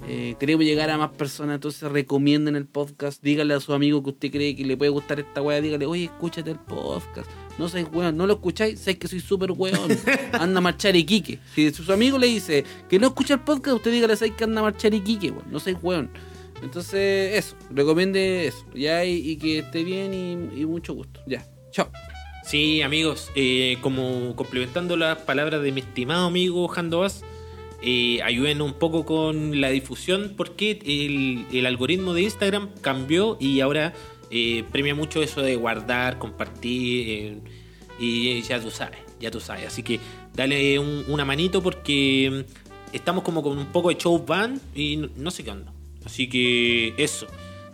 Eh, 0.08 0.36
queremos 0.40 0.64
llegar 0.64 0.88
a 0.90 0.96
más 0.96 1.10
personas, 1.10 1.56
entonces 1.56 1.82
recomienden 1.90 2.56
el 2.56 2.66
podcast. 2.66 3.22
Díganle 3.22 3.54
a 3.54 3.60
su 3.60 3.74
amigo 3.74 4.02
que 4.02 4.10
usted 4.10 4.30
cree 4.30 4.56
que 4.56 4.64
le 4.64 4.76
puede 4.76 4.90
gustar 4.90 5.20
esta 5.20 5.42
weá. 5.42 5.60
Dígale, 5.60 5.84
oye, 5.86 6.04
escúchate 6.04 6.50
el 6.50 6.58
podcast. 6.58 7.30
No 7.58 7.68
seas 7.68 7.88
weón, 7.92 8.16
no 8.16 8.26
lo 8.26 8.34
escucháis, 8.34 8.80
sé 8.80 8.96
que 8.98 9.06
soy 9.08 9.20
súper 9.20 9.52
weón. 9.52 9.90
Anda 10.32 10.58
a 10.58 10.60
marchar 10.62 10.96
Iquique. 10.96 11.38
Si 11.54 11.70
su 11.72 11.92
amigo 11.92 12.18
le 12.18 12.28
dice 12.28 12.64
que 12.88 12.98
no 12.98 13.08
escucha 13.08 13.34
el 13.34 13.40
podcast, 13.40 13.76
usted 13.76 13.92
dígale, 13.92 14.16
sé 14.16 14.30
que 14.30 14.44
anda 14.44 14.60
a 14.60 14.64
marchar 14.64 14.94
Iquique, 14.94 15.30
weón. 15.30 15.50
No 15.50 15.60
seas 15.60 15.78
weón. 15.82 16.10
Entonces, 16.62 17.36
eso, 17.36 17.56
recomiende 17.70 18.46
eso. 18.46 18.64
Ya, 18.74 19.04
y, 19.04 19.16
y 19.16 19.36
que 19.36 19.58
esté 19.58 19.84
bien 19.84 20.14
y, 20.14 20.60
y 20.60 20.66
mucho 20.66 20.94
gusto. 20.94 21.20
Ya, 21.26 21.46
chao. 21.70 21.90
Sí, 22.48 22.80
amigos, 22.80 23.30
eh, 23.34 23.76
como 23.82 24.34
complementando 24.34 24.96
las 24.96 25.18
palabras 25.18 25.62
de 25.62 25.70
mi 25.70 25.80
estimado 25.80 26.26
amigo 26.28 26.66
Jandovas, 26.66 27.22
ayuden 27.82 28.60
un 28.62 28.72
poco 28.74 29.04
con 29.04 29.60
la 29.60 29.68
difusión 29.70 30.34
porque 30.36 30.78
el, 30.84 31.46
el 31.56 31.66
algoritmo 31.66 32.12
de 32.14 32.22
Instagram 32.22 32.70
cambió 32.80 33.36
y 33.40 33.60
ahora 33.60 33.94
eh, 34.30 34.64
premia 34.72 34.94
mucho 34.94 35.22
eso 35.22 35.42
de 35.42 35.56
guardar, 35.56 36.18
compartir 36.18 37.08
eh, 37.08 37.38
y 38.00 38.42
ya 38.42 38.60
tú 38.60 38.70
sabes, 38.70 38.98
ya 39.20 39.30
tú 39.30 39.40
sabes. 39.40 39.66
Así 39.66 39.82
que 39.82 40.00
dale 40.34 40.78
un- 40.78 41.04
una 41.08 41.24
manito 41.24 41.62
porque 41.62 42.44
mm, 42.92 42.94
estamos 42.96 43.22
como 43.24 43.42
con 43.42 43.56
un 43.58 43.66
poco 43.66 43.88
de 43.90 43.96
show 43.96 44.24
band 44.24 44.60
y 44.74 44.96
no, 44.96 45.08
no 45.16 45.30
sé 45.30 45.44
qué 45.44 45.50
onda. 45.52 45.72
Así 46.04 46.28
que 46.28 46.94
eso. 46.96 47.26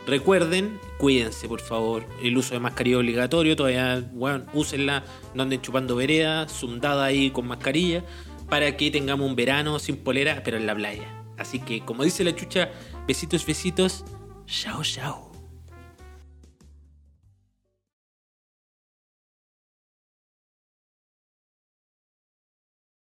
Recuerden, 0.06 0.78
cuídense 0.98 1.48
por 1.48 1.60
favor. 1.62 2.04
El 2.22 2.36
uso 2.36 2.52
de 2.52 2.60
mascarilla 2.60 2.98
obligatorio, 2.98 3.56
todavía, 3.56 4.04
bueno, 4.12 4.44
úsenla, 4.52 5.02
no 5.34 5.42
anden 5.44 5.62
chupando 5.62 5.96
vereda, 5.96 6.46
zundada 6.46 7.06
ahí 7.06 7.30
con 7.30 7.46
mascarilla, 7.46 8.04
para 8.48 8.76
que 8.76 8.90
tengamos 8.90 9.28
un 9.28 9.36
verano 9.36 9.78
sin 9.78 9.96
polera, 9.96 10.42
pero 10.44 10.56
en 10.56 10.66
la 10.66 10.74
playa. 10.74 11.24
Así 11.38 11.58
que, 11.58 11.80
como 11.80 12.04
dice 12.04 12.24
la 12.24 12.34
chucha, 12.34 12.70
besitos, 13.06 13.44
besitos, 13.44 14.04
chao, 14.46 14.82
chao. 14.82 15.33